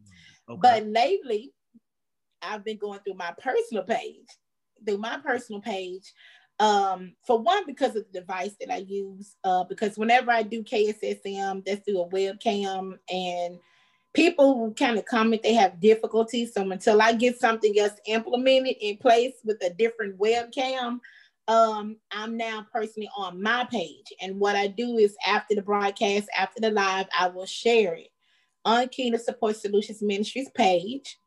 Okay. 0.50 0.60
But 0.62 0.88
lately, 0.88 1.54
I've 2.42 2.64
been 2.66 2.78
going 2.78 3.00
through 3.00 3.16
my 3.16 3.34
personal 3.40 3.84
page, 3.84 4.28
through 4.86 4.98
my 4.98 5.18
personal 5.18 5.62
page. 5.62 6.14
Um, 6.60 7.14
for 7.26 7.38
one, 7.38 7.66
because 7.66 7.96
of 7.96 8.06
the 8.12 8.20
device 8.22 8.56
that 8.62 8.72
I 8.72 8.78
use, 8.78 9.36
uh, 9.44 9.66
because 9.66 9.98
whenever 9.98 10.32
I 10.32 10.42
do 10.44 10.64
KSSM, 10.64 11.66
that's 11.66 11.84
through 11.84 12.02
a 12.02 12.10
webcam 12.10 12.98
and 13.10 13.60
people 14.16 14.74
kind 14.78 14.98
of 14.98 15.06
comment 15.06 15.44
they 15.44 15.54
have 15.54 15.80
difficulty. 15.80 16.46
So 16.46 16.70
until 16.72 17.02
I 17.02 17.14
get 17.14 17.40
something 17.40 17.78
else 17.78 17.94
implemented 18.08 18.78
in 18.82 18.98
place 18.98 19.34
with 19.44 19.62
a 19.64 19.72
different 19.72 20.18
webcam, 20.20 21.00
um, 21.48 21.98
I'm 22.12 22.38
now 22.38 22.66
personally 22.74 23.10
on 23.16 23.42
my 23.42 23.68
page. 23.70 24.12
And 24.22 24.40
what 24.40 24.56
I 24.56 24.68
do 24.68 24.98
is 24.98 25.16
after 25.28 25.54
the 25.54 25.62
broadcast, 25.62 26.28
after 26.36 26.60
the 26.62 26.72
live, 26.72 27.08
I 27.18 27.28
will 27.28 27.46
share 27.46 27.94
it 27.94 28.10
on 28.64 28.88
Kingdom 28.88 29.22
Support 29.22 29.58
Solutions 29.58 30.02
Ministries 30.02 30.50
page. 30.56 31.20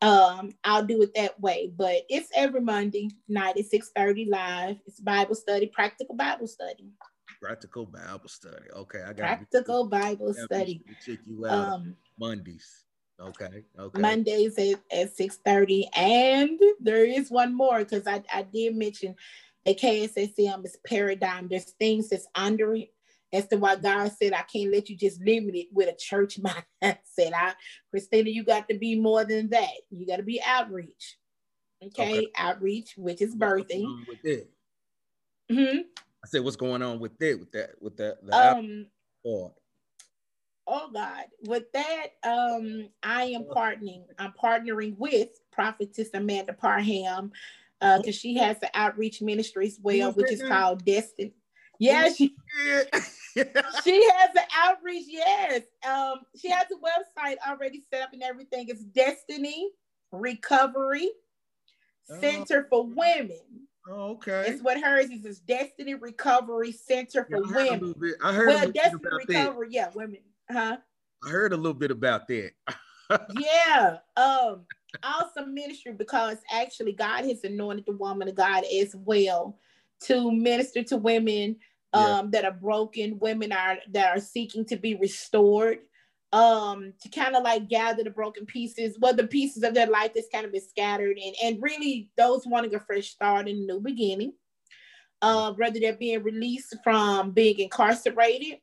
Um, 0.00 0.52
I'll 0.62 0.86
do 0.86 1.02
it 1.02 1.10
that 1.16 1.38
way, 1.40 1.72
but 1.76 2.02
it's 2.08 2.30
every 2.34 2.60
Monday 2.60 3.10
night 3.26 3.56
at 3.58 3.66
6:30 3.66 4.26
live. 4.30 4.76
It's 4.86 5.00
Bible 5.00 5.34
study, 5.34 5.66
practical 5.66 6.14
Bible 6.14 6.46
study. 6.46 6.92
Practical 7.40 7.86
Bible 7.86 8.28
study. 8.28 8.66
Okay, 8.74 9.00
I 9.02 9.12
got 9.12 9.16
practical 9.18 9.86
Bible 9.86 10.34
study. 10.34 10.82
Check 11.04 11.18
you 11.26 11.46
out 11.46 11.72
um, 11.72 11.96
Mondays. 12.18 12.84
Okay. 13.20 13.64
Okay. 13.78 14.00
Mondays 14.00 14.58
at, 14.58 14.80
at 14.92 15.16
6 15.16 15.38
30. 15.44 15.88
And 15.96 16.60
there 16.80 17.04
is 17.04 17.30
one 17.30 17.54
more 17.54 17.80
because 17.80 18.06
I, 18.06 18.22
I 18.32 18.42
did 18.42 18.76
mention 18.76 19.16
a 19.66 19.74
KSSM 19.74 20.64
is 20.64 20.76
paradigm. 20.86 21.48
There's 21.48 21.72
things 21.72 22.08
that's 22.08 22.28
under 22.34 22.74
it 22.74 22.92
as 23.32 23.46
to 23.48 23.56
why 23.56 23.76
God 23.76 24.10
said, 24.12 24.32
I 24.32 24.42
can't 24.42 24.72
let 24.72 24.88
you 24.88 24.96
just 24.96 25.20
limit 25.20 25.54
it 25.54 25.66
with 25.72 25.88
a 25.88 25.96
church 25.96 26.40
mindset. 26.82 27.32
I, 27.34 27.54
Christina, 27.90 28.30
you 28.30 28.44
got 28.44 28.68
to 28.68 28.78
be 28.78 28.98
more 28.98 29.24
than 29.24 29.50
that. 29.50 29.68
You 29.90 30.06
got 30.06 30.16
to 30.16 30.22
be 30.22 30.40
outreach. 30.44 31.18
Okay? 31.82 32.18
okay? 32.18 32.26
outreach, 32.36 32.94
which 32.96 33.20
is 33.20 33.36
birthing. 33.36 33.84
Hmm? 35.50 35.78
I 36.24 36.26
said, 36.28 36.42
what's 36.42 36.56
going 36.56 36.82
on 36.82 36.98
with 36.98 37.20
it? 37.22 37.38
With 37.38 37.52
that, 37.52 37.70
with 37.80 37.96
that, 37.98 38.24
the 38.24 38.36
um, 38.36 38.86
oh 40.66 40.90
God, 40.92 41.24
with 41.42 41.70
that, 41.72 42.06
um, 42.24 42.88
I 43.02 43.24
am 43.24 43.44
partnering. 43.44 44.02
I'm 44.18 44.32
partnering 44.32 44.96
with 44.98 45.28
Prophetess 45.52 46.10
Amanda 46.14 46.52
Parham 46.52 47.32
because 47.80 48.08
uh, 48.08 48.12
she 48.12 48.36
has 48.36 48.58
the 48.58 48.70
outreach 48.74 49.22
ministry 49.22 49.66
as 49.68 49.78
well, 49.80 50.12
which 50.12 50.32
is 50.32 50.42
called 50.42 50.84
Destiny. 50.84 51.32
Yeah, 51.78 52.12
she, 52.12 52.34
she 53.84 54.10
has 54.16 54.30
an 54.34 54.44
outreach. 54.56 55.06
Yes, 55.08 55.62
um, 55.88 56.22
she 56.36 56.50
has 56.50 56.66
a 56.72 56.76
website 56.76 57.36
already 57.48 57.84
set 57.88 58.02
up 58.02 58.12
and 58.12 58.22
everything. 58.22 58.66
It's 58.68 58.82
Destiny 58.82 59.70
Recovery 60.10 61.10
Center 62.20 62.66
for 62.68 62.84
Women. 62.84 63.67
Oh, 63.90 64.10
okay. 64.12 64.44
It's 64.46 64.62
what 64.62 64.80
hers 64.80 65.06
is. 65.10 65.24
It's 65.24 65.38
Destiny 65.40 65.94
Recovery 65.94 66.72
Center 66.72 67.24
for 67.24 67.42
yeah, 67.46 67.78
Women. 67.78 67.94
I 68.22 68.32
heard 68.32 68.48
that. 68.50 68.54
well, 68.54 68.72
Destiny 68.72 69.02
Recovery, 69.26 69.68
that. 69.68 69.74
yeah, 69.74 69.90
women. 69.94 70.18
Huh? 70.50 70.76
I 71.24 71.30
heard 71.30 71.52
a 71.52 71.56
little 71.56 71.74
bit 71.74 71.90
about 71.90 72.28
that. 72.28 72.50
yeah. 73.38 73.96
Um, 74.16 74.66
awesome 75.02 75.54
ministry 75.54 75.92
because 75.92 76.38
actually 76.52 76.92
God 76.92 77.24
has 77.24 77.44
anointed 77.44 77.86
the 77.86 77.92
woman 77.92 78.28
of 78.28 78.34
God 78.34 78.64
as 78.64 78.94
well 78.94 79.58
to 80.00 80.30
minister 80.30 80.82
to 80.84 80.96
women 80.96 81.56
um 81.94 82.02
yeah. 82.02 82.22
that 82.32 82.44
are 82.44 82.58
broken, 82.58 83.18
women 83.18 83.52
are 83.52 83.78
that 83.90 84.16
are 84.16 84.20
seeking 84.20 84.64
to 84.66 84.76
be 84.76 84.94
restored, 84.96 85.78
um, 86.32 86.92
to 87.00 87.08
kind 87.08 87.34
of 87.34 87.42
like 87.42 87.68
gather 87.68 88.04
the 88.04 88.10
broken 88.10 88.44
pieces, 88.46 88.98
well, 89.00 89.14
the 89.14 89.26
pieces 89.26 89.62
of 89.62 89.74
their 89.74 89.86
life 89.86 90.12
that's 90.14 90.28
kind 90.32 90.44
of 90.44 90.52
been 90.52 90.60
scattered, 90.60 91.18
and 91.18 91.34
and 91.42 91.62
really 91.62 92.10
those 92.16 92.46
wanting 92.46 92.74
a 92.74 92.80
fresh 92.80 93.08
start 93.08 93.48
and 93.48 93.58
a 93.58 93.72
new 93.74 93.80
beginning. 93.80 94.32
Uh, 95.20 95.52
whether 95.54 95.80
they're 95.80 95.96
being 95.96 96.22
released 96.22 96.76
from 96.84 97.32
being 97.32 97.58
incarcerated 97.58 98.60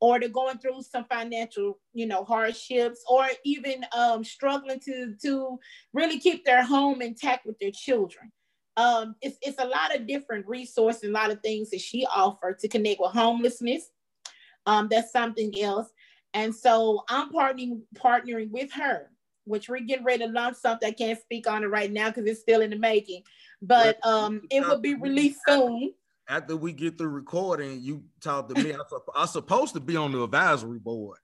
or 0.00 0.20
they're 0.20 0.28
going 0.28 0.58
through 0.58 0.82
some 0.82 1.04
financial, 1.10 1.78
you 1.94 2.06
know, 2.06 2.24
hardships, 2.24 3.02
or 3.08 3.26
even 3.44 3.84
um, 3.96 4.22
struggling 4.22 4.80
to 4.80 5.14
to 5.22 5.58
really 5.92 6.18
keep 6.18 6.44
their 6.44 6.62
home 6.62 7.02
intact 7.02 7.46
with 7.46 7.58
their 7.58 7.70
children. 7.72 8.30
Um, 8.76 9.14
it's, 9.22 9.38
it's 9.40 9.58
a 9.58 9.66
lot 9.66 9.96
of 9.96 10.06
different 10.06 10.46
resources, 10.46 11.04
a 11.04 11.08
lot 11.08 11.30
of 11.30 11.40
things 11.40 11.70
that 11.70 11.80
she 11.80 12.06
offered 12.14 12.58
to 12.58 12.68
connect 12.68 13.00
with 13.00 13.12
homelessness. 13.12 13.88
Um, 14.66 14.88
that's 14.90 15.12
something 15.12 15.58
else. 15.62 15.88
And 16.34 16.54
so 16.54 17.04
I'm 17.08 17.32
partnering 17.32 17.80
partnering 17.94 18.50
with 18.50 18.72
her, 18.72 19.10
which 19.44 19.68
we're 19.68 19.80
getting 19.80 20.04
ready 20.04 20.26
to 20.26 20.30
launch 20.30 20.56
something. 20.56 20.88
I 20.88 20.92
can't 20.92 21.20
speak 21.20 21.48
on 21.48 21.64
it 21.64 21.68
right 21.68 21.90
now 21.90 22.08
because 22.08 22.26
it's 22.26 22.40
still 22.40 22.60
in 22.60 22.70
the 22.70 22.78
making, 22.78 23.22
but 23.62 24.04
um, 24.06 24.42
it 24.50 24.66
will 24.66 24.78
be 24.78 24.94
released 24.94 25.40
soon 25.46 25.92
after 26.28 26.56
we 26.56 26.72
get 26.72 26.98
through 26.98 27.08
recording, 27.08 27.80
you 27.80 28.02
talk 28.20 28.48
to 28.48 28.62
me. 28.62 28.72
I'm, 28.72 28.80
I'm 29.14 29.26
supposed 29.26 29.74
to 29.74 29.80
be 29.80 29.96
on 29.96 30.12
the 30.12 30.22
advisory 30.22 30.78
board. 30.78 31.18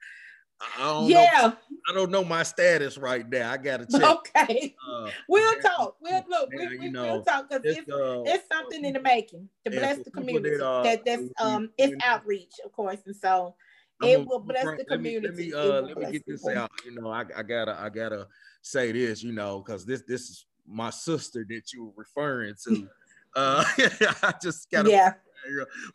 I 0.79 0.85
don't 0.85 1.11
yeah. 1.11 1.41
Know, 1.43 1.57
I 1.91 1.95
don't 1.95 2.11
know 2.13 2.23
my 2.23 2.45
status 2.45 2.97
right 2.97 3.29
now. 3.29 3.51
I 3.51 3.57
gotta 3.57 3.85
check. 3.85 4.03
Okay. 4.03 4.77
Uh, 4.89 5.11
we'll 5.29 5.61
talk. 5.61 5.97
We'll 6.01 6.23
look. 6.29 6.51
we, 6.57 6.79
we, 6.79 6.89
know, 6.89 7.03
we'll 7.03 7.25
talk 7.25 7.49
because 7.49 7.65
it's, 7.65 7.81
it's, 7.81 7.91
uh, 7.91 8.23
it's, 8.27 8.47
something 8.47 8.85
in 8.85 8.93
the 8.93 9.01
making 9.01 9.49
to 9.65 9.73
bless 9.73 9.99
the 9.99 10.13
community. 10.13 10.57
That, 10.57 10.65
uh, 10.65 10.83
that 10.85 11.05
that's 11.05 11.23
um 11.41 11.71
it's 11.79 11.97
outreach, 12.05 12.53
of 12.65 12.71
course, 12.71 13.01
and 13.07 13.17
so 13.17 13.57
it 14.03 14.27
will 14.27 14.41
bless 14.41 14.65
the 14.65 14.85
community. 14.85 15.29
Let 15.29 15.37
me, 15.37 15.53
let 15.53 15.65
me 15.65 15.71
uh 15.71 15.81
let 15.83 15.99
me 15.99 16.13
get 16.13 16.27
this 16.27 16.43
people. 16.43 16.59
out. 16.59 16.71
You 16.85 17.01
know, 17.01 17.09
I, 17.09 17.25
I 17.37 17.43
gotta 17.43 17.79
I 17.81 17.89
gotta 17.89 18.27
say 18.63 18.93
this. 18.93 19.23
You 19.23 19.33
know, 19.33 19.63
because 19.65 19.85
this 19.85 20.03
this 20.07 20.23
is 20.23 20.47
my 20.67 20.91
sister 20.91 21.45
that 21.49 21.73
you 21.73 21.87
were 21.87 21.93
referring 21.97 22.55
to. 22.65 22.89
Uh, 23.35 23.65
I 24.23 24.35
just 24.43 24.71
gotta 24.71 24.91
yeah 24.91 25.15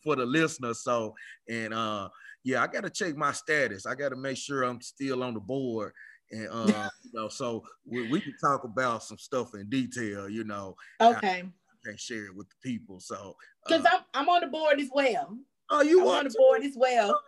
for 0.03 0.15
the 0.15 0.25
listener. 0.25 0.73
So, 0.73 1.15
and 1.49 1.73
uh, 1.73 2.09
yeah, 2.43 2.61
I 2.61 2.67
got 2.67 2.83
to 2.83 2.89
check 2.89 3.15
my 3.15 3.31
status. 3.31 3.85
I 3.85 3.95
got 3.95 4.09
to 4.09 4.15
make 4.15 4.37
sure 4.37 4.63
I'm 4.63 4.81
still 4.81 5.23
on 5.23 5.33
the 5.33 5.39
board. 5.39 5.93
And 6.31 6.47
uh, 6.51 6.89
you 7.03 7.11
know, 7.13 7.27
so 7.29 7.63
we, 7.85 8.09
we 8.09 8.21
can 8.21 8.35
talk 8.41 8.63
about 8.63 9.03
some 9.03 9.17
stuff 9.17 9.53
in 9.55 9.69
detail. 9.69 10.29
You 10.29 10.43
know, 10.43 10.75
okay. 11.01 11.43
I 11.43 11.85
can't 11.85 11.99
share 11.99 12.25
it 12.25 12.35
with 12.35 12.47
the 12.49 12.55
people. 12.63 12.99
So 12.99 13.35
because 13.65 13.85
uh, 13.85 13.89
I'm 13.93 14.01
I'm 14.13 14.29
on 14.29 14.41
the 14.41 14.47
board 14.47 14.79
as 14.79 14.89
well. 14.93 15.37
Oh, 15.69 15.81
you 15.81 16.01
I'm 16.01 16.07
on 16.07 16.23
the 16.25 16.35
board 16.37 16.63
as 16.63 16.75
well. 16.75 17.19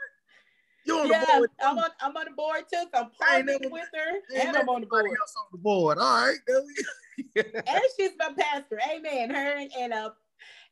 You 0.89 0.99
on 0.99 1.09
yeah, 1.09 1.19
the 1.21 1.33
board? 1.33 1.49
I'm 1.61 1.77
on, 1.77 1.89
I'm 2.01 2.17
on 2.17 2.25
the 2.25 2.31
board 2.31 2.63
too. 2.71 2.83
So 2.93 3.01
I'm 3.01 3.45
partnering 3.45 3.71
with 3.71 3.89
her, 3.93 4.39
and 4.39 4.57
I'm 4.57 4.69
on 4.69 4.81
the 4.81 4.87
board. 4.87 5.05
Else 5.05 5.35
on 5.37 5.45
the 5.51 5.57
board. 5.57 5.97
All 5.99 6.27
right. 6.27 6.37
and 7.35 7.81
she's 7.99 8.11
my 8.17 8.31
pastor. 8.37 8.79
Amen. 8.91 9.29
Her 9.29 9.67
and 9.77 9.93
uh, 9.93 10.09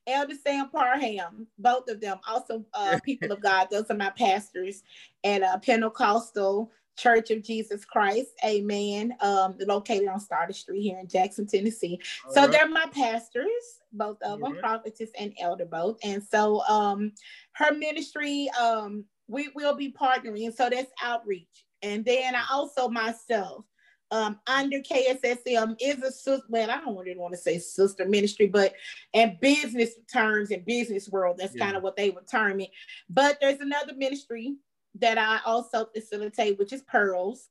Elder 0.07 0.35
Sam 0.35 0.69
Parham, 0.69 1.47
both 1.59 1.89
of 1.89 2.01
them, 2.01 2.17
also 2.27 2.65
uh, 2.73 2.97
people 3.05 3.31
of 3.31 3.41
God. 3.41 3.67
Those 3.69 3.85
are 3.89 3.95
my 3.95 4.09
pastors 4.11 4.83
at 5.23 5.43
uh, 5.43 5.59
Pentecostal 5.59 6.71
Church 6.97 7.29
of 7.29 7.43
Jesus 7.43 7.85
Christ. 7.85 8.31
Amen. 8.43 9.15
Um, 9.21 9.55
located 9.59 10.07
on 10.07 10.19
Starter 10.19 10.53
Street 10.53 10.81
here 10.81 10.97
in 10.99 11.07
Jackson, 11.07 11.45
Tennessee. 11.45 11.99
All 12.25 12.33
so 12.33 12.41
right. 12.41 12.51
they're 12.51 12.69
my 12.69 12.87
pastors, 12.91 13.45
both 13.93 14.17
of 14.23 14.39
them, 14.39 14.57
prophetess 14.57 15.11
and 15.19 15.33
elder 15.39 15.65
both. 15.65 15.99
And 16.03 16.23
so 16.23 16.61
um, 16.61 17.11
her 17.51 17.73
ministry, 17.73 18.49
um, 18.59 19.05
we 19.27 19.49
will 19.55 19.75
be 19.75 19.91
partnering. 19.91 20.53
So 20.53 20.69
that's 20.69 20.91
outreach. 21.03 21.65
And 21.81 22.03
then 22.05 22.35
I 22.35 22.43
also 22.51 22.87
myself 22.89 23.65
um, 24.11 24.39
under 24.47 24.79
KSSM 24.79 25.75
is 25.81 26.01
a 26.01 26.11
sister. 26.11 26.45
Well, 26.49 26.71
I 26.71 26.79
don't 26.79 26.97
really 26.97 27.17
want 27.17 27.33
to 27.33 27.39
say 27.39 27.59
sister 27.59 28.07
ministry, 28.07 28.47
but 28.47 28.73
in 29.13 29.37
business 29.41 29.91
terms, 30.11 30.51
in 30.51 30.63
business 30.65 31.09
world, 31.09 31.37
that's 31.37 31.55
yeah. 31.55 31.65
kind 31.65 31.77
of 31.77 31.83
what 31.83 31.97
they 31.97 32.09
would 32.09 32.27
term 32.29 32.61
it. 32.61 32.69
But 33.09 33.37
there's 33.41 33.59
another 33.59 33.93
ministry 33.95 34.55
that 34.99 35.17
I 35.17 35.39
also 35.45 35.87
facilitate, 35.93 36.57
which 36.57 36.73
is 36.73 36.83
Pearls. 36.83 37.49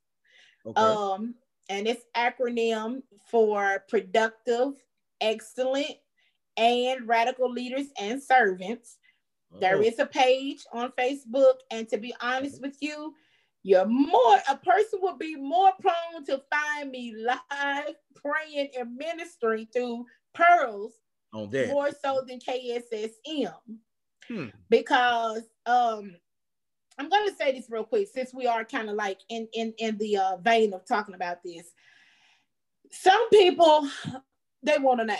Okay. 0.65 0.81
Um, 0.81 1.35
and 1.69 1.87
it's 1.87 2.03
acronym 2.15 3.03
for 3.29 3.83
productive, 3.87 4.73
excellent, 5.21 5.95
and 6.57 7.07
radical 7.07 7.51
leaders 7.51 7.87
and 7.99 8.21
servants. 8.21 8.97
Oh. 9.53 9.59
There 9.59 9.81
is 9.81 9.99
a 9.99 10.05
page 10.05 10.63
on 10.73 10.91
Facebook, 10.97 11.55
and 11.71 11.87
to 11.89 11.97
be 11.97 12.13
honest 12.21 12.61
with 12.61 12.77
you, 12.81 13.13
you're 13.63 13.85
more 13.85 14.37
a 14.49 14.55
person 14.55 14.99
will 15.01 15.17
be 15.17 15.35
more 15.35 15.71
prone 15.81 16.25
to 16.25 16.41
find 16.49 16.89
me 16.89 17.13
live 17.17 17.95
praying 18.15 18.69
and 18.77 18.95
ministering 18.95 19.67
through 19.73 20.05
pearls 20.33 20.93
on 21.33 21.49
that 21.49 21.67
more 21.67 21.89
so 21.91 22.23
than 22.27 22.39
KSSM. 22.39 23.53
Hmm. 24.27 24.45
Because 24.69 25.43
um 25.65 26.15
I'm 26.97 27.09
gonna 27.09 27.35
say 27.35 27.51
this 27.51 27.69
real 27.69 27.83
quick 27.83 28.07
since 28.13 28.33
we 28.33 28.47
are 28.47 28.63
kind 28.63 28.89
of 28.89 28.95
like 28.95 29.19
in 29.29 29.47
in 29.53 29.73
in 29.77 29.97
the 29.97 30.17
uh, 30.17 30.37
vein 30.37 30.73
of 30.73 30.85
talking 30.85 31.15
about 31.15 31.43
this. 31.43 31.71
Some 32.91 33.29
people 33.29 33.89
they 34.63 34.77
want 34.77 35.01
a 35.01 35.05
name. 35.05 35.17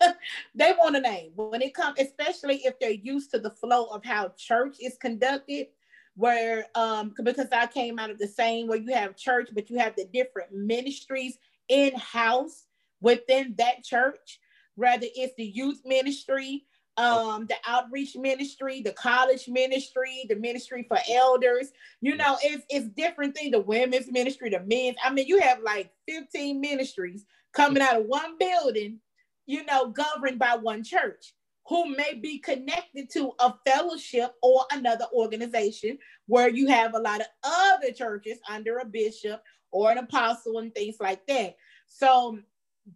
they 0.54 0.72
want 0.78 0.96
a 0.96 1.00
name 1.00 1.32
when 1.36 1.62
it 1.62 1.74
comes, 1.74 1.98
especially 1.98 2.56
if 2.64 2.78
they're 2.78 2.90
used 2.90 3.30
to 3.32 3.38
the 3.38 3.50
flow 3.50 3.86
of 3.86 4.04
how 4.04 4.32
church 4.36 4.76
is 4.80 4.96
conducted 4.98 5.68
where 6.14 6.66
um 6.74 7.14
because 7.22 7.48
I 7.52 7.66
came 7.66 7.98
out 7.98 8.10
of 8.10 8.18
the 8.18 8.28
same 8.28 8.66
where 8.66 8.78
you 8.78 8.94
have 8.94 9.16
church, 9.16 9.48
but 9.54 9.70
you 9.70 9.78
have 9.78 9.96
the 9.96 10.04
different 10.04 10.52
ministries 10.52 11.38
in-house 11.68 12.66
within 13.00 13.54
that 13.58 13.82
church, 13.82 14.40
whether 14.74 15.06
it's 15.14 15.34
the 15.36 15.44
youth 15.44 15.80
ministry, 15.84 16.64
um, 16.96 17.46
the 17.46 17.56
outreach 17.66 18.16
ministry, 18.16 18.82
the 18.82 18.92
college 18.92 19.48
ministry, 19.48 20.24
the 20.28 20.36
ministry 20.36 20.84
for 20.86 20.98
elders. 21.10 21.72
You 22.00 22.16
know, 22.16 22.36
it's 22.42 22.64
it's 22.68 22.88
different 22.88 23.34
thing, 23.34 23.50
the 23.50 23.60
women's 23.60 24.10
ministry, 24.10 24.50
the 24.50 24.60
men's. 24.60 24.96
I 25.02 25.10
mean, 25.12 25.26
you 25.26 25.40
have 25.40 25.60
like 25.62 25.90
15 26.08 26.60
ministries 26.60 27.24
coming 27.52 27.82
out 27.82 28.00
of 28.00 28.06
one 28.06 28.36
building, 28.38 28.98
you 29.46 29.64
know, 29.64 29.88
governed 29.88 30.38
by 30.38 30.56
one 30.56 30.84
church 30.84 31.34
who 31.68 31.94
may 31.96 32.14
be 32.14 32.38
connected 32.38 33.08
to 33.10 33.32
a 33.38 33.54
fellowship 33.66 34.32
or 34.42 34.64
another 34.72 35.06
organization 35.12 35.96
where 36.26 36.48
you 36.48 36.66
have 36.66 36.94
a 36.94 36.98
lot 36.98 37.20
of 37.20 37.26
other 37.44 37.92
churches 37.92 38.38
under 38.50 38.78
a 38.78 38.84
bishop 38.84 39.42
or 39.70 39.90
an 39.90 39.98
apostle 39.98 40.58
and 40.58 40.74
things 40.74 40.96
like 41.00 41.24
that. 41.26 41.56
So 41.86 42.38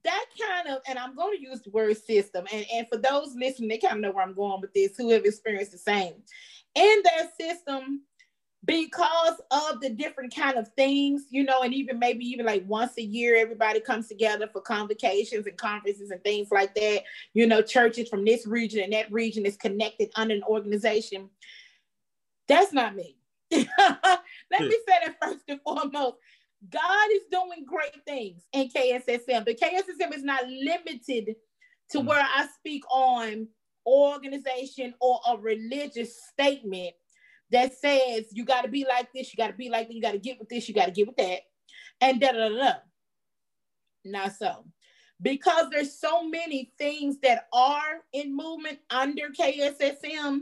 that 0.04 0.24
kind 0.40 0.68
of, 0.68 0.82
and 0.88 0.98
I'm 0.98 1.14
going 1.14 1.36
to 1.36 1.42
use 1.42 1.62
the 1.62 1.70
word 1.70 1.96
system. 1.96 2.44
And, 2.52 2.66
and 2.74 2.86
for 2.90 2.98
those 2.98 3.34
listening, 3.36 3.68
they 3.68 3.78
kind 3.78 3.94
of 3.94 4.00
know 4.00 4.10
where 4.10 4.24
I'm 4.24 4.34
going 4.34 4.60
with 4.60 4.74
this, 4.74 4.96
who 4.96 5.10
have 5.10 5.24
experienced 5.24 5.72
the 5.72 5.78
same. 5.78 6.14
In 6.74 7.02
that 7.04 7.36
system, 7.40 8.02
because 8.66 9.40
of 9.52 9.80
the 9.80 9.90
different 9.90 10.34
kind 10.34 10.58
of 10.58 10.68
things, 10.74 11.26
you 11.30 11.44
know, 11.44 11.62
and 11.62 11.72
even 11.72 11.98
maybe 11.98 12.24
even 12.24 12.44
like 12.44 12.64
once 12.66 12.98
a 12.98 13.02
year, 13.02 13.36
everybody 13.36 13.80
comes 13.80 14.08
together 14.08 14.48
for 14.52 14.60
convocations 14.60 15.46
and 15.46 15.56
conferences 15.56 16.10
and 16.10 16.22
things 16.24 16.48
like 16.50 16.74
that. 16.74 17.04
You 17.32 17.46
know, 17.46 17.62
churches 17.62 18.08
from 18.08 18.24
this 18.24 18.46
region 18.46 18.82
and 18.82 18.92
that 18.92 19.10
region 19.12 19.46
is 19.46 19.56
connected 19.56 20.10
under 20.16 20.34
an 20.34 20.42
organization. 20.42 21.30
That's 22.48 22.72
not 22.72 22.96
me. 22.96 23.16
Let 23.52 23.68
me 24.60 24.76
say 24.88 24.98
that 25.04 25.16
first 25.22 25.44
and 25.48 25.60
foremost. 25.62 26.16
God 26.68 27.08
is 27.12 27.22
doing 27.30 27.64
great 27.64 28.04
things 28.04 28.42
in 28.52 28.68
KSSM. 28.68 29.44
The 29.44 29.54
KSSM 29.54 30.14
is 30.14 30.24
not 30.24 30.48
limited 30.48 31.36
to 31.90 31.98
mm. 31.98 32.06
where 32.06 32.22
I 32.22 32.48
speak 32.58 32.82
on 32.90 33.46
organization 33.86 34.94
or 35.00 35.20
a 35.28 35.36
religious 35.36 36.20
statement 36.32 36.94
that 37.50 37.76
says 37.78 38.24
you 38.32 38.44
got 38.44 38.62
to 38.62 38.68
be 38.68 38.84
like 38.86 39.12
this, 39.12 39.32
you 39.32 39.36
got 39.36 39.48
to 39.48 39.56
be 39.56 39.68
like 39.68 39.88
that, 39.88 39.94
you 39.94 40.02
got 40.02 40.12
to 40.12 40.18
get 40.18 40.38
with 40.38 40.48
this, 40.48 40.68
you 40.68 40.74
got 40.74 40.86
to 40.86 40.90
get 40.92 41.06
with 41.06 41.16
that, 41.16 41.40
and 42.00 42.20
da 42.20 42.32
da 42.32 42.48
da. 42.48 42.72
Not 44.04 44.32
so. 44.32 44.64
Because 45.22 45.70
there's 45.70 45.98
so 45.98 46.28
many 46.28 46.72
things 46.78 47.18
that 47.22 47.48
are 47.52 48.02
in 48.12 48.36
movement 48.36 48.78
under 48.90 49.30
KSSM, 49.30 50.40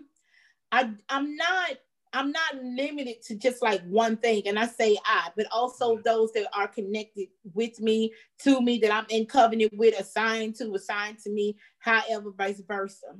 I, 0.72 0.90
I'm 1.09 1.36
not 1.36 1.70
I'm 2.14 2.30
not 2.30 2.62
limited 2.62 3.22
to 3.22 3.34
just 3.34 3.61
like 3.61 3.82
one 3.88 4.16
thing, 4.16 4.42
and 4.46 4.57
I 4.57 4.66
say 4.66 4.96
I, 5.05 5.30
but 5.36 5.46
also 5.50 5.98
those 5.98 6.30
that 6.32 6.46
are 6.57 6.68
connected 6.68 7.26
with 7.55 7.80
me, 7.80 8.12
to 8.44 8.61
me, 8.61 8.78
that 8.78 8.92
I'm 8.92 9.07
in 9.09 9.26
covenant 9.26 9.72
with, 9.76 9.98
assigned 9.98 10.55
to, 10.57 10.72
assigned 10.74 11.18
to 11.24 11.30
me, 11.30 11.57
however, 11.80 12.30
vice 12.30 12.62
versa 12.68 13.16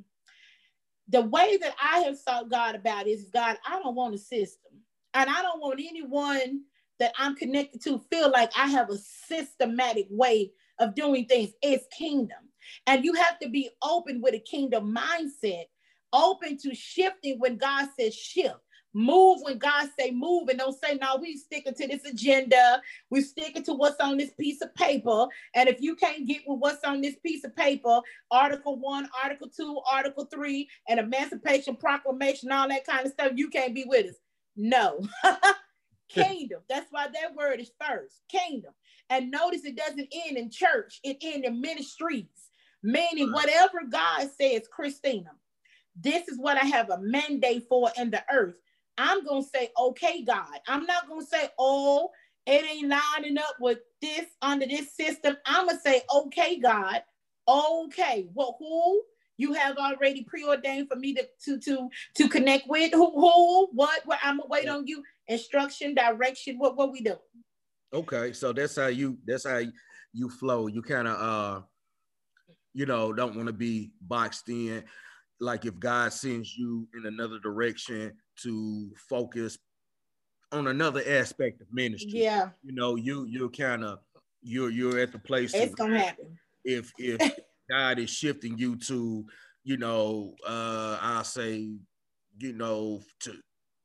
the 1.09 1.23
way 1.23 1.57
that 1.59 1.75
I 1.83 2.01
have 2.01 2.19
sought 2.19 2.51
God 2.51 2.75
about 2.75 3.07
is 3.07 3.29
God, 3.33 3.57
I 3.67 3.81
don't 3.81 3.95
want 3.95 4.15
a 4.15 4.19
system. 4.19 4.73
And 5.15 5.31
I 5.31 5.43
don't 5.43 5.61
want 5.61 5.81
anyone 5.81 6.63
that 6.99 7.13
I'm 7.19 7.37
connected 7.37 7.83
to 7.85 8.01
feel 8.11 8.31
like 8.31 8.53
I 8.57 8.69
have 8.69 8.91
a 8.91 8.99
systematic 8.99 10.07
way 10.11 10.53
of 10.79 10.95
doing 10.95 11.27
things. 11.27 11.53
It's 11.63 11.87
kingdom. 11.97 12.39
And 12.87 13.05
you 13.05 13.15
have 13.15 13.39
to 13.41 13.49
be 13.49 13.71
open 13.83 14.21
with 14.23 14.35
a 14.35 14.39
kingdom 14.39 14.95
mindset, 14.97 15.65
open 16.13 16.59
to 16.59 16.75
shifting 16.75 17.39
when 17.39 17.57
God 17.59 17.89
says 17.99 18.15
shift. 18.15 18.57
Move 18.95 19.41
when 19.43 19.59
God 19.59 19.89
say 19.99 20.13
move 20.13 20.49
and 20.49 20.59
don't 20.59 20.79
say, 20.81 20.97
no, 21.01 21.17
we 21.17 21.37
sticking 21.37 21.75
to 21.75 21.87
this 21.89 22.05
agenda. 22.05 22.81
We 23.11 23.21
sticking 23.23 23.65
to 23.65 23.75
what's 23.75 24.01
on 24.01 24.17
this 24.17 24.33
piece 24.39 24.63
of 24.63 24.75
paper. 24.75 25.27
And 25.55 25.69
if 25.69 25.81
you 25.81 25.97
can't 25.97 26.27
get 26.27 26.43
with 26.47 26.61
what's 26.61 26.85
on 26.85 27.01
this 27.01 27.17
piece 27.17 27.45
of 27.45 27.55
paper, 27.57 28.01
Article 28.31 28.79
1, 28.79 29.09
Article 29.23 29.49
2, 29.49 29.81
Article 29.91 30.27
3, 30.27 30.69
and 30.89 31.01
Emancipation 31.01 31.77
Proclamation, 31.77 32.53
all 32.53 32.69
that 32.69 32.87
kind 32.87 33.05
of 33.05 33.13
stuff, 33.13 33.33
you 33.35 33.51
can't 33.51 33.75
be 33.75 33.85
with 33.85 34.07
us. 34.07 34.17
No. 34.57 35.01
kingdom. 36.09 36.61
That's 36.69 36.87
why 36.91 37.09
that 37.09 37.35
word 37.35 37.61
is 37.61 37.73
first. 37.81 38.23
Kingdom. 38.31 38.73
And 39.11 39.31
notice 39.31 39.65
it 39.65 39.77
doesn't 39.77 40.09
end 40.27 40.37
in 40.37 40.51
church, 40.51 41.01
it 41.03 41.19
ends 41.21 41.47
in 41.47 41.61
ministries. 41.61 42.29
Meaning, 42.83 43.33
whatever 43.33 43.81
God 43.91 44.29
says, 44.39 44.69
Christina, 44.71 45.31
this 45.99 46.29
is 46.29 46.39
what 46.39 46.59
I 46.59 46.67
have 46.67 46.91
a 46.91 47.01
mandate 47.01 47.67
for 47.69 47.91
in 47.97 48.11
the 48.11 48.23
earth. 48.31 48.57
I'm 48.99 49.25
going 49.25 49.43
to 49.43 49.49
say, 49.49 49.71
okay, 49.79 50.23
God. 50.23 50.59
I'm 50.69 50.87
not 50.87 51.09
going 51.09 51.21
to 51.21 51.27
say, 51.27 51.49
oh, 51.59 52.11
it 52.47 52.65
ain't 52.65 52.89
lining 52.89 53.39
up 53.39 53.57
with 53.61 53.79
this 54.01 54.27
under 54.43 54.67
this 54.67 54.95
system. 54.95 55.37
I'm 55.47 55.67
going 55.67 55.77
to 55.77 55.83
say, 55.83 56.03
okay, 56.15 56.59
God. 56.61 57.03
Okay. 57.49 58.29
Well, 58.35 58.57
who 58.59 59.03
you 59.37 59.53
have 59.55 59.77
already 59.77 60.25
preordained 60.25 60.89
for 60.89 60.97
me 60.97 61.15
to, 61.15 61.27
to, 61.45 61.59
to, 61.61 61.89
to 62.17 62.29
connect 62.29 62.69
with? 62.69 62.93
Who, 62.93 63.11
who, 63.11 63.69
what, 63.73 64.03
what? 64.05 64.19
I'm 64.23 64.37
going 64.37 64.49
to 64.49 64.53
wait 64.53 64.69
on 64.69 64.87
you. 64.87 65.03
Instruction, 65.29 65.95
direction. 65.95 66.59
What, 66.59 66.77
what 66.77 66.93
we 66.93 67.01
doing? 67.01 67.19
Okay. 67.93 68.33
So 68.33 68.53
that's 68.53 68.77
how 68.77 68.87
you, 68.87 69.19
that's 69.27 69.47
how 69.47 69.63
you 70.13 70.31
flow. 70.31 70.69
You 70.69 70.83
kind 70.83 71.09
of, 71.09 71.21
uh, 71.21 71.63
you 72.75 72.87
know, 72.87 73.13
don't 73.13 73.37
want 73.37 73.47
to 73.47 73.53
be 73.53 73.93
boxed 74.01 74.49
in. 74.49 74.85
Like 75.41 75.64
if 75.64 75.78
God 75.78 76.12
sends 76.12 76.57
you 76.57 76.89
in 76.95 77.07
another 77.07 77.39
direction, 77.39 78.12
to 78.43 78.91
focus 79.09 79.59
on 80.53 80.68
another 80.68 81.03
aspect 81.07 81.61
of 81.61 81.66
ministry. 81.72 82.22
Yeah. 82.22 82.51
You 82.62 82.72
know, 82.72 82.97
you 82.97 83.26
you're 83.26 83.49
kind 83.49 83.85
of 83.85 83.99
you're 84.43 84.70
you're 84.70 84.99
at 84.99 85.12
the 85.12 85.18
place. 85.18 85.55
It's 85.55 85.74
gonna 85.74 85.99
happen. 85.99 86.39
If 86.64 86.93
if 86.99 87.20
God 87.70 87.99
is 87.99 88.11
shifting 88.11 88.59
you 88.59 88.76
to, 88.76 89.24
you 89.64 89.76
know, 89.76 90.35
uh 90.47 90.99
I'll 91.01 91.24
say, 91.24 91.70
you 92.39 92.53
know, 92.53 93.03
to 93.20 93.35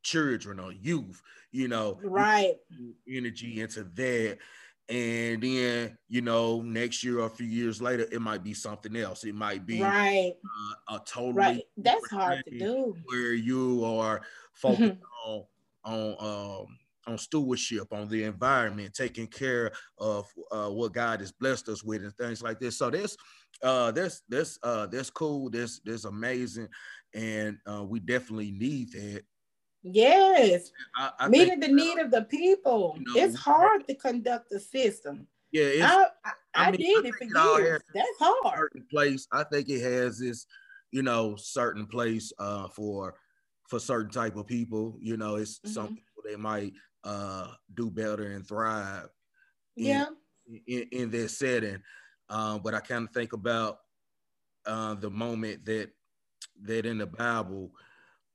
children 0.04 0.60
or 0.60 0.72
youth, 0.72 1.22
you 1.52 1.68
know, 1.68 2.00
right 2.04 2.56
energy 3.08 3.62
into 3.62 3.84
that. 3.96 4.38
And 4.90 5.44
then, 5.44 5.98
you 6.08 6.22
know, 6.22 6.62
next 6.62 7.04
year 7.04 7.20
or 7.20 7.28
a 7.28 7.30
few 7.30 7.46
years 7.46 7.80
later, 7.80 8.08
it 8.12 8.22
might 8.22 8.44
be 8.44 8.56
something 8.56 8.96
else. 8.96 9.24
It 9.24 9.36
might 9.36 9.66
be 9.66 9.82
right 9.82 10.34
uh, 10.90 10.96
a 10.96 11.00
totally 11.06 11.34
right. 11.34 11.64
That's 11.78 12.10
hard 12.10 12.44
to 12.46 12.58
do. 12.58 12.96
Where 13.06 13.34
you 13.34 13.86
are 13.86 14.22
focused 14.54 14.98
on 15.26 15.44
on 15.86 16.16
um 16.20 16.78
on 17.10 17.18
stewardship, 17.18 17.88
on 17.92 18.08
the 18.08 18.24
environment, 18.24 18.94
taking 18.94 19.28
care 19.28 19.72
of 19.98 20.28
uh, 20.52 20.70
what 20.70 20.94
God 20.94 21.20
has 21.20 21.32
blessed 21.32 21.70
us 21.70 21.84
with, 21.84 22.04
and 22.04 22.16
things 22.16 22.42
like 22.42 22.60
this. 22.60 22.78
So 22.78 22.90
this, 22.90 23.18
uh, 23.64 23.92
this, 23.92 24.22
this, 24.30 24.60
uh, 24.64 24.86
this 24.88 25.10
cool. 25.10 25.50
This, 25.50 25.80
this 25.84 26.06
amazing, 26.06 26.68
and 27.14 27.58
uh, 27.70 27.84
we 27.84 28.00
definitely 28.00 28.52
need 28.52 28.92
that. 28.94 29.24
Yes, 29.82 30.72
I, 30.98 31.12
I 31.20 31.28
meeting 31.30 31.62
think, 31.62 31.66
the 31.66 31.72
need 31.72 32.00
of 32.00 32.12
the 32.12 32.24
people. 32.24 32.98
You 33.00 33.14
know, 33.14 33.22
it's 33.24 33.38
hard 33.38 33.88
to 33.88 33.96
conduct 33.96 34.50
the 34.50 34.60
system. 34.60 35.28
Yeah, 35.52 35.90
I, 36.24 36.30
I, 36.30 36.68
I, 36.68 36.72
mean, 36.72 36.82
did 36.82 37.06
it 37.06 37.16
for 37.16 37.60
years. 37.60 37.82
That's 37.94 38.08
hard. 38.20 38.72
Place. 38.92 39.28
I 39.32 39.44
think 39.44 39.70
it 39.70 39.82
has 39.82 40.20
this, 40.20 40.46
you 40.92 41.02
know, 41.02 41.36
certain 41.38 41.88
place 41.88 42.32
uh, 42.40 42.68
for 42.68 43.16
for 43.68 43.80
certain 43.80 44.12
type 44.12 44.36
of 44.36 44.48
people. 44.48 44.98
You 45.00 45.18
know, 45.18 45.36
it's 45.36 45.60
mm-hmm. 45.60 45.72
some 45.72 45.88
people 45.88 46.24
they 46.26 46.36
might 46.36 46.74
uh, 47.04 47.48
do 47.76 47.90
better 47.90 48.32
and 48.32 48.46
thrive. 48.46 49.08
Yeah. 49.76 50.08
In, 50.68 50.88
in, 50.92 51.12
their 51.12 51.28
setting, 51.28 51.78
um, 52.28 52.62
but 52.64 52.74
I 52.74 52.80
kind 52.80 53.08
of 53.08 53.14
think 53.14 53.34
about 53.34 53.78
uh, 54.66 54.96
the 54.96 55.12
moment 55.12 55.64
that 55.66 55.92
that 56.64 56.88
in 56.88 56.98
the 56.98 57.06
Bible 57.06 57.72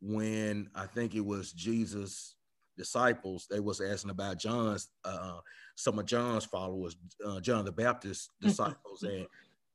when 0.04 0.68
I 0.74 0.86
think 0.86 1.14
it 1.14 1.24
was 1.24 1.52
Jesus' 1.52 2.36
disciples, 2.76 3.46
they 3.50 3.60
was 3.60 3.80
asking 3.80 4.10
about 4.10 4.38
John's 4.38 4.90
uh, 5.04 5.38
some 5.76 5.98
of 5.98 6.06
John's 6.06 6.44
followers, 6.44 6.96
uh, 7.26 7.40
John 7.40 7.64
the 7.64 7.72
Baptist 7.72 8.30
disciples, 8.40 9.02
and 9.02 9.26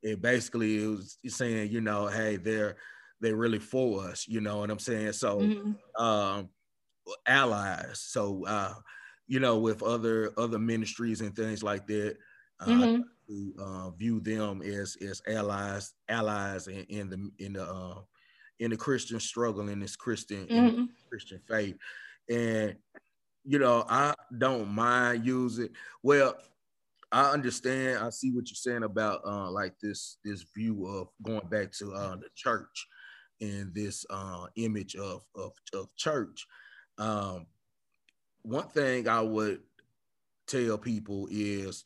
it 0.03 0.21
basically 0.21 0.83
it 0.83 0.87
was 0.87 1.17
saying, 1.27 1.71
you 1.71 1.81
know, 1.81 2.07
hey, 2.07 2.37
they're 2.37 2.77
they're 3.19 3.35
really 3.35 3.59
for 3.59 4.03
us, 4.05 4.27
you 4.27 4.39
know 4.39 4.57
what 4.57 4.69
I'm 4.69 4.79
saying? 4.79 5.13
So 5.13 5.39
mm-hmm. 5.39 6.03
um, 6.03 6.49
allies. 7.25 7.99
So 7.99 8.45
uh, 8.45 8.75
you 9.27 9.39
know, 9.39 9.57
with 9.57 9.81
other 9.81 10.31
other 10.37 10.59
ministries 10.59 11.21
and 11.21 11.35
things 11.35 11.63
like 11.63 11.87
that, 11.87 12.17
uh, 12.59 12.65
mm-hmm. 12.67 13.01
to, 13.27 13.53
uh, 13.59 13.89
view 13.91 14.19
them 14.19 14.61
as 14.61 14.95
as 15.01 15.21
allies, 15.27 15.93
allies 16.07 16.67
in, 16.67 16.85
in 16.89 17.09
the 17.09 17.31
in 17.45 17.53
the 17.53 17.63
uh, 17.63 18.01
in 18.59 18.71
the 18.71 18.77
Christian 18.77 19.19
struggle 19.19 19.69
in 19.69 19.79
this 19.79 19.95
Christian 19.95 20.45
mm-hmm. 20.47 20.83
Christian 21.09 21.39
faith, 21.47 21.77
and 22.29 22.75
you 23.45 23.59
know, 23.59 23.85
I 23.89 24.13
don't 24.37 24.69
mind 24.69 25.25
using. 25.25 25.69
Well, 26.03 26.35
I 27.11 27.31
understand. 27.31 28.03
I 28.03 28.09
see 28.09 28.31
what 28.31 28.49
you're 28.49 28.55
saying 28.55 28.83
about 28.83 29.21
uh, 29.25 29.49
like 29.49 29.73
this 29.81 30.17
this 30.23 30.45
view 30.55 30.85
of 30.85 31.07
going 31.23 31.47
back 31.49 31.71
to 31.73 31.93
uh, 31.93 32.15
the 32.17 32.29
church 32.35 32.87
and 33.41 33.73
this 33.73 34.05
uh, 34.09 34.45
image 34.55 34.95
of, 34.95 35.23
of 35.35 35.53
of 35.73 35.87
church. 35.95 36.45
Um, 36.97 37.47
one 38.41 38.67
thing 38.67 39.07
I 39.07 39.21
would 39.21 39.61
tell 40.47 40.77
people 40.77 41.27
is 41.31 41.85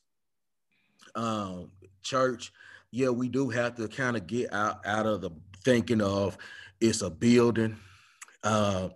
um, 1.16 1.72
church, 2.02 2.52
yeah, 2.94 3.10
we 3.10 3.28
do 3.28 3.50
have 3.50 3.74
to 3.76 3.88
kind 3.88 4.16
of 4.16 4.28
get 4.28 4.54
out, 4.54 4.86
out 4.86 5.08
of 5.08 5.22
the 5.22 5.32
thinking 5.64 6.00
of 6.00 6.38
it's 6.80 7.02
a 7.02 7.10
building. 7.10 7.76
Uh, 8.44 8.90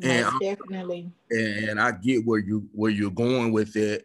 and 0.00 0.30
definitely. 0.40 1.10
And 1.30 1.80
I 1.80 1.90
get 1.90 2.24
where 2.24 2.38
you 2.38 2.68
where 2.72 2.92
you're 2.92 3.10
going 3.10 3.50
with 3.50 3.74
it. 3.74 4.04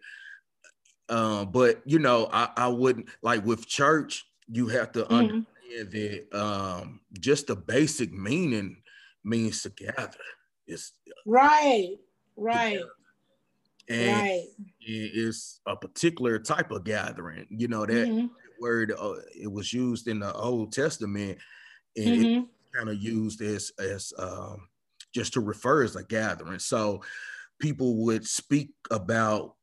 Uh, 1.08 1.46
but 1.46 1.84
you 1.86 2.00
know, 2.00 2.28
I, 2.34 2.50
I 2.58 2.68
wouldn't 2.70 3.08
like 3.22 3.46
with 3.46 3.68
church, 3.68 4.26
you 4.52 4.68
have 4.70 4.92
to 4.94 5.04
mm-hmm. 5.04 5.14
understand 5.14 5.46
that 5.92 6.28
um, 6.34 7.00
just 7.20 7.46
the 7.46 7.56
basic 7.56 8.12
meaning 8.12 8.78
means 9.24 9.62
together. 9.62 10.10
It's 10.66 10.94
right, 11.28 11.98
right. 12.36 12.80
And 13.88 14.12
right. 14.12 14.44
it's 14.80 15.60
a 15.68 15.76
particular 15.76 16.40
type 16.40 16.72
of 16.72 16.84
gathering. 16.84 17.46
You 17.52 17.68
know 17.68 17.86
that 17.86 18.08
mm-hmm. 18.08 18.26
Word 18.60 18.92
uh, 18.92 19.16
it 19.40 19.52
was 19.52 19.74
used 19.74 20.08
in 20.08 20.20
the 20.20 20.34
Old 20.34 20.72
Testament, 20.72 21.38
and 21.96 22.08
mm-hmm. 22.08 22.44
it 22.44 22.46
kind 22.76 22.90
of 22.90 23.02
used 23.02 23.42
as 23.42 23.72
as 23.80 24.14
um, 24.18 24.68
just 25.14 25.34
to 25.34 25.42
refer 25.42 25.84
as 25.84 25.96
a 25.96 26.04
gathering. 26.04 26.60
So 26.60 27.02
people 27.60 28.04
would 28.06 28.26
speak 28.26 28.72
about 28.92 29.56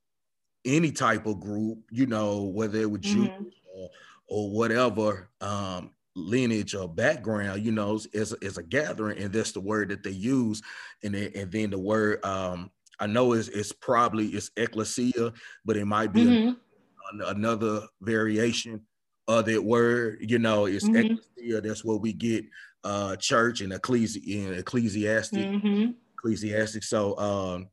any 0.64 0.93
type 0.93 1.26
of 1.26 1.40
group, 1.40 1.78
you 1.90 2.07
know, 2.07 2.45
whether 2.45 2.78
it 2.78 2.90
was 2.90 3.01
mm-hmm. 3.01 3.24
Jews 3.24 3.55
or, 3.74 3.90
or 4.28 4.51
whatever, 4.51 5.28
um, 5.40 5.90
lineage 6.14 6.74
or 6.74 6.88
background, 6.88 7.64
you 7.64 7.72
know, 7.72 7.99
is, 8.12 8.34
is 8.40 8.59
a 8.59 8.62
gathering, 8.62 9.18
and 9.18 9.32
that's 9.32 9.53
the 9.53 9.61
word 9.61 9.88
that 9.88 10.03
they 10.03 10.11
use. 10.11 10.62
And 11.03 11.14
then, 11.14 11.32
and 11.34 11.51
then 11.51 11.70
the 11.70 11.78
word 11.78 12.24
um, 12.24 12.70
I 13.03 13.07
know 13.07 13.32
it's, 13.32 13.49
it's 13.49 13.72
probably 13.72 14.28
it's 14.28 14.53
ecclesia, 14.57 15.32
but 15.64 15.76
it 15.76 15.86
might 15.86 16.12
be 16.12 16.24
mm-hmm. 16.24 16.53
Another 17.21 17.83
variation 18.01 18.81
of 19.29 19.47
that 19.47 19.63
word. 19.63 20.19
You 20.21 20.39
know, 20.39 20.67
it's 20.67 20.87
mm-hmm. 20.87 21.15
ecclesia. 21.15 21.61
That's 21.61 21.85
where 21.85 21.97
we 21.97 22.13
get 22.13 22.45
uh, 22.85 23.17
church 23.17 23.61
and 23.61 23.73
ecclesi- 23.73 24.59
ecclesiastic, 24.59 25.45
mm-hmm. 25.45 25.93
ecclesiastic. 26.19 26.85
So 26.85 27.17
um, 27.19 27.69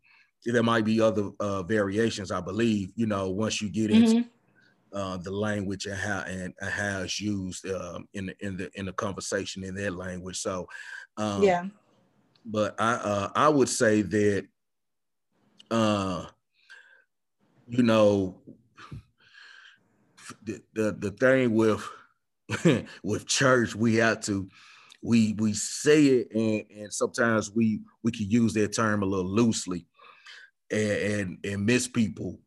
there 0.45 0.63
might 0.63 0.85
be 0.85 1.01
other 1.01 1.29
uh, 1.39 1.63
variations, 1.63 2.31
I 2.31 2.41
believe. 2.41 2.91
You 2.95 3.07
know, 3.07 3.29
once 3.29 3.61
you 3.61 3.69
get 3.69 3.91
into 3.91 4.07
mm-hmm 4.07 4.29
uh, 4.93 5.17
the 5.17 5.31
language 5.31 5.85
and 5.85 5.95
how 5.95 6.21
and 6.21 6.53
how 6.61 7.01
it's 7.01 7.19
used 7.19 7.67
um, 7.67 8.07
in 8.13 8.27
the 8.27 8.35
in 8.39 8.57
the 8.57 8.69
in 8.75 8.85
the 8.85 8.93
conversation 8.93 9.63
in 9.63 9.75
their 9.75 9.91
language. 9.91 10.39
So 10.39 10.67
um, 11.17 11.43
yeah, 11.43 11.65
but 12.45 12.75
I 12.79 12.93
uh, 12.93 13.29
I 13.35 13.49
would 13.49 13.69
say 13.69 14.01
that 14.01 14.47
uh, 15.71 16.25
you 17.67 17.83
know 17.83 18.41
the 20.43 20.61
the, 20.73 20.91
the 20.91 21.11
thing 21.11 21.53
with 21.53 21.87
with 23.03 23.27
church 23.27 23.75
we 23.75 23.95
have 23.95 24.21
to 24.21 24.49
we 25.01 25.33
we 25.37 25.53
say 25.53 26.05
it 26.05 26.31
and, 26.33 26.65
and 26.81 26.93
sometimes 26.93 27.51
we 27.51 27.81
we 28.03 28.11
can 28.11 28.29
use 28.29 28.53
that 28.53 28.73
term 28.73 29.03
a 29.03 29.05
little 29.05 29.29
loosely 29.29 29.85
and 30.71 30.81
and, 30.81 31.37
and 31.45 31.65
miss 31.65 31.87
people 31.87 32.39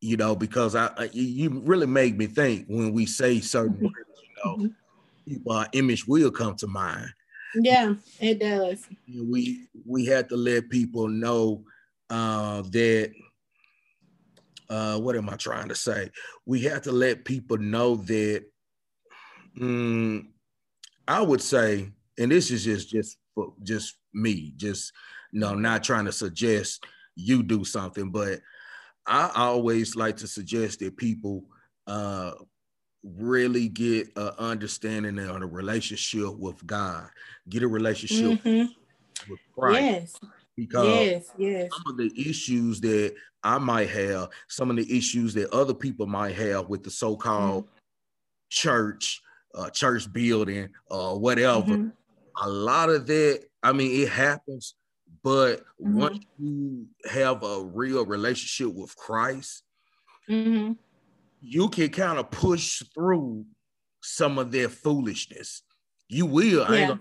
you 0.00 0.16
know, 0.16 0.36
because 0.36 0.74
I, 0.76 1.08
you 1.12 1.60
really 1.64 1.86
make 1.86 2.16
me 2.16 2.26
think 2.26 2.66
when 2.68 2.92
we 2.92 3.06
say 3.06 3.40
certain 3.40 3.74
mm-hmm. 3.74 3.86
words, 3.86 4.22
you 4.22 4.44
know, 4.44 4.56
mm-hmm. 4.56 5.32
people, 5.32 5.52
our 5.52 5.66
image 5.72 6.06
will 6.06 6.30
come 6.30 6.54
to 6.56 6.66
mind. 6.66 7.08
Yeah, 7.54 7.94
it 8.20 8.40
does. 8.40 8.86
We 9.08 9.66
we 9.86 10.04
had 10.04 10.28
to 10.28 10.36
let 10.36 10.68
people 10.68 11.08
know 11.08 11.64
uh, 12.10 12.62
that. 12.62 13.12
Uh, 14.70 14.98
what 14.98 15.16
am 15.16 15.28
I 15.28 15.36
trying 15.36 15.68
to 15.68 15.74
say? 15.74 16.10
We 16.46 16.60
have 16.62 16.82
to 16.82 16.92
let 16.92 17.24
people 17.24 17.58
know 17.58 17.96
that. 17.96 18.44
Um, 19.60 20.28
I 21.06 21.22
would 21.22 21.40
say, 21.40 21.90
and 22.18 22.30
this 22.30 22.50
is 22.50 22.64
just 22.64 22.90
just 22.90 23.16
for 23.34 23.54
just 23.62 23.96
me, 24.12 24.52
just 24.56 24.92
you 25.32 25.40
know, 25.40 25.54
not 25.54 25.82
trying 25.82 26.04
to 26.04 26.12
suggest 26.12 26.84
you 27.16 27.42
do 27.42 27.64
something, 27.64 28.10
but 28.10 28.40
I 29.06 29.30
always 29.34 29.96
like 29.96 30.18
to 30.18 30.26
suggest 30.26 30.80
that 30.80 30.96
people 30.96 31.44
uh, 31.86 32.32
really 33.02 33.68
get 33.68 34.08
an 34.16 34.32
understanding 34.38 35.18
on 35.18 35.42
a 35.42 35.46
relationship 35.46 36.36
with 36.38 36.64
God, 36.66 37.08
get 37.48 37.62
a 37.62 37.68
relationship 37.68 38.42
mm-hmm. 38.42 39.30
with 39.30 39.40
Christ. 39.54 39.80
Yes. 39.80 40.14
Because 40.58 40.86
yes, 40.86 41.32
yes. 41.38 41.70
some 41.72 41.92
of 41.92 41.98
the 41.98 42.28
issues 42.28 42.80
that 42.80 43.14
I 43.44 43.58
might 43.58 43.88
have, 43.90 44.30
some 44.48 44.70
of 44.70 44.76
the 44.76 44.96
issues 44.96 45.32
that 45.34 45.50
other 45.52 45.74
people 45.74 46.06
might 46.06 46.34
have 46.34 46.68
with 46.68 46.82
the 46.82 46.90
so-called 46.90 47.64
mm-hmm. 47.64 47.76
church, 48.50 49.22
uh, 49.54 49.70
church 49.70 50.12
building, 50.12 50.68
or 50.90 51.12
uh, 51.12 51.14
whatever, 51.14 51.60
mm-hmm. 51.60 51.88
a 52.42 52.48
lot 52.48 52.90
of 52.90 53.06
that, 53.06 53.44
I 53.62 53.72
mean, 53.72 54.02
it 54.02 54.08
happens 54.08 54.74
but 55.22 55.60
mm-hmm. 55.60 55.98
once 55.98 56.18
you 56.38 56.86
have 57.10 57.42
a 57.42 57.62
real 57.62 58.06
relationship 58.06 58.74
with 58.74 58.94
Christ, 58.96 59.62
mm-hmm. 60.28 60.72
you 61.40 61.68
can 61.68 61.88
kind 61.90 62.18
of 62.18 62.30
push 62.30 62.82
through 62.94 63.44
some 64.00 64.38
of 64.38 64.52
their 64.52 64.68
foolishness. 64.68 65.62
You 66.08 66.26
will, 66.26 66.66
yeah. 66.74 66.96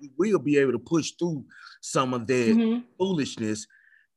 you 0.00 0.10
will 0.18 0.38
be 0.38 0.58
able 0.58 0.72
to 0.72 0.78
push 0.78 1.12
through 1.12 1.44
some 1.80 2.12
of 2.12 2.26
that 2.26 2.48
mm-hmm. 2.54 2.80
foolishness 2.98 3.66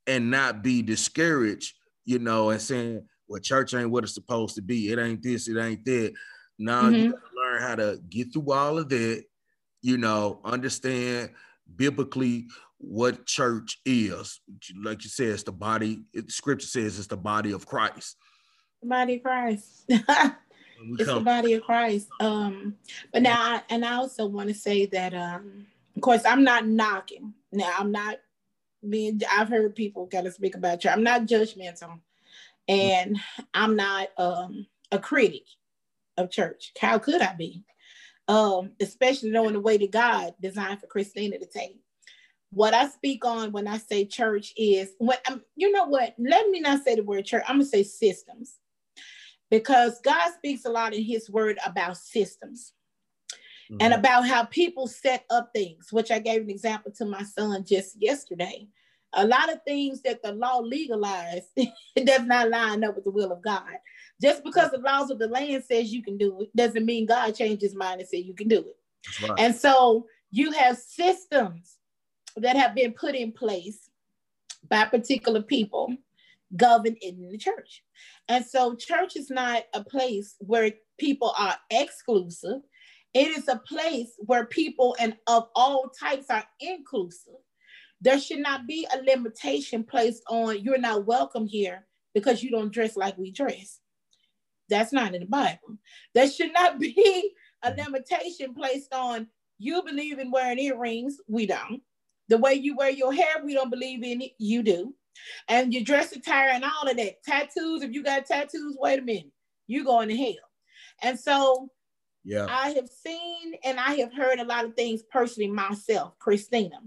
and 0.07 0.29
not 0.29 0.61
be 0.61 0.81
discouraged, 0.81 1.73
you 2.03 2.19
know, 2.19 2.49
and 2.49 2.61
saying, 2.61 3.07
well, 3.27 3.39
church 3.39 3.73
ain't 3.73 3.89
what 3.89 4.03
it's 4.03 4.13
supposed 4.13 4.55
to 4.55 4.61
be. 4.61 4.91
It 4.91 4.99
ain't 4.99 5.23
this, 5.23 5.47
it 5.47 5.57
ain't 5.57 5.86
that. 5.86 6.13
Now 6.59 6.89
you 6.89 7.11
mm-hmm. 7.11 7.11
gotta 7.11 7.36
learn 7.36 7.61
how 7.61 7.75
to 7.75 7.99
get 8.09 8.33
through 8.33 8.51
all 8.51 8.77
of 8.77 8.89
that, 8.89 9.23
you 9.81 9.97
know, 9.97 10.41
understand 10.43 11.31
biblically 11.75 12.47
what 12.77 13.25
church 13.25 13.79
is. 13.86 14.39
Like 14.83 15.03
you 15.03 15.09
said, 15.09 15.29
it's 15.29 15.43
the 15.43 15.51
body. 15.51 16.03
It, 16.13 16.31
scripture 16.31 16.67
says 16.67 16.99
it's 16.99 17.07
the 17.07 17.17
body 17.17 17.51
of 17.51 17.65
Christ. 17.65 18.17
The 18.81 18.89
body 18.89 19.15
of 19.15 19.23
Christ. 19.23 19.89
it's 20.99 21.09
come. 21.09 21.19
the 21.19 21.26
body 21.26 21.53
of 21.53 21.63
Christ. 21.63 22.09
Um, 22.19 22.76
but 23.11 23.21
now, 23.21 23.38
I, 23.39 23.61
and 23.69 23.86
I 23.86 23.95
also 23.95 24.26
want 24.26 24.49
to 24.49 24.55
say 24.55 24.86
that, 24.88 25.13
um, 25.13 25.67
of 25.95 26.01
course, 26.01 26.23
I'm 26.26 26.43
not 26.43 26.67
knocking. 26.67 27.34
Now, 27.51 27.71
I'm 27.78 27.91
not 27.91 28.17
being. 28.88 29.21
I've 29.32 29.49
heard 29.49 29.76
people 29.76 30.07
kind 30.07 30.28
of 30.28 30.34
speak 30.34 30.55
about 30.55 30.82
church. 30.82 30.91
I'm 30.93 31.03
not 31.03 31.26
judgmental, 31.26 31.99
and 32.67 33.17
I'm 33.53 33.76
not 33.76 34.09
um, 34.17 34.67
a 34.91 34.99
critic 34.99 35.43
of 36.17 36.32
church. 36.32 36.73
How 36.80 36.99
could 36.99 37.21
I 37.21 37.34
be? 37.34 37.63
Um, 38.28 38.71
especially 38.82 39.30
knowing 39.32 39.53
the 39.53 39.59
way 39.59 39.78
that 39.78 39.91
God 39.91 40.34
designed 40.41 40.82
for 40.82 40.88
Christina 40.88 41.38
to 41.38 41.45
take. 41.45 41.80
What 42.51 42.73
I 42.73 42.88
speak 42.89 43.26
on 43.26 43.51
when 43.51 43.67
I 43.67 43.78
say 43.78 44.05
church 44.05 44.53
is 44.57 44.91
when 44.97 45.17
um, 45.30 45.41
you 45.55 45.71
know 45.71 45.86
what. 45.86 46.15
Let 46.17 46.49
me 46.49 46.59
not 46.59 46.84
say 46.84 46.95
the 46.95 47.03
word 47.03 47.26
church. 47.26 47.43
I'm 47.47 47.55
gonna 47.55 47.65
say 47.65 47.84
systems 47.84 48.59
because 49.49 49.99
God 50.01 50.31
speaks 50.33 50.65
a 50.65 50.69
lot 50.69 50.93
in 50.93 51.03
his 51.03 51.29
word 51.29 51.57
about 51.65 51.97
systems 51.97 52.73
mm-hmm. 53.71 53.77
and 53.79 53.93
about 53.93 54.27
how 54.27 54.45
people 54.45 54.87
set 54.87 55.25
up 55.29 55.51
things, 55.53 55.87
which 55.91 56.11
I 56.11 56.19
gave 56.19 56.41
an 56.41 56.49
example 56.49 56.91
to 56.97 57.05
my 57.05 57.23
son 57.23 57.63
just 57.65 58.01
yesterday. 58.01 58.67
A 59.13 59.25
lot 59.25 59.51
of 59.51 59.63
things 59.63 60.01
that 60.01 60.21
the 60.21 60.33
law 60.33 60.59
legalized, 60.59 61.47
it 61.55 61.71
does 62.05 62.23
not 62.23 62.49
line 62.49 62.83
up 62.83 62.95
with 62.95 63.05
the 63.05 63.11
will 63.11 63.31
of 63.31 63.41
God. 63.41 63.63
Just 64.21 64.43
because 64.43 64.71
the 64.71 64.79
laws 64.79 65.09
of 65.09 65.19
the 65.19 65.27
land 65.27 65.63
says 65.63 65.93
you 65.93 66.03
can 66.03 66.17
do 66.17 66.41
it 66.41 66.55
doesn't 66.55 66.85
mean 66.85 67.05
God 67.05 67.35
changed 67.35 67.61
his 67.61 67.75
mind 67.75 68.01
and 68.01 68.09
said 68.09 68.25
you 68.25 68.33
can 68.33 68.47
do 68.47 68.59
it. 68.59 69.27
Right. 69.27 69.39
And 69.39 69.55
so 69.55 70.07
you 70.31 70.51
have 70.51 70.77
systems 70.77 71.77
that 72.37 72.55
have 72.55 72.75
been 72.75 72.91
put 72.91 73.15
in 73.15 73.31
place 73.31 73.89
by 74.67 74.85
particular 74.85 75.41
people 75.41 75.95
governed 76.55 76.97
in 77.01 77.29
the 77.29 77.37
church. 77.37 77.83
And 78.29 78.45
so, 78.45 78.75
church 78.75 79.15
is 79.15 79.29
not 79.29 79.63
a 79.73 79.83
place 79.83 80.35
where 80.39 80.71
people 80.97 81.33
are 81.37 81.55
exclusive. 81.69 82.61
It 83.13 83.29
is 83.37 83.47
a 83.47 83.61
place 83.67 84.11
where 84.19 84.45
people 84.45 84.95
and 84.99 85.15
of 85.27 85.47
all 85.55 85.89
types 85.89 86.29
are 86.29 86.43
inclusive. 86.59 87.33
There 88.01 88.19
should 88.19 88.39
not 88.39 88.67
be 88.67 88.85
a 88.93 89.01
limitation 89.01 89.83
placed 89.83 90.23
on 90.27 90.61
you're 90.61 90.77
not 90.77 91.05
welcome 91.05 91.47
here 91.47 91.87
because 92.13 92.43
you 92.43 92.51
don't 92.51 92.73
dress 92.73 92.97
like 92.97 93.17
we 93.17 93.31
dress. 93.31 93.79
That's 94.69 94.91
not 94.91 95.13
in 95.13 95.21
the 95.21 95.27
Bible. 95.27 95.77
There 96.13 96.29
should 96.29 96.53
not 96.53 96.79
be 96.79 97.31
a 97.63 97.73
limitation 97.73 98.53
placed 98.53 98.93
on 98.93 99.27
you 99.57 99.81
believe 99.83 100.19
in 100.19 100.31
wearing 100.31 100.59
earrings. 100.59 101.17
We 101.27 101.45
don't. 101.45 101.81
The 102.27 102.37
way 102.37 102.55
you 102.55 102.75
wear 102.75 102.89
your 102.89 103.13
hair, 103.13 103.35
we 103.43 103.53
don't 103.53 103.69
believe 103.69 104.03
in 104.03 104.21
it. 104.21 104.31
You 104.37 104.63
do 104.63 104.93
and 105.47 105.74
your 105.74 105.84
dress 105.84 106.11
attire 106.11 106.49
and 106.49 106.63
all 106.63 106.89
of 106.89 106.97
that. 106.97 107.24
Tattoos, 107.24 107.84
if 107.84 107.91
you 107.91 108.03
got 108.03 108.26
tattoos, 108.26 108.78
wait 108.80 108.99
a 108.99 109.01
minute, 109.01 109.32
you're 109.68 109.86
going 109.86 110.09
to 110.09 110.18
hell. 110.18 110.34
And 111.01 111.20
so 111.20 111.70
yeah, 112.24 112.47
I 112.49 112.70
have 112.72 112.89
seen 112.89 113.53
and 113.63 113.80
I 113.80 113.95
have 113.95 114.13
heard 114.13 114.39
a 114.39 114.45
lot 114.45 114.66
of 114.66 114.76
things 114.76 115.03
personally 115.11 115.49
myself, 115.49 116.18
Christina, 116.20 116.80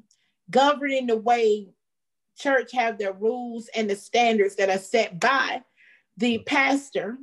governing 0.51 1.07
the 1.07 1.17
way 1.17 1.69
church 2.37 2.73
have 2.73 2.99
their 2.99 3.13
rules 3.13 3.69
and 3.75 3.89
the 3.89 3.97
standards 3.97 4.57
that 4.57 4.71
are 4.71 4.79
set 4.79 5.21
by 5.21 5.63
the 6.17 6.39
mm. 6.39 6.47
pastor 6.47 7.19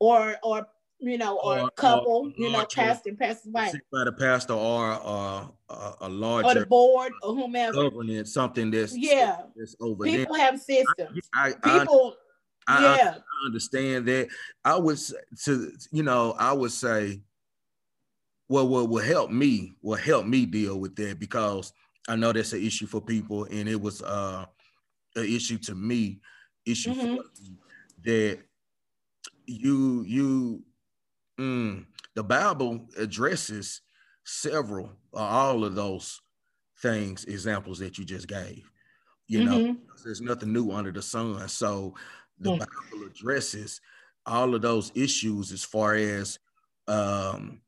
or 0.00 0.36
or 0.42 0.66
you 1.04 1.18
know, 1.18 1.38
or, 1.38 1.60
or 1.60 1.70
couple, 1.70 2.26
or 2.26 2.32
you 2.36 2.50
know, 2.50 2.66
pastor 2.66 3.10
and 3.10 3.18
pastor's 3.18 3.52
wife. 3.52 3.74
By 3.92 4.04
the 4.04 4.12
pastor 4.12 4.54
or 4.54 4.92
uh, 4.92 5.46
a, 5.68 5.94
a 6.02 6.08
larger 6.08 6.48
or 6.48 6.54
the 6.54 6.66
board 6.66 7.12
or 7.22 7.34
whomever 7.34 7.90
something 8.24 8.70
that's 8.70 8.96
yeah, 8.96 9.42
that's 9.56 9.76
over 9.80 10.04
People 10.04 10.34
there. 10.34 10.44
have 10.44 10.60
systems. 10.60 11.28
I, 11.34 11.52
I, 11.62 11.78
People, 11.80 12.16
I, 12.66 12.96
yeah, 12.96 13.14
I 13.16 13.46
understand 13.46 14.06
that. 14.06 14.28
I 14.64 14.76
would 14.76 14.98
to 15.44 15.72
you 15.92 16.02
know, 16.02 16.34
I 16.38 16.52
would 16.52 16.72
say, 16.72 17.20
well, 18.48 18.68
what 18.68 18.88
will 18.88 19.04
help 19.04 19.30
me 19.30 19.74
will 19.82 19.96
help 19.96 20.26
me 20.26 20.46
deal 20.46 20.80
with 20.80 20.96
that 20.96 21.18
because 21.18 21.72
I 22.08 22.16
know 22.16 22.32
that's 22.32 22.52
an 22.52 22.62
issue 22.62 22.86
for 22.86 23.00
people, 23.00 23.44
and 23.44 23.68
it 23.68 23.80
was 23.80 24.02
uh 24.02 24.46
an 25.16 25.24
issue 25.24 25.58
to 25.58 25.74
me, 25.74 26.20
issue 26.66 26.94
mm-hmm. 26.94 27.16
that 28.04 28.38
you 29.46 30.04
you 30.06 30.62
Mm, 31.38 31.86
the 32.14 32.22
Bible 32.22 32.86
addresses 32.96 33.80
several, 34.24 34.90
uh, 35.12 35.18
all 35.18 35.64
of 35.64 35.74
those 35.74 36.20
things, 36.80 37.24
examples 37.24 37.78
that 37.78 37.98
you 37.98 38.04
just 38.04 38.28
gave. 38.28 38.70
You 39.26 39.40
mm-hmm. 39.40 39.48
know, 39.48 39.76
there's 40.04 40.20
nothing 40.20 40.52
new 40.52 40.70
under 40.70 40.92
the 40.92 41.02
sun. 41.02 41.48
So 41.48 41.94
the 42.38 42.50
mm. 42.50 42.58
Bible 42.58 43.06
addresses 43.06 43.80
all 44.26 44.54
of 44.54 44.62
those 44.62 44.92
issues 44.94 45.52
as 45.52 45.64
far 45.64 45.94
as, 45.94 46.38
um, 46.88 47.60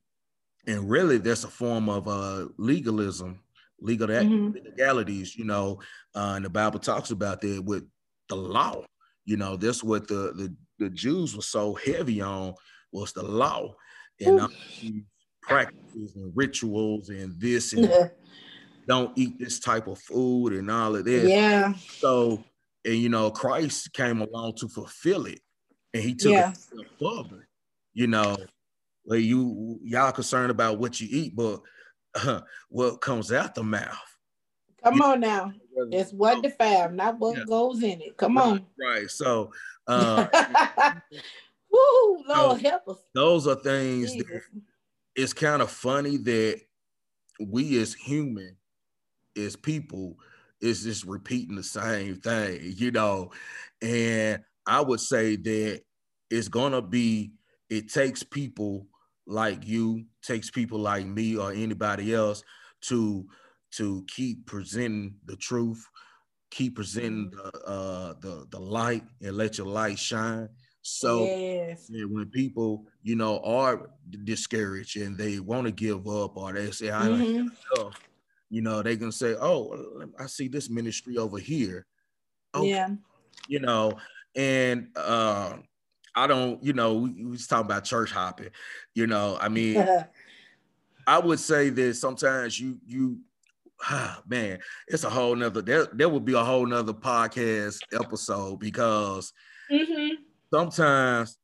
and 0.66 0.88
really, 0.88 1.18
that's 1.18 1.44
a 1.44 1.48
form 1.48 1.88
of 1.88 2.08
uh, 2.08 2.48
legalism, 2.58 3.40
legal 3.80 4.08
mm-hmm. 4.08 4.52
legalities. 4.52 5.36
You 5.36 5.44
know, 5.44 5.80
uh, 6.14 6.34
and 6.36 6.44
the 6.44 6.50
Bible 6.50 6.78
talks 6.78 7.10
about 7.10 7.40
that 7.40 7.64
with 7.64 7.84
the 8.28 8.36
law. 8.36 8.84
You 9.24 9.36
know, 9.36 9.56
that's 9.56 9.82
what 9.82 10.08
the 10.08 10.32
the, 10.34 10.54
the 10.78 10.90
Jews 10.90 11.34
were 11.34 11.42
so 11.42 11.74
heavy 11.74 12.20
on 12.20 12.54
was 12.92 13.12
the 13.12 13.22
law 13.22 13.74
and 14.20 14.40
all 14.40 14.48
these 14.80 15.02
practices 15.42 16.16
and 16.16 16.32
rituals 16.34 17.08
and 17.08 17.38
this 17.40 17.72
and 17.72 17.88
yeah. 17.88 18.08
don't 18.88 19.16
eat 19.16 19.38
this 19.38 19.60
type 19.60 19.86
of 19.86 19.98
food 19.98 20.52
and 20.52 20.70
all 20.70 20.96
of 20.96 21.04
this. 21.04 21.28
Yeah. 21.28 21.74
So, 21.74 22.42
and 22.84 22.96
you 22.96 23.08
know, 23.08 23.30
Christ 23.30 23.92
came 23.92 24.20
along 24.20 24.54
to 24.56 24.68
fulfill 24.68 25.26
it 25.26 25.40
and 25.94 26.02
he 26.02 26.14
took 26.14 26.32
yeah. 26.32 26.52
it 26.72 26.86
further. 26.98 27.48
You 27.94 28.06
know, 28.08 28.36
like 29.06 29.22
you 29.22 29.78
y'all 29.82 30.12
concerned 30.12 30.50
about 30.50 30.78
what 30.78 31.00
you 31.00 31.08
eat, 31.10 31.34
but 31.34 31.60
uh, 32.14 32.40
what 32.68 33.00
comes 33.00 33.32
out 33.32 33.54
the 33.54 33.62
mouth. 33.62 33.96
Come 34.82 35.00
on 35.00 35.20
now. 35.20 35.52
It's 35.90 36.12
what 36.12 36.42
the 36.42 36.50
fab, 36.50 36.92
not 36.92 37.18
what 37.18 37.38
yeah. 37.38 37.44
goes 37.44 37.82
in 37.82 38.00
it. 38.00 38.16
Come 38.16 38.36
right, 38.36 38.46
on. 38.46 38.66
Right. 38.78 39.10
So 39.10 39.50
uh 39.86 40.26
Woo, 41.76 42.24
Lord 42.28 42.60
so 42.60 42.68
help 42.68 42.88
us. 42.88 42.98
Those 43.14 43.46
are 43.46 43.56
things 43.56 44.12
Jesus. 44.12 44.26
that 44.28 44.42
it's 45.14 45.32
kind 45.32 45.62
of 45.62 45.70
funny 45.70 46.16
that 46.18 46.60
we 47.40 47.80
as 47.80 47.94
human, 47.94 48.56
as 49.36 49.56
people, 49.56 50.16
is 50.60 50.84
just 50.84 51.04
repeating 51.04 51.56
the 51.56 51.62
same 51.62 52.16
thing, 52.16 52.60
you 52.76 52.90
know. 52.90 53.30
And 53.82 54.42
I 54.66 54.80
would 54.80 55.00
say 55.00 55.36
that 55.36 55.82
it's 56.30 56.48
gonna 56.48 56.82
be, 56.82 57.32
it 57.68 57.92
takes 57.92 58.22
people 58.22 58.86
like 59.26 59.66
you, 59.66 60.04
takes 60.22 60.50
people 60.50 60.78
like 60.78 61.06
me 61.06 61.36
or 61.36 61.52
anybody 61.52 62.14
else 62.14 62.42
to 62.82 63.26
to 63.72 64.04
keep 64.08 64.46
presenting 64.46 65.14
the 65.26 65.36
truth, 65.36 65.84
keep 66.50 66.76
presenting 66.76 67.30
the 67.30 67.66
uh 67.66 68.14
the 68.20 68.46
the 68.50 68.60
light 68.60 69.04
and 69.22 69.36
let 69.36 69.58
your 69.58 69.66
light 69.66 69.98
shine 69.98 70.48
so 70.88 71.24
yes. 71.24 71.90
when 71.90 72.26
people, 72.26 72.86
you 73.02 73.16
know, 73.16 73.40
are 73.40 73.90
discouraged 74.22 74.96
and 74.96 75.18
they 75.18 75.40
want 75.40 75.66
to 75.66 75.72
give 75.72 76.06
up 76.06 76.36
or 76.36 76.52
they 76.52 76.70
say, 76.70 76.92
I 76.92 77.08
mm-hmm. 77.08 77.48
don't 77.74 77.94
you 78.50 78.62
know, 78.62 78.82
they 78.82 78.96
can 78.96 79.10
say, 79.10 79.34
Oh, 79.34 80.04
I 80.16 80.26
see 80.26 80.46
this 80.46 80.70
ministry 80.70 81.18
over 81.18 81.38
here. 81.38 81.86
Okay. 82.54 82.68
Yeah. 82.68 82.90
You 83.48 83.58
know, 83.58 83.94
and 84.36 84.86
uh 84.94 85.56
I 86.14 86.28
don't, 86.28 86.62
you 86.62 86.72
know, 86.72 86.94
we, 86.94 87.10
we 87.10 87.30
was 87.32 87.48
talking 87.48 87.66
about 87.66 87.82
church 87.82 88.12
hopping, 88.12 88.50
you 88.94 89.08
know. 89.08 89.36
I 89.40 89.48
mean, 89.48 89.84
I 91.08 91.18
would 91.18 91.40
say 91.40 91.68
that 91.68 91.94
sometimes 91.94 92.60
you 92.60 92.78
you 92.86 93.18
ah, 93.82 94.22
man, 94.28 94.60
it's 94.86 95.02
a 95.02 95.10
whole 95.10 95.34
nother 95.34 95.62
there, 95.62 95.86
there 95.92 96.08
would 96.08 96.24
be 96.24 96.34
a 96.34 96.44
whole 96.44 96.64
nother 96.64 96.94
podcast 96.94 97.80
episode 97.92 98.60
because 98.60 99.32
mm-hmm 99.68 100.22
sometimes 100.52 101.38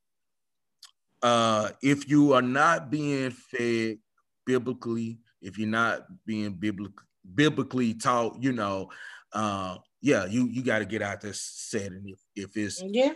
uh, 1.23 1.71
if 1.83 2.09
you 2.09 2.33
are 2.33 2.43
not 2.43 2.91
being 2.91 3.31
fed 3.31 3.99
biblically, 4.45 5.19
if 5.41 5.59
you're 5.59 5.69
not 5.69 6.03
being 6.27 6.53
biblical, 6.53 7.05
biblically 7.35 7.95
taught, 7.95 8.43
you 8.43 8.53
know, 8.53 8.91
uh, 9.33 9.77
yeah, 10.01 10.27
you 10.27 10.49
you 10.49 10.63
got 10.63 10.81
to 10.81 10.85
get 10.85 11.03
out 11.03 11.21
this 11.21 11.41
setting 11.41 12.03
if 12.07 12.19
if 12.35 12.57
it's 12.57 12.83
yeah 12.83 13.13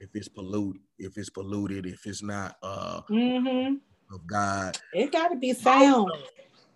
if 0.00 0.10
it's 0.14 0.28
polluted, 0.28 0.82
if 0.98 1.16
it's 1.16 1.30
polluted, 1.30 1.86
if 1.86 2.06
it's 2.06 2.22
not 2.22 2.56
uh 2.62 3.00
mm-hmm. 3.08 3.76
of 4.12 4.26
God, 4.26 4.78
it 4.92 5.10
got 5.12 5.28
to 5.28 5.36
be 5.36 5.52
sound. 5.52 6.10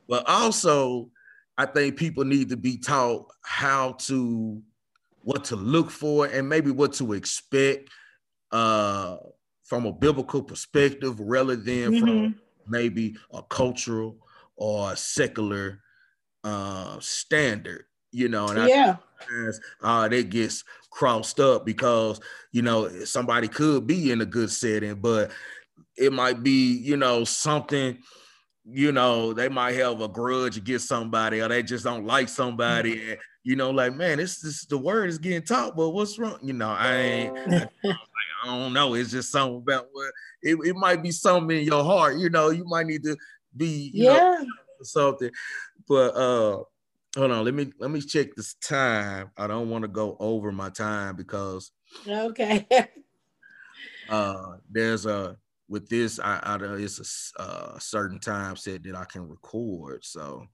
But 0.08 0.28
also, 0.28 1.10
I 1.58 1.66
think 1.66 1.96
people 1.96 2.24
need 2.24 2.48
to 2.50 2.56
be 2.56 2.78
taught 2.78 3.30
how 3.42 3.92
to 3.92 4.62
what 5.22 5.44
to 5.44 5.56
look 5.56 5.90
for 5.90 6.26
and 6.26 6.48
maybe 6.48 6.70
what 6.70 6.92
to 6.94 7.12
expect 7.12 7.90
uh, 8.52 9.16
from 9.64 9.86
a 9.86 9.92
biblical 9.92 10.42
perspective 10.42 11.18
rather 11.20 11.56
than 11.56 11.92
mm-hmm. 11.92 12.00
from 12.00 12.40
maybe 12.68 13.16
a 13.32 13.42
cultural 13.42 14.16
or 14.56 14.92
a 14.92 14.96
secular 14.96 15.80
uh, 16.44 16.98
standard, 17.00 17.86
you 18.12 18.28
know, 18.28 18.48
and 18.48 18.68
yeah. 18.68 18.96
I 19.82 20.04
uh, 20.04 20.08
that 20.08 20.30
gets 20.30 20.64
crossed 20.90 21.40
up 21.40 21.66
because 21.66 22.20
you 22.52 22.62
know 22.62 22.88
somebody 23.04 23.48
could 23.48 23.86
be 23.86 24.12
in 24.12 24.20
a 24.20 24.26
good 24.26 24.50
setting, 24.50 24.96
but 24.96 25.30
it 25.96 26.12
might 26.12 26.42
be 26.42 26.76
you 26.78 26.96
know 26.96 27.24
something 27.24 27.98
you 28.68 28.92
know 28.92 29.32
they 29.32 29.48
might 29.48 29.76
have 29.76 30.00
a 30.00 30.08
grudge 30.08 30.56
against 30.56 30.88
somebody 30.88 31.40
or 31.40 31.48
they 31.48 31.62
just 31.62 31.84
don't 31.84 32.04
like 32.04 32.28
somebody 32.28 32.96
mm-hmm. 32.96 33.10
and 33.10 33.18
you 33.44 33.54
know 33.54 33.70
like 33.70 33.94
man 33.94 34.18
this 34.18 34.40
this 34.40 34.66
the 34.66 34.76
word 34.76 35.08
is 35.08 35.18
getting 35.18 35.42
taught 35.42 35.76
but 35.76 35.90
what's 35.90 36.18
wrong 36.18 36.38
you 36.42 36.52
know 36.52 36.70
i 36.70 36.96
ain't 36.96 37.38
I, 37.38 37.68
I 38.46 38.58
don't 38.58 38.72
know 38.72 38.94
it's 38.94 39.10
just 39.10 39.32
something 39.32 39.58
about 39.58 39.86
what 39.92 40.12
it, 40.42 40.56
it 40.64 40.76
might 40.76 41.02
be 41.02 41.10
something 41.10 41.58
in 41.58 41.64
your 41.64 41.84
heart 41.84 42.18
you 42.18 42.30
know 42.30 42.50
you 42.50 42.64
might 42.64 42.86
need 42.86 43.02
to 43.04 43.16
be 43.56 43.90
yeah 43.94 44.18
know, 44.18 44.46
something 44.82 45.30
but 45.88 46.14
uh 46.14 46.62
hold 47.16 47.30
on 47.30 47.44
let 47.44 47.54
me 47.54 47.72
let 47.78 47.90
me 47.90 48.00
check 48.00 48.34
this 48.34 48.54
time 48.54 49.30
i 49.36 49.46
don't 49.46 49.70
want 49.70 49.82
to 49.82 49.88
go 49.88 50.16
over 50.20 50.52
my 50.52 50.68
time 50.70 51.16
because 51.16 51.72
okay 52.06 52.66
uh 54.08 54.56
there's 54.70 55.06
a 55.06 55.36
with 55.68 55.88
this, 55.88 56.20
I, 56.20 56.40
I 56.42 56.58
it's 56.76 57.32
a 57.38 57.42
uh, 57.42 57.78
certain 57.78 58.20
time 58.20 58.56
set 58.56 58.84
that 58.84 58.94
I 58.94 59.04
can 59.04 59.28
record. 59.28 60.04
So 60.04 60.46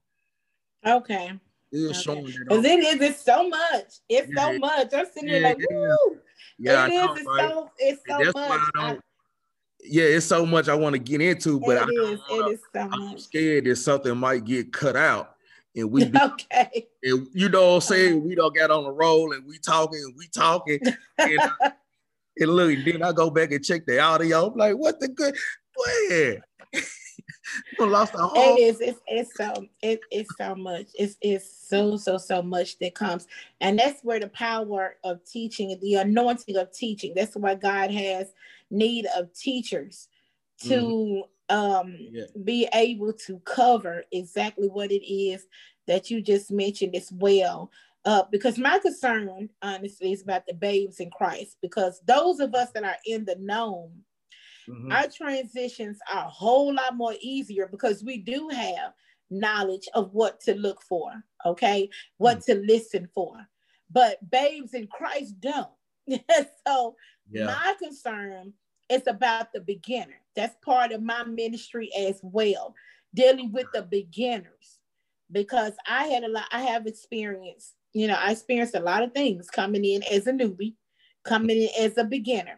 okay. 0.85 1.33
It's 1.71 1.99
okay. 1.99 2.01
showing 2.01 2.33
Because 2.47 2.65
it 2.65 2.79
is, 2.79 3.01
it's 3.01 3.21
so 3.21 3.47
much. 3.47 3.99
It's 4.09 4.31
yeah, 4.35 4.51
so 4.51 4.57
much. 4.59 4.93
I'm 4.93 5.05
sitting 5.05 5.29
yeah, 5.29 5.35
here 5.35 5.43
like, 5.43 5.57
woo. 5.69 6.19
Yeah, 6.59 6.87
it 6.87 6.93
is, 6.93 7.09
it's 7.17 7.25
so 7.25 7.71
it's 8.17 8.33
so 8.33 8.47
much. 8.47 8.61
I, 8.75 8.97
yeah, 9.83 10.03
it's 10.03 10.25
so 10.25 10.45
much 10.45 10.69
I 10.69 10.75
want 10.75 10.93
to 10.93 10.99
get 10.99 11.21
into, 11.21 11.59
but 11.59 11.89
it 11.89 11.91
is, 11.91 12.19
it 12.29 12.51
is 12.53 12.59
so 12.73 12.79
I'm 12.79 12.99
much. 13.11 13.21
scared 13.21 13.65
that 13.65 13.75
something 13.75 14.15
might 14.17 14.45
get 14.45 14.71
cut 14.71 14.95
out. 14.95 15.35
And 15.75 15.91
we 15.91 16.05
be, 16.09 16.19
okay. 16.21 16.87
And 17.03 17.27
you 17.33 17.49
know 17.49 17.69
what 17.69 17.75
I'm 17.75 17.81
saying? 17.81 18.17
Uh-huh. 18.17 18.27
We 18.27 18.35
don't 18.35 18.55
get 18.55 18.71
on 18.71 18.83
the 18.83 18.91
roll 18.91 19.33
and 19.33 19.45
we 19.45 19.57
talking 19.57 19.99
and 20.03 20.13
we 20.17 20.27
talking. 20.27 20.79
And 21.17 21.39
and 22.37 22.49
look, 22.49 22.77
then 22.83 23.03
I 23.03 23.11
go 23.11 23.29
back 23.29 23.51
and 23.51 23.63
check 23.63 23.85
the 23.85 23.99
audio. 23.99 24.47
I'm 24.47 24.57
like, 24.57 24.75
what 24.75 24.99
the 24.99 25.07
good? 25.07 25.35
Where? 25.75 26.43
lost 27.79 28.13
the 28.13 28.19
whole. 28.19 28.55
It 28.55 28.61
is. 28.61 28.81
It's, 28.81 28.99
it's 29.07 29.35
so. 29.35 29.67
It, 29.81 30.01
it's 30.11 30.29
so 30.37 30.55
much. 30.55 30.87
It's 30.95 31.17
it's 31.21 31.67
so 31.67 31.97
so 31.97 32.17
so 32.17 32.41
much 32.41 32.79
that 32.79 32.95
comes, 32.95 33.27
and 33.61 33.77
that's 33.77 34.03
where 34.03 34.19
the 34.19 34.29
power 34.29 34.95
of 35.03 35.23
teaching, 35.25 35.77
the 35.81 35.95
anointing 35.95 36.57
of 36.57 36.71
teaching. 36.71 37.13
That's 37.15 37.35
why 37.35 37.55
God 37.55 37.91
has 37.91 38.33
need 38.69 39.05
of 39.15 39.33
teachers 39.33 40.07
to 40.61 41.25
mm-hmm. 41.49 41.55
um 41.55 41.95
yeah. 41.99 42.23
be 42.43 42.67
able 42.73 43.13
to 43.13 43.39
cover 43.39 44.03
exactly 44.11 44.67
what 44.67 44.91
it 44.91 45.05
is 45.05 45.45
that 45.87 46.09
you 46.09 46.21
just 46.21 46.51
mentioned 46.51 46.95
as 46.95 47.11
well 47.11 47.69
uh, 48.05 48.23
because 48.31 48.57
my 48.57 48.79
concern, 48.79 49.49
honestly, 49.61 50.11
is 50.11 50.21
about 50.21 50.45
the 50.45 50.53
babes 50.53 50.99
in 50.99 51.09
Christ. 51.09 51.57
Because 51.61 52.01
those 52.05 52.39
of 52.39 52.53
us 52.53 52.69
that 52.71 52.83
are 52.83 52.97
in 53.05 53.25
the 53.25 53.35
known, 53.39 53.91
mm-hmm. 54.67 54.91
our 54.91 55.07
transitions 55.07 55.97
are 56.11 56.25
a 56.25 56.29
whole 56.29 56.73
lot 56.73 56.95
more 56.95 57.15
easier 57.21 57.67
because 57.67 58.03
we 58.03 58.17
do 58.17 58.49
have 58.49 58.93
knowledge 59.29 59.87
of 59.93 60.13
what 60.13 60.39
to 60.41 60.55
look 60.55 60.81
for, 60.81 61.11
okay, 61.45 61.89
what 62.17 62.39
mm-hmm. 62.39 62.59
to 62.59 62.67
listen 62.67 63.07
for. 63.13 63.35
But 63.91 64.29
babes 64.29 64.73
in 64.73 64.87
Christ 64.87 65.39
don't. 65.39 65.67
so 66.67 66.95
yeah. 67.31 67.45
my 67.45 67.75
concern 67.81 68.53
is 68.89 69.03
about 69.07 69.53
the 69.53 69.61
beginner. 69.61 70.19
That's 70.35 70.55
part 70.63 70.91
of 70.91 71.01
my 71.01 71.23
ministry 71.23 71.89
as 71.97 72.19
well, 72.23 72.75
dealing 73.13 73.51
with 73.51 73.67
the 73.73 73.83
beginners 73.83 74.79
because 75.31 75.73
I 75.87 76.05
had 76.05 76.23
a 76.23 76.27
lot, 76.27 76.45
I 76.51 76.63
have 76.63 76.85
experience 76.85 77.73
you 77.93 78.07
know, 78.07 78.15
I 78.15 78.31
experienced 78.31 78.75
a 78.75 78.79
lot 78.79 79.03
of 79.03 79.13
things 79.13 79.49
coming 79.49 79.85
in 79.85 80.03
as 80.11 80.27
a 80.27 80.33
newbie, 80.33 80.73
coming 81.23 81.61
in 81.61 81.69
as 81.79 81.97
a 81.97 82.03
beginner, 82.03 82.57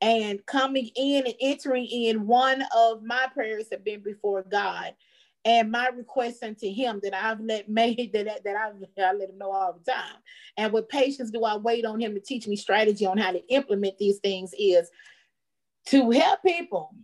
and 0.00 0.44
coming 0.46 0.90
in 0.96 1.26
and 1.26 1.34
entering 1.40 1.86
in. 1.86 2.26
One 2.26 2.62
of 2.76 3.02
my 3.02 3.26
prayers 3.32 3.66
have 3.72 3.84
been 3.84 4.00
before 4.00 4.42
God, 4.42 4.94
and 5.44 5.70
my 5.70 5.88
request 5.88 6.42
unto 6.42 6.72
Him 6.72 7.00
that 7.02 7.14
I've 7.14 7.40
let 7.40 7.68
made 7.68 8.12
that 8.12 8.44
that 8.44 8.56
I've 8.56 8.82
I 8.98 9.12
let 9.12 9.30
Him 9.30 9.38
know 9.38 9.52
all 9.52 9.72
the 9.72 9.90
time. 9.92 10.16
And 10.56 10.72
with 10.72 10.88
patience, 10.88 11.30
do 11.30 11.44
I 11.44 11.56
wait 11.56 11.84
on 11.84 12.00
Him 12.00 12.14
to 12.14 12.20
teach 12.20 12.46
me 12.46 12.56
strategy 12.56 13.06
on 13.06 13.18
how 13.18 13.32
to 13.32 13.46
implement 13.48 13.98
these 13.98 14.18
things? 14.18 14.52
Is 14.58 14.90
to 15.86 16.10
help 16.10 16.42
people 16.42 16.94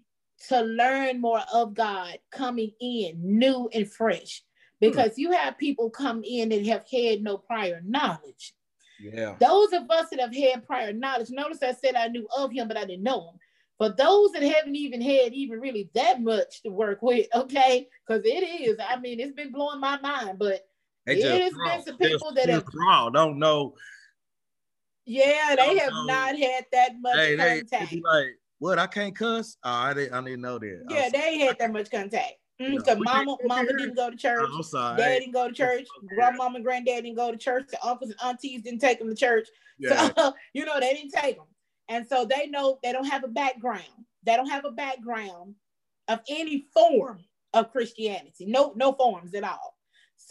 to 0.48 0.60
learn 0.60 1.20
more 1.20 1.42
of 1.52 1.74
God 1.74 2.18
coming 2.32 2.72
in 2.80 3.18
new 3.22 3.68
and 3.72 3.90
fresh 3.90 4.42
Hmm. 4.82 4.88
because 4.90 5.18
you 5.18 5.32
have 5.32 5.58
people 5.58 5.90
come 5.90 6.22
in 6.24 6.48
that 6.50 6.66
have 6.66 6.84
had 6.90 7.22
no 7.22 7.38
prior 7.38 7.80
knowledge. 7.84 8.54
Yeah. 9.02 9.34
Those 9.40 9.72
of 9.72 9.90
us 9.90 10.08
that 10.10 10.20
have 10.20 10.34
had 10.34 10.66
prior 10.66 10.92
knowledge, 10.92 11.30
notice 11.30 11.58
I 11.62 11.72
said 11.72 11.96
I 11.96 12.06
knew 12.06 12.26
of 12.36 12.52
him, 12.52 12.68
but 12.68 12.76
I 12.76 12.84
didn't 12.84 13.02
know 13.02 13.30
him. 13.30 13.34
But 13.78 13.96
those 13.96 14.30
that 14.32 14.42
haven't 14.42 14.76
even 14.76 15.00
had 15.00 15.34
even 15.34 15.58
really 15.58 15.90
that 15.94 16.20
much 16.20 16.62
to 16.62 16.70
work 16.70 17.02
with, 17.02 17.26
okay, 17.34 17.88
because 18.06 18.24
it 18.24 18.28
is. 18.28 18.76
I 18.78 19.00
mean, 19.00 19.18
it's 19.18 19.32
been 19.32 19.50
blowing 19.50 19.80
my 19.80 19.98
mind, 20.00 20.38
but 20.38 20.64
they 21.04 21.14
it 21.14 21.42
has 21.42 21.52
been 21.52 21.84
some 21.84 21.98
people 21.98 22.32
that 22.34 22.48
have 22.48 22.64
don't 23.12 23.38
know. 23.40 23.74
Yeah, 25.04 25.56
they 25.56 25.78
have 25.78 25.90
know. 25.90 26.04
not 26.04 26.38
had 26.38 26.66
that 26.70 26.92
much 27.00 27.16
hey, 27.16 27.36
contact. 27.36 27.90
They, 27.90 28.00
like, 28.04 28.38
what? 28.60 28.78
I 28.78 28.86
can't 28.86 29.16
cuss. 29.16 29.56
Oh, 29.64 29.70
I 29.70 29.94
didn't. 29.94 30.14
I 30.14 30.22
didn't 30.22 30.42
know 30.42 30.60
that. 30.60 30.84
Yeah, 30.88 31.08
they 31.12 31.38
had 31.38 31.58
that 31.58 31.72
much 31.72 31.90
contact. 31.90 32.34
Mm, 32.62 33.04
mama, 33.04 33.36
mama 33.44 33.68
didn't 33.68 33.96
go 33.96 34.10
to 34.10 34.16
church. 34.16 34.48
I'm 34.52 34.62
sorry. 34.62 34.96
Dad 34.96 35.18
didn't 35.20 35.32
go 35.32 35.48
to 35.48 35.54
church. 35.54 35.86
Grandmama 36.14 36.56
and 36.56 36.64
granddad 36.64 37.04
didn't 37.04 37.16
go 37.16 37.30
to 37.30 37.36
church. 37.36 37.66
The 37.70 37.84
uncles 37.84 38.10
and 38.10 38.20
aunties 38.24 38.62
didn't 38.62 38.80
take 38.80 38.98
them 38.98 39.08
to 39.08 39.14
church. 39.14 39.48
Yeah. 39.78 40.10
So 40.16 40.34
you 40.54 40.64
know 40.64 40.78
they 40.80 40.92
didn't 40.94 41.12
take 41.12 41.36
them, 41.36 41.46
and 41.88 42.06
so 42.06 42.24
they 42.24 42.46
know 42.46 42.78
they 42.82 42.92
don't 42.92 43.06
have 43.06 43.24
a 43.24 43.28
background. 43.28 43.84
They 44.24 44.36
don't 44.36 44.48
have 44.48 44.64
a 44.64 44.70
background 44.70 45.56
of 46.08 46.20
any 46.28 46.66
form 46.72 47.18
of 47.52 47.72
Christianity. 47.72 48.46
No, 48.46 48.72
no 48.76 48.92
forms 48.92 49.34
at 49.34 49.44
all. 49.44 49.71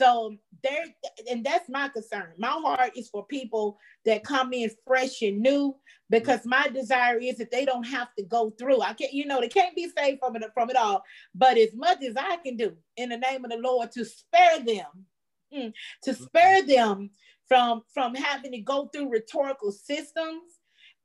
So 0.01 0.35
there, 0.63 0.85
and 1.29 1.45
that's 1.45 1.69
my 1.69 1.87
concern. 1.89 2.33
My 2.39 2.47
heart 2.49 2.93
is 2.97 3.07
for 3.09 3.23
people 3.23 3.77
that 4.03 4.23
come 4.23 4.51
in 4.51 4.71
fresh 4.87 5.21
and 5.21 5.39
new, 5.39 5.75
because 6.09 6.39
my 6.43 6.69
desire 6.69 7.19
is 7.19 7.37
that 7.37 7.51
they 7.51 7.65
don't 7.65 7.83
have 7.83 8.07
to 8.17 8.23
go 8.23 8.49
through. 8.57 8.81
I 8.81 8.93
can't, 8.93 9.13
you 9.13 9.27
know, 9.27 9.39
they 9.39 9.47
can't 9.47 9.75
be 9.75 9.87
saved 9.95 10.19
from 10.19 10.35
it 10.35 10.43
from 10.55 10.71
it 10.71 10.75
all. 10.75 11.03
But 11.35 11.59
as 11.59 11.75
much 11.75 12.03
as 12.03 12.17
I 12.17 12.37
can 12.37 12.57
do 12.57 12.75
in 12.97 13.09
the 13.09 13.17
name 13.17 13.45
of 13.45 13.51
the 13.51 13.57
Lord 13.57 13.91
to 13.91 14.03
spare 14.03 14.59
them, 14.65 15.05
mm, 15.53 15.71
to 16.01 16.13
spare 16.15 16.65
them 16.65 17.11
from 17.47 17.83
from 17.93 18.15
having 18.15 18.53
to 18.53 18.59
go 18.59 18.87
through 18.87 19.11
rhetorical 19.11 19.71
systems 19.71 20.41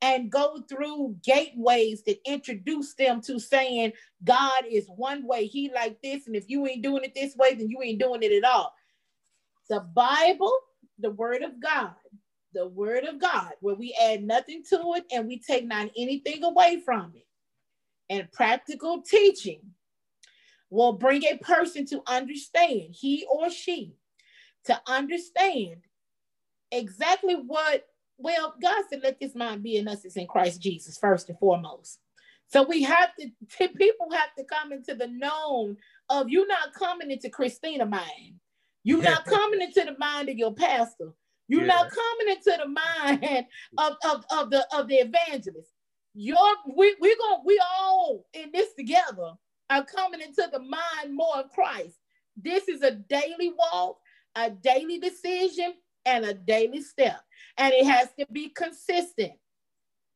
and 0.01 0.31
go 0.31 0.63
through 0.71 1.17
gateways 1.23 2.03
that 2.05 2.19
introduce 2.25 2.95
them 2.95 3.21
to 3.23 3.39
saying 3.39 3.93
God 4.25 4.65
is 4.71 4.87
one 4.89 5.27
way, 5.27 5.47
He 5.47 5.71
like 5.75 6.01
this, 6.03 6.27
and 6.27 6.35
if 6.35 6.45
you 6.49 6.67
ain't 6.67 6.83
doing 6.83 7.05
it 7.05 7.15
this 7.15 7.37
way, 7.37 7.55
then 7.55 7.69
you 7.69 7.83
ain't 7.83 8.01
doing 8.01 8.23
it 8.23 8.33
at 8.33 8.51
all. 8.51 8.73
The 9.69 9.81
Bible, 9.81 10.53
the 10.99 11.11
Word 11.11 11.43
of 11.43 11.61
God, 11.61 11.95
the 12.55 12.69
Word 12.69 13.05
of 13.05 13.21
God, 13.21 13.53
where 13.61 13.75
we 13.75 13.97
add 14.01 14.23
nothing 14.23 14.63
to 14.71 14.95
it 14.97 15.05
and 15.13 15.27
we 15.27 15.41
take 15.41 15.67
not 15.67 15.91
anything 15.97 16.45
away 16.45 16.81
from 16.85 17.13
it, 17.15 17.27
and 18.09 18.31
practical 18.33 19.03
teaching 19.03 19.61
will 20.71 20.93
bring 20.93 21.25
a 21.25 21.39
person 21.39 21.87
to 21.87 22.03
understand, 22.07 22.95
he 22.99 23.27
or 23.31 23.51
she, 23.51 23.95
to 24.65 24.81
understand 24.89 25.77
exactly 26.73 27.35
what 27.35 27.85
well, 28.19 28.55
God 28.61 28.85
said, 28.89 29.01
let 29.03 29.21
this 29.21 29.35
mind 29.35 29.63
be 29.63 29.77
in 29.77 29.89
us 29.89 30.05
is 30.05 30.17
in 30.17 30.27
Christ 30.27 30.61
Jesus, 30.61 30.97
first 30.97 31.29
and 31.29 31.39
foremost. 31.39 31.99
So 32.49 32.63
we 32.63 32.83
have 32.83 33.11
to, 33.19 33.69
people 33.69 34.09
have 34.13 34.35
to 34.39 34.45
come 34.45 34.73
into 34.73 34.95
the 34.95 35.09
known 35.09 35.77
of 36.09 36.31
you 36.31 36.47
not 36.47 36.73
coming 36.73 37.11
into 37.11 37.29
Christina 37.29 37.85
mind. 37.85 38.41
You're 38.87 39.03
not 39.03 39.25
coming 39.25 39.61
into 39.61 39.85
the 39.85 39.97
mind 39.99 40.29
of 40.29 40.37
your 40.37 40.55
pastor. 40.55 41.13
You're 41.49 41.63
yeah. 41.63 41.67
not 41.67 41.91
coming 41.91 42.37
into 42.37 42.59
the 42.63 42.69
mind 42.69 43.47
of, 43.79 43.97
of, 44.05 44.25
of 44.31 44.51
the 44.51 44.67
of 44.77 44.89
the 44.89 44.97
evangelist. 44.97 45.71
You're 46.15 46.57
we 46.75 46.97
we 47.01 47.17
going 47.17 47.43
we 47.45 47.61
all 47.79 48.27
in 48.33 48.51
this 48.53 48.75
together 48.75 49.33
are 49.71 49.85
coming 49.85 50.21
into 50.21 50.49
the 50.53 50.61
mind 50.61 51.15
more 51.15 51.37
of 51.37 51.51
Christ. 51.51 51.97
This 52.37 52.69
is 52.69 52.83
a 52.83 52.93
daily 52.93 53.53
walk, 53.73 53.99
a 54.35 54.51
daily 54.51 54.99
decision, 54.99 55.75
and 56.05 56.25
a 56.25 56.35
daily 56.35 56.83
step 56.83 57.21
and 57.59 57.73
it 57.75 57.87
has 57.87 58.09
to 58.19 58.27
be 58.31 58.49
consistent. 58.51 59.33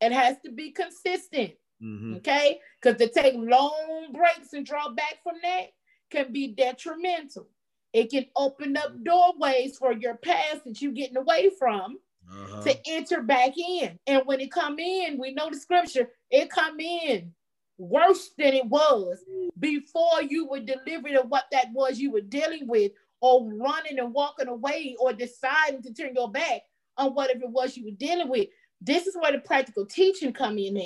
It 0.00 0.12
has 0.12 0.36
to 0.44 0.52
be 0.52 0.70
consistent. 0.70 1.52
Mm-hmm. 1.82 2.16
Okay. 2.16 2.58
Because 2.80 2.98
to 2.98 3.08
take 3.08 3.34
long 3.36 4.08
breaks 4.12 4.52
and 4.52 4.64
draw 4.64 4.90
back 4.90 5.18
from 5.22 5.36
that 5.42 5.66
can 6.10 6.32
be 6.32 6.48
detrimental. 6.48 7.48
It 7.92 8.10
can 8.10 8.26
open 8.36 8.76
up 8.76 8.92
doorways 9.02 9.76
for 9.76 9.92
your 9.92 10.16
past 10.16 10.64
that 10.64 10.80
you're 10.80 10.92
getting 10.92 11.16
away 11.16 11.50
from 11.58 11.98
uh-huh. 12.30 12.62
to 12.62 12.76
enter 12.86 13.22
back 13.22 13.56
in. 13.58 13.98
And 14.06 14.22
when 14.26 14.40
it 14.40 14.52
come 14.52 14.78
in, 14.78 15.18
we 15.18 15.32
know 15.32 15.50
the 15.50 15.58
scripture, 15.58 16.10
it 16.30 16.50
come 16.50 16.78
in 16.78 17.32
worse 17.78 18.30
than 18.36 18.54
it 18.54 18.66
was 18.66 19.18
before 19.58 20.22
you 20.22 20.46
were 20.46 20.60
delivered 20.60 21.14
of 21.14 21.28
what 21.28 21.44
that 21.50 21.68
was 21.72 21.98
you 21.98 22.12
were 22.12 22.20
dealing 22.20 22.68
with 22.68 22.92
or 23.20 23.50
running 23.52 23.98
and 23.98 24.12
walking 24.12 24.48
away 24.48 24.94
or 25.00 25.12
deciding 25.12 25.82
to 25.82 25.92
turn 25.92 26.14
your 26.14 26.30
back 26.30 26.62
on 26.96 27.14
whatever 27.14 27.44
it 27.44 27.50
was 27.50 27.76
you 27.76 27.84
were 27.84 27.96
dealing 27.98 28.28
with. 28.28 28.48
This 28.80 29.06
is 29.06 29.16
where 29.16 29.32
the 29.32 29.38
practical 29.38 29.86
teaching 29.86 30.32
come 30.32 30.58
in 30.58 30.76
at. 30.76 30.84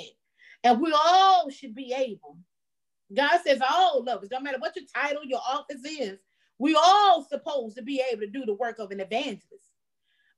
And 0.63 0.81
we 0.81 0.91
all 0.91 1.49
should 1.49 1.75
be 1.75 1.93
able. 1.93 2.37
God 3.13 3.39
says 3.45 3.61
all 3.69 4.01
of 4.01 4.23
us, 4.23 4.29
no 4.31 4.39
matter 4.39 4.57
what 4.57 4.75
your 4.75 4.85
title, 4.93 5.23
your 5.23 5.41
office 5.47 5.83
is, 5.85 6.17
we 6.59 6.75
all 6.75 7.23
supposed 7.23 7.75
to 7.77 7.83
be 7.83 8.01
able 8.11 8.21
to 8.21 8.27
do 8.27 8.45
the 8.45 8.53
work 8.53 8.79
of 8.79 8.91
an 8.91 8.99
evangelist. 8.99 9.71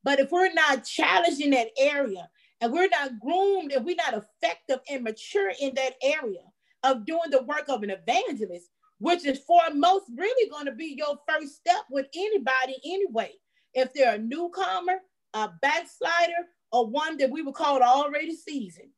But 0.04 0.20
if 0.20 0.32
we're 0.32 0.54
not 0.54 0.86
challenged 0.86 1.42
in 1.42 1.52
that 1.52 1.70
area 1.78 2.30
and 2.62 2.72
we're 2.72 2.90
not 2.90 3.20
groomed 3.20 3.72
and 3.72 3.86
we're 3.86 3.96
not 3.96 4.24
effective 4.42 4.80
and 4.90 5.04
mature 5.04 5.52
in 5.60 5.76
that 5.76 5.96
area 6.02 6.42
of 6.84 7.06
doing 7.06 7.30
the 7.30 7.44
work 7.44 7.66
of 7.68 7.84
an 7.84 7.92
evangelist, 7.92 8.70
which 9.00 9.26
is 9.26 9.40
foremost 9.40 10.06
really 10.16 10.50
going 10.50 10.66
to 10.66 10.72
be 10.72 10.96
your 10.98 11.18
first 11.28 11.56
step 11.56 11.84
with 11.92 12.08
anybody 12.16 12.76
anyway. 12.86 13.32
If 13.74 13.94
they're 13.94 14.16
a 14.16 14.20
newcomer, 14.20 15.00
a 15.34 15.50
backslider, 15.62 16.48
or 16.72 16.88
one 16.88 17.18
that 17.18 17.30
we 17.30 17.42
would 17.42 17.56
call 17.56 17.82
already 17.82 18.36
seasoned, 18.36 18.90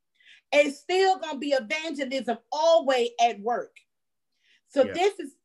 it's 0.52 0.80
still 0.80 1.20
going 1.20 1.36
to 1.36 1.40
be 1.40 1.50
evangelism 1.50 2.38
always 2.52 3.10
at 3.22 3.40
work. 3.42 3.76
So 4.70 4.86
yeah. 4.86 4.94
this 4.94 5.20
is 5.20 5.36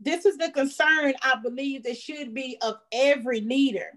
this 0.00 0.26
is 0.26 0.36
the 0.36 0.50
concern 0.50 1.14
I 1.22 1.36
believe 1.42 1.84
that 1.84 1.96
should 1.96 2.34
be 2.34 2.58
of 2.62 2.76
every 2.92 3.40
leader, 3.40 3.88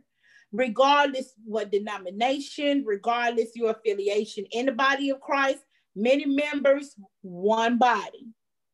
regardless 0.51 1.33
what 1.43 1.71
denomination, 1.71 2.83
regardless 2.85 3.55
your 3.55 3.71
affiliation 3.71 4.45
in 4.51 4.65
the 4.67 4.71
body 4.71 5.09
of 5.09 5.19
Christ. 5.21 5.59
Many 5.95 6.25
members, 6.25 6.95
one 7.21 7.77
body, 7.77 8.27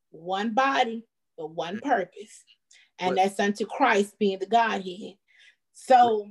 one 0.10 0.54
body, 0.54 1.06
but 1.38 1.52
one 1.52 1.80
purpose, 1.80 2.44
and 2.98 3.16
but, 3.16 3.22
that's 3.22 3.40
unto 3.40 3.66
Christ 3.66 4.18
being 4.18 4.40
the 4.40 4.48
Godhead. 4.48 5.16
So 5.74 6.28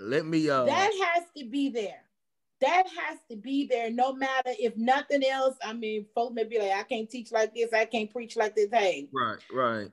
let 0.00 0.26
me, 0.26 0.50
uh, 0.50 0.64
that 0.64 1.12
has 1.14 1.24
to 1.36 1.48
be 1.48 1.70
there. 1.70 2.02
That 2.60 2.84
has 2.86 3.18
to 3.30 3.36
be 3.36 3.66
there, 3.66 3.90
no 3.90 4.12
matter 4.12 4.50
if 4.58 4.76
nothing 4.76 5.24
else. 5.24 5.56
I 5.62 5.72
mean, 5.72 6.06
folks 6.14 6.34
may 6.34 6.44
be 6.44 6.58
like, 6.58 6.72
I 6.72 6.82
can't 6.82 7.08
teach 7.08 7.30
like 7.30 7.54
this, 7.54 7.72
I 7.72 7.84
can't 7.84 8.10
preach 8.10 8.36
like 8.36 8.56
this. 8.56 8.68
Hey, 8.72 9.08
right, 9.12 9.38
right. 9.52 9.90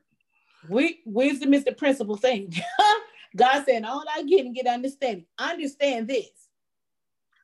We 0.67 1.01
wisdom 1.05 1.53
is 1.53 1.63
the 1.63 1.73
principal 1.73 2.17
thing. 2.17 2.53
God 3.35 3.65
said, 3.65 3.83
all 3.83 4.03
I 4.15 4.23
get 4.23 4.45
and 4.45 4.55
get 4.55 4.65
understanding. 4.65 5.25
Understand 5.37 6.07
this. 6.07 6.29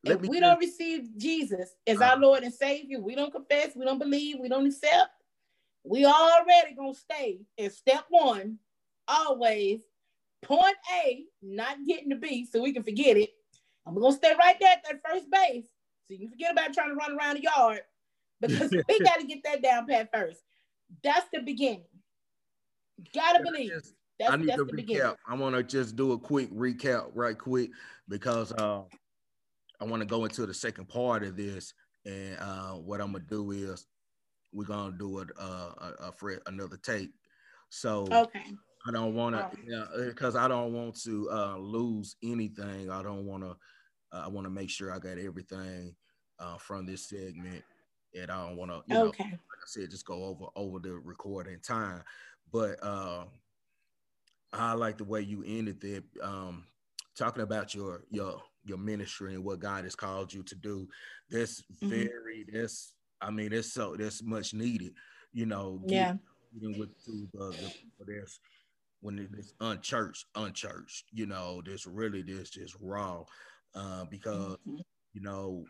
Let 0.03 0.23
if 0.23 0.29
we 0.29 0.39
don't 0.39 0.59
receive 0.59 1.09
Jesus 1.17 1.75
as 1.85 2.01
uh, 2.01 2.05
our 2.05 2.17
Lord 2.17 2.43
and 2.43 2.53
Savior, 2.53 2.99
we 2.99 3.13
don't 3.13 3.31
confess, 3.31 3.75
we 3.75 3.85
don't 3.85 3.99
believe, 3.99 4.37
we 4.39 4.49
don't 4.49 4.65
accept, 4.65 5.11
we 5.83 6.05
already 6.05 6.73
gonna 6.75 6.95
stay 6.95 7.41
in 7.57 7.69
step 7.69 8.05
one, 8.09 8.57
always 9.07 9.81
point 10.41 10.75
A, 11.03 11.25
not 11.43 11.77
getting 11.85 12.09
to 12.09 12.15
B, 12.15 12.47
so 12.51 12.61
we 12.61 12.73
can 12.73 12.83
forget 12.83 13.17
it. 13.17 13.29
We're 13.85 14.01
gonna 14.01 14.15
stay 14.15 14.33
right 14.37 14.55
there 14.59 14.71
at 14.71 14.83
that 14.83 15.01
first 15.07 15.29
base. 15.29 15.65
So 16.07 16.13
you 16.13 16.19
can 16.19 16.29
forget 16.29 16.51
about 16.51 16.73
trying 16.73 16.89
to 16.89 16.95
run 16.95 17.17
around 17.17 17.37
the 17.37 17.43
yard 17.43 17.81
because 18.39 18.71
we 18.89 18.99
gotta 18.99 19.25
get 19.25 19.43
that 19.43 19.61
down 19.61 19.87
pat 19.87 20.09
first. 20.13 20.41
That's 21.03 21.27
the 21.33 21.39
beginning. 21.39 21.85
Gotta 23.13 23.43
believe. 23.43 23.71
That's, 24.19 24.31
I 24.31 24.35
need 24.35 24.47
to 24.47 24.65
recap. 24.65 24.75
Beginning. 24.75 25.15
I 25.27 25.35
want 25.35 25.55
to 25.55 25.63
just 25.63 25.95
do 25.95 26.11
a 26.11 26.17
quick 26.17 26.51
recap 26.53 27.11
right 27.13 27.37
quick 27.37 27.71
because 28.07 28.51
uh, 28.53 28.83
I 29.79 29.85
want 29.85 30.01
to 30.01 30.07
go 30.07 30.25
into 30.25 30.45
the 30.45 30.53
second 30.53 30.87
part 30.87 31.23
of 31.23 31.35
this. 31.35 31.73
And 32.05 32.37
uh, 32.39 32.73
what 32.73 33.01
I'm 33.01 33.13
gonna 33.13 33.23
do 33.29 33.51
is 33.51 33.87
we're 34.53 34.65
gonna 34.65 34.95
do 34.97 35.19
it 35.19 35.29
uh, 35.39 35.71
a, 35.77 35.93
a, 35.99 36.25
a 36.25 36.37
another 36.47 36.77
tape. 36.77 37.13
So 37.69 38.07
okay. 38.11 38.45
I 38.87 38.91
don't 38.91 39.13
want 39.13 39.35
to, 39.35 39.49
yeah, 39.65 39.85
because 40.05 40.35
I 40.35 40.47
don't 40.47 40.73
want 40.73 41.01
to 41.03 41.29
uh, 41.31 41.57
lose 41.57 42.15
anything. 42.23 42.89
I 42.89 43.03
don't 43.03 43.25
want 43.25 43.43
to. 43.43 43.55
Uh, 44.13 44.23
I 44.25 44.27
want 44.27 44.45
to 44.45 44.51
make 44.51 44.69
sure 44.69 44.91
I 44.91 44.99
got 44.99 45.17
everything 45.17 45.95
uh, 46.39 46.57
from 46.57 46.85
this 46.85 47.07
segment, 47.07 47.63
and 48.19 48.31
I 48.31 48.45
don't 48.45 48.57
want 48.57 48.71
to, 48.71 48.81
you 48.87 48.97
okay. 48.97 49.23
know, 49.23 49.29
like 49.29 49.39
I 49.39 49.67
said, 49.67 49.91
just 49.91 50.05
go 50.05 50.23
over 50.25 50.45
over 50.55 50.79
the 50.79 50.93
recording 50.93 51.59
time. 51.59 52.03
But 52.51 52.83
uh, 52.83 53.25
I 54.51 54.73
like 54.73 54.97
the 54.97 55.05
way 55.05 55.21
you 55.21 55.43
ended 55.45 55.83
it, 55.83 56.03
um, 56.21 56.65
talking 57.15 57.43
about 57.43 57.73
your 57.73 58.03
your 58.09 58.41
your 58.63 58.77
ministry 58.77 59.33
and 59.33 59.43
what 59.43 59.59
God 59.59 59.83
has 59.83 59.95
called 59.95 60.33
you 60.33 60.43
to 60.43 60.55
do. 60.55 60.87
That's 61.29 61.61
mm-hmm. 61.61 61.89
very 61.89 62.45
that's 62.51 62.93
I 63.21 63.29
mean, 63.29 63.53
it's 63.53 63.71
so 63.71 63.95
that's 63.97 64.23
much 64.23 64.53
needed. 64.53 64.93
You 65.33 65.45
know, 65.45 65.81
yeah. 65.85 66.15
With 66.53 66.89
to 67.05 67.29
the, 67.33 67.55
the 67.99 68.05
that's 68.05 68.39
when 69.01 69.19
it's 69.37 69.53
unchurched, 69.59 70.25
unchurched. 70.35 71.05
You 71.11 71.25
know, 71.25 71.61
this 71.65 71.85
really 71.85 72.21
this 72.21 72.49
just 72.49 72.75
raw, 72.79 73.23
uh, 73.75 74.05
because 74.05 74.57
mm-hmm. 74.67 74.77
you 75.13 75.21
know 75.21 75.65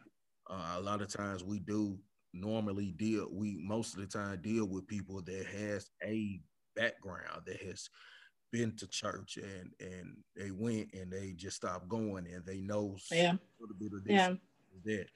uh, 0.49 0.75
a 0.77 0.82
lot 0.82 1.01
of 1.01 1.11
times 1.11 1.43
we 1.43 1.59
do 1.59 1.97
normally 2.34 2.93
deal 2.97 3.27
we 3.29 3.59
most 3.61 3.93
of 3.93 3.99
the 3.99 4.07
time 4.07 4.39
deal 4.41 4.65
with 4.65 4.88
people 4.88 5.21
that 5.21 5.45
has 5.45 5.89
a 6.01 6.39
background 6.77 7.41
that 7.45 7.61
has 7.61 7.89
been 8.53 8.73
to 8.77 8.88
church 8.88 9.38
and 9.38 9.69
and 9.82 10.15
they 10.38 10.49
went 10.49 10.88
and 10.93 11.11
they 11.11 11.34
just 11.34 11.57
stopped 11.57 11.89
going 11.89 12.25
and 12.27 12.45
they 12.45 12.61
know 12.61 12.95
yeah. 13.11 13.34
a 13.34 13.39
little 13.59 13.75
bit 13.77 13.91
of 13.93 14.03
this 14.05 14.13
yeah. 14.13 14.34
that 14.86 15.07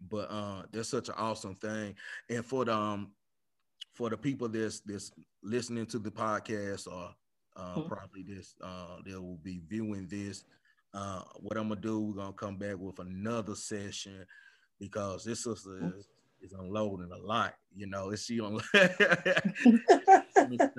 but 0.00 0.30
uh, 0.30 0.62
that's 0.72 0.88
such 0.88 1.08
an 1.08 1.14
awesome 1.16 1.54
thing. 1.54 1.94
And 2.28 2.44
for 2.44 2.64
the 2.64 2.74
um, 2.74 3.12
for 3.94 4.10
the 4.10 4.16
people 4.16 4.48
that's 4.48 4.80
that's 4.80 5.12
listening 5.42 5.86
to 5.86 5.98
the 5.98 6.10
podcast 6.10 6.86
or 6.86 7.14
uh, 7.56 7.76
mm-hmm. 7.76 7.88
probably 7.88 8.22
this 8.22 8.54
uh, 8.62 8.96
they 9.04 9.14
will 9.14 9.38
be 9.42 9.60
viewing 9.68 10.06
this. 10.08 10.44
Uh, 10.94 11.22
what 11.36 11.56
I'm 11.56 11.68
gonna 11.68 11.80
do, 11.80 12.00
we're 12.00 12.14
gonna 12.14 12.32
come 12.32 12.56
back 12.56 12.76
with 12.78 12.98
another 12.98 13.54
session 13.54 14.26
because 14.78 15.24
this 15.24 15.44
sister 15.44 15.70
mm-hmm. 15.70 15.98
is, 15.98 16.08
is 16.40 16.52
unloading 16.52 17.10
a 17.12 17.18
lot. 17.18 17.54
You 17.74 17.86
know, 17.86 18.10
it's 18.10 18.24
she 18.24 18.40
on 18.40 18.60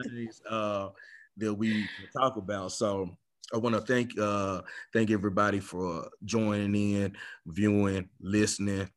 things 0.10 0.42
uh, 0.50 0.90
that 1.38 1.54
we 1.54 1.88
talk 2.16 2.38
about. 2.38 2.72
So 2.72 3.18
I 3.54 3.58
want 3.58 3.76
to 3.76 3.82
thank 3.82 4.18
uh, 4.20 4.62
thank 4.94 5.12
everybody 5.12 5.60
for 5.60 6.10
joining 6.26 6.76
in, 6.76 7.18
viewing, 7.46 8.10
listening 8.20 8.90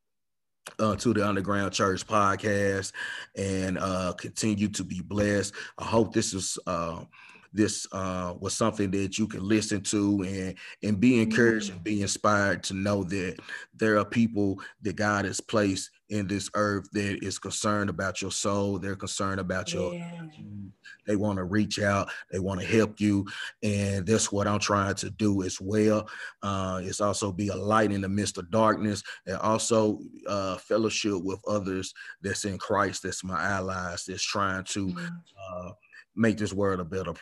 uh, 0.78 0.97
to 0.97 1.12
the 1.12 1.26
Underground 1.26 1.72
Church 1.72 2.07
podcast 2.07 2.93
and 3.37 3.78
uh, 3.78 4.12
continue 4.18 4.68
to 4.68 4.85
be 4.85 5.01
blessed. 5.01 5.55
I 5.78 5.85
hope 5.85 6.12
this 6.12 6.35
is 6.35 6.59
uh, 6.66 7.05
this 7.53 7.86
uh, 7.92 8.34
was 8.38 8.55
something 8.55 8.90
that 8.92 9.18
you 9.18 9.26
can 9.26 9.46
listen 9.46 9.80
to 9.82 10.22
and 10.22 10.55
and 10.82 11.01
be 11.01 11.20
encouraged 11.20 11.70
and 11.70 11.82
be 11.82 12.03
inspired 12.03 12.62
to 12.64 12.74
know 12.74 13.03
that 13.05 13.38
there 13.74 13.98
are 13.98 14.05
people 14.05 14.59
that 14.82 14.96
God 14.96 15.24
has 15.24 15.40
placed 15.40 15.90
in 16.11 16.26
this 16.26 16.51
earth 16.55 16.88
that 16.92 17.24
is 17.24 17.38
concerned 17.38 17.90
about 17.90 18.20
your 18.20 18.30
soul. 18.30 18.78
They're 18.78 18.96
concerned 18.96 19.40
about 19.40 19.72
your. 19.72 19.94
Yeah. 19.94 20.22
They 21.07 21.16
want 21.16 21.38
to 21.38 21.44
reach 21.44 21.80
out. 21.80 22.11
They 22.30 22.38
want 22.38 22.61
to 22.61 22.66
help 22.66 23.01
you, 23.01 23.26
and 23.62 24.07
that's 24.07 24.30
what 24.30 24.46
I'm 24.46 24.61
trying 24.61 24.94
to 24.96 25.11
do 25.11 25.42
as 25.42 25.61
well. 25.61 26.09
Uh, 26.42 26.80
it's 26.84 27.01
also 27.01 27.32
be 27.32 27.48
a 27.48 27.57
light 27.57 27.90
in 27.90 28.01
the 28.01 28.09
midst 28.09 28.38
of 28.38 28.51
darkness, 28.51 29.03
and 29.26 29.36
also 29.38 29.98
uh, 30.28 30.57
fellowship 30.59 31.14
with 31.22 31.40
others 31.48 31.94
that's 32.22 32.44
in 32.44 32.59
Christ. 32.59 33.03
That's 33.03 33.24
my 33.24 33.42
allies. 33.42 34.05
That's 34.07 34.22
trying 34.22 34.64
to. 34.64 34.86
Mm 34.88 35.74
make 36.16 36.38
this 36.38 36.52
world 36.52 36.80
a 36.80 36.84
better 36.84 37.14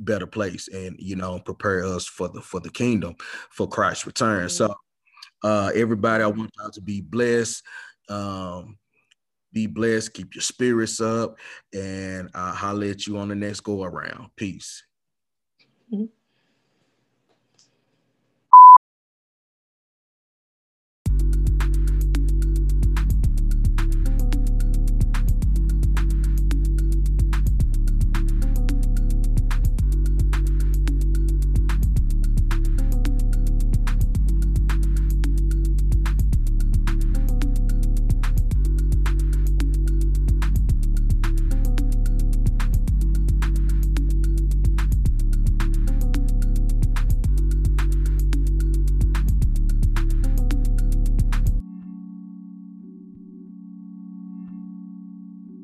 better 0.00 0.26
place 0.26 0.68
and 0.68 0.96
you 0.98 1.14
know 1.14 1.38
prepare 1.38 1.84
us 1.84 2.06
for 2.06 2.28
the 2.28 2.40
for 2.40 2.60
the 2.60 2.70
kingdom 2.70 3.14
for 3.50 3.68
Christ's 3.68 4.06
return. 4.06 4.48
So 4.48 4.74
uh 5.42 5.70
everybody 5.74 6.24
I 6.24 6.28
want 6.28 6.50
y'all 6.58 6.70
to 6.70 6.80
be 6.80 7.00
blessed. 7.00 7.62
Um 8.08 8.78
be 9.52 9.66
blessed, 9.68 10.12
keep 10.12 10.34
your 10.34 10.42
spirits 10.42 11.00
up, 11.00 11.36
and 11.72 12.28
I'll 12.34 12.54
holler 12.54 12.88
at 12.88 13.06
you 13.06 13.18
on 13.18 13.28
the 13.28 13.36
next 13.36 13.60
go 13.60 13.84
around. 13.84 14.30
Peace. 14.36 14.82
Mm-hmm. 15.92 16.06